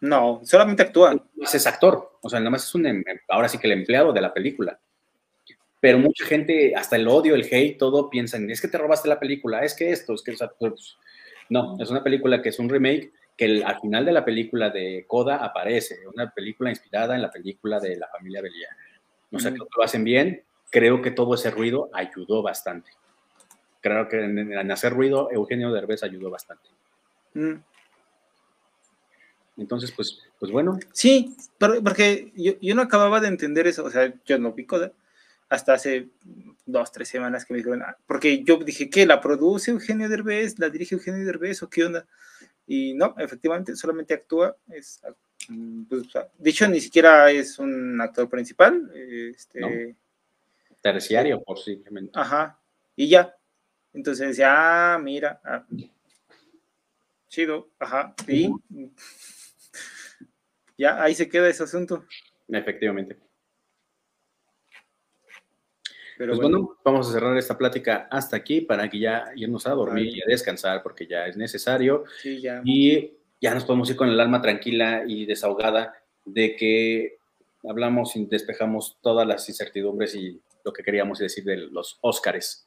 No, 0.00 0.40
solamente 0.44 0.82
actúa. 0.82 1.24
Es 1.40 1.66
actor, 1.66 2.18
o 2.22 2.28
sea, 2.28 2.40
nada 2.40 2.50
más 2.50 2.64
es 2.64 2.74
un, 2.74 2.86
em, 2.86 3.04
ahora 3.28 3.48
sí 3.48 3.58
que 3.58 3.66
el 3.66 3.72
empleado 3.72 4.12
de 4.12 4.20
la 4.20 4.34
película 4.34 4.78
pero 5.82 5.98
mucha 5.98 6.24
gente, 6.24 6.76
hasta 6.76 6.94
el 6.94 7.08
odio, 7.08 7.34
el 7.34 7.48
hate, 7.50 7.76
todo 7.76 8.08
piensan, 8.08 8.48
es 8.48 8.60
que 8.60 8.68
te 8.68 8.78
robaste 8.78 9.08
la 9.08 9.18
película, 9.18 9.64
es 9.64 9.74
que 9.74 9.90
esto, 9.90 10.14
es 10.14 10.22
que... 10.22 10.32
Pues, 10.56 10.96
no, 11.48 11.76
es 11.80 11.90
una 11.90 12.04
película 12.04 12.40
que 12.40 12.50
es 12.50 12.60
un 12.60 12.68
remake 12.68 13.10
que 13.36 13.64
al 13.64 13.80
final 13.80 14.04
de 14.04 14.12
la 14.12 14.24
película 14.24 14.70
de 14.70 15.04
Coda 15.08 15.38
aparece, 15.44 16.06
una 16.06 16.30
película 16.30 16.70
inspirada 16.70 17.16
en 17.16 17.22
la 17.22 17.32
película 17.32 17.80
de 17.80 17.96
la 17.96 18.06
familia 18.06 18.40
Belia. 18.40 18.68
O 19.32 19.40
sea, 19.40 19.50
que 19.50 19.58
lo 19.58 19.82
hacen 19.82 20.04
bien, 20.04 20.44
creo 20.72 21.02
que 21.02 21.10
todo 21.12 21.34
ese 21.34 21.50
ruido 21.50 21.90
ayudó 21.92 22.42
bastante. 22.42 22.90
Creo 23.80 24.08
que 24.08 24.24
en, 24.24 24.70
hacer 24.70 24.92
ruido 24.92 25.28
Eugenio 25.30 25.70
Derbez 25.70 26.02
ayudó 26.02 26.30
bastante. 26.30 26.68
Mm. 27.34 27.56
Entonces, 29.58 29.92
pues, 29.92 30.18
pues 30.40 30.50
bueno. 30.50 30.78
Sí, 30.92 31.36
porque 31.58 32.32
yo, 32.34 32.54
yo, 32.60 32.74
no 32.74 32.82
acababa 32.82 33.20
de 33.20 33.28
entender 33.28 33.66
eso, 33.66 33.84
o 33.84 33.90
sea, 33.90 34.12
yo 34.24 34.38
no 34.38 34.52
vi 34.52 34.64
Coda, 34.64 34.92
hasta 35.50 35.74
hace 35.74 36.08
dos, 36.64 36.90
tres 36.90 37.08
semanas 37.08 37.44
que 37.44 37.52
me 37.52 37.58
dijeron, 37.58 37.82
ah", 37.82 37.96
porque 38.06 38.42
yo 38.42 38.56
dije, 38.56 38.88
¿qué? 38.88 39.04
¿La 39.04 39.20
produce 39.20 39.72
Eugenio 39.72 40.08
Derbez? 40.08 40.58
¿La 40.58 40.70
dirige 40.70 40.94
Eugenio 40.94 41.26
Derbez 41.26 41.62
o 41.62 41.68
qué 41.68 41.84
onda? 41.84 42.06
Y 42.66 42.94
no, 42.94 43.14
efectivamente, 43.18 43.76
solamente 43.76 44.14
actúa. 44.14 44.56
Es, 44.70 45.02
mm, 45.50 45.82
pues, 45.84 46.06
dicho, 46.38 46.66
ni 46.66 46.80
siquiera 46.80 47.30
es 47.30 47.58
un 47.58 48.00
actor 48.00 48.30
principal. 48.30 48.90
Este, 48.94 49.94
Terciario, 50.82 51.42
posiblemente. 51.42 52.12
Ajá, 52.14 52.60
y 52.94 53.08
ya. 53.08 53.34
Entonces 53.94 54.28
decía, 54.28 54.94
ah, 54.94 54.98
mira, 54.98 55.40
ah, 55.44 55.64
chido, 57.28 57.70
ajá, 57.78 58.14
y 58.26 58.50
ya 60.76 61.02
ahí 61.02 61.14
se 61.14 61.28
queda 61.28 61.48
ese 61.48 61.62
asunto. 61.62 62.04
Efectivamente 62.48 63.18
pues 66.26 66.38
bueno. 66.38 66.76
vamos 66.84 67.08
a 67.08 67.12
cerrar 67.12 67.36
esta 67.36 67.56
plática 67.56 68.08
hasta 68.10 68.36
aquí 68.36 68.60
para 68.60 68.88
que 68.88 68.98
ya 68.98 69.32
irnos 69.34 69.66
a 69.66 69.70
dormir 69.70 70.16
y 70.16 70.22
a 70.22 70.26
descansar 70.26 70.82
porque 70.82 71.06
ya 71.06 71.26
es 71.26 71.36
necesario. 71.36 72.04
Y 72.64 73.12
ya 73.40 73.54
nos 73.54 73.64
podemos 73.64 73.90
ir 73.90 73.96
con 73.96 74.08
el 74.08 74.20
alma 74.20 74.40
tranquila 74.40 75.04
y 75.06 75.26
desahogada 75.26 75.94
de 76.24 76.54
que 76.56 77.18
hablamos 77.68 78.14
y 78.16 78.26
despejamos 78.26 78.98
todas 79.00 79.26
las 79.26 79.48
incertidumbres 79.48 80.14
y 80.14 80.40
lo 80.64 80.72
que 80.72 80.82
queríamos 80.82 81.18
decir 81.18 81.44
de 81.44 81.56
los 81.56 81.98
Óscares. 82.00 82.66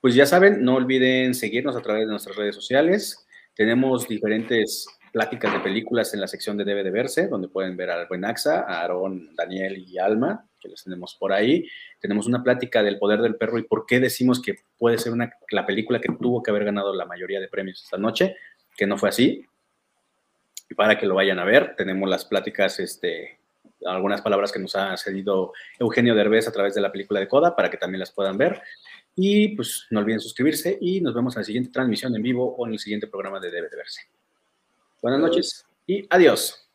Pues 0.00 0.14
ya 0.14 0.26
saben, 0.26 0.64
no 0.64 0.76
olviden 0.76 1.34
seguirnos 1.34 1.76
a 1.76 1.82
través 1.82 2.06
de 2.06 2.10
nuestras 2.10 2.36
redes 2.36 2.54
sociales. 2.54 3.26
Tenemos 3.54 4.08
diferentes 4.08 4.86
pláticas 5.12 5.52
de 5.52 5.60
películas 5.60 6.14
en 6.14 6.20
la 6.20 6.28
sección 6.28 6.56
de 6.56 6.64
Debe 6.64 6.84
de 6.84 6.90
Verse, 6.90 7.28
donde 7.28 7.48
pueden 7.48 7.76
ver 7.76 7.90
a 7.90 8.06
Buenaxa, 8.06 8.60
a 8.60 8.80
Aarón, 8.80 9.34
Daniel 9.34 9.76
y 9.76 9.98
Alma, 9.98 10.48
que 10.60 10.68
los 10.68 10.84
tenemos 10.84 11.16
por 11.18 11.32
ahí. 11.32 11.68
Tenemos 11.98 12.26
una 12.26 12.42
plática 12.42 12.82
del 12.82 12.98
poder 12.98 13.20
del 13.20 13.36
perro 13.36 13.58
y 13.58 13.64
por 13.64 13.86
qué 13.86 14.00
decimos 14.00 14.40
que 14.40 14.56
puede 14.78 14.98
ser 14.98 15.12
una, 15.12 15.32
la 15.50 15.66
película 15.66 16.00
que 16.00 16.12
tuvo 16.20 16.42
que 16.42 16.50
haber 16.50 16.64
ganado 16.64 16.94
la 16.94 17.06
mayoría 17.06 17.40
de 17.40 17.48
premios 17.48 17.82
esta 17.82 17.98
noche, 17.98 18.36
que 18.76 18.86
no 18.86 18.96
fue 18.96 19.08
así. 19.08 19.44
Y 20.68 20.74
para 20.74 20.96
que 20.96 21.06
lo 21.06 21.16
vayan 21.16 21.40
a 21.40 21.44
ver, 21.44 21.74
tenemos 21.76 22.08
las 22.08 22.24
pláticas, 22.24 22.78
este, 22.78 23.39
algunas 23.86 24.22
palabras 24.22 24.52
que 24.52 24.58
nos 24.58 24.74
ha 24.76 24.96
cedido 24.96 25.52
Eugenio 25.78 26.14
Derbez 26.14 26.48
a 26.48 26.52
través 26.52 26.74
de 26.74 26.80
la 26.80 26.92
película 26.92 27.20
de 27.20 27.28
Coda, 27.28 27.54
para 27.54 27.70
que 27.70 27.76
también 27.76 28.00
las 28.00 28.12
puedan 28.12 28.36
ver. 28.36 28.62
Y 29.16 29.56
pues 29.56 29.86
no 29.90 30.00
olviden 30.00 30.20
suscribirse 30.20 30.78
y 30.80 31.00
nos 31.00 31.14
vemos 31.14 31.34
en 31.36 31.40
la 31.40 31.44
siguiente 31.44 31.70
transmisión 31.70 32.14
en 32.14 32.22
vivo 32.22 32.54
o 32.56 32.66
en 32.66 32.72
el 32.72 32.78
siguiente 32.78 33.06
programa 33.06 33.40
de 33.40 33.50
Debe 33.50 33.68
de 33.68 33.76
Verse. 33.76 34.02
Buenas 35.02 35.20
noches 35.20 35.66
y 35.86 36.06
adiós. 36.10 36.69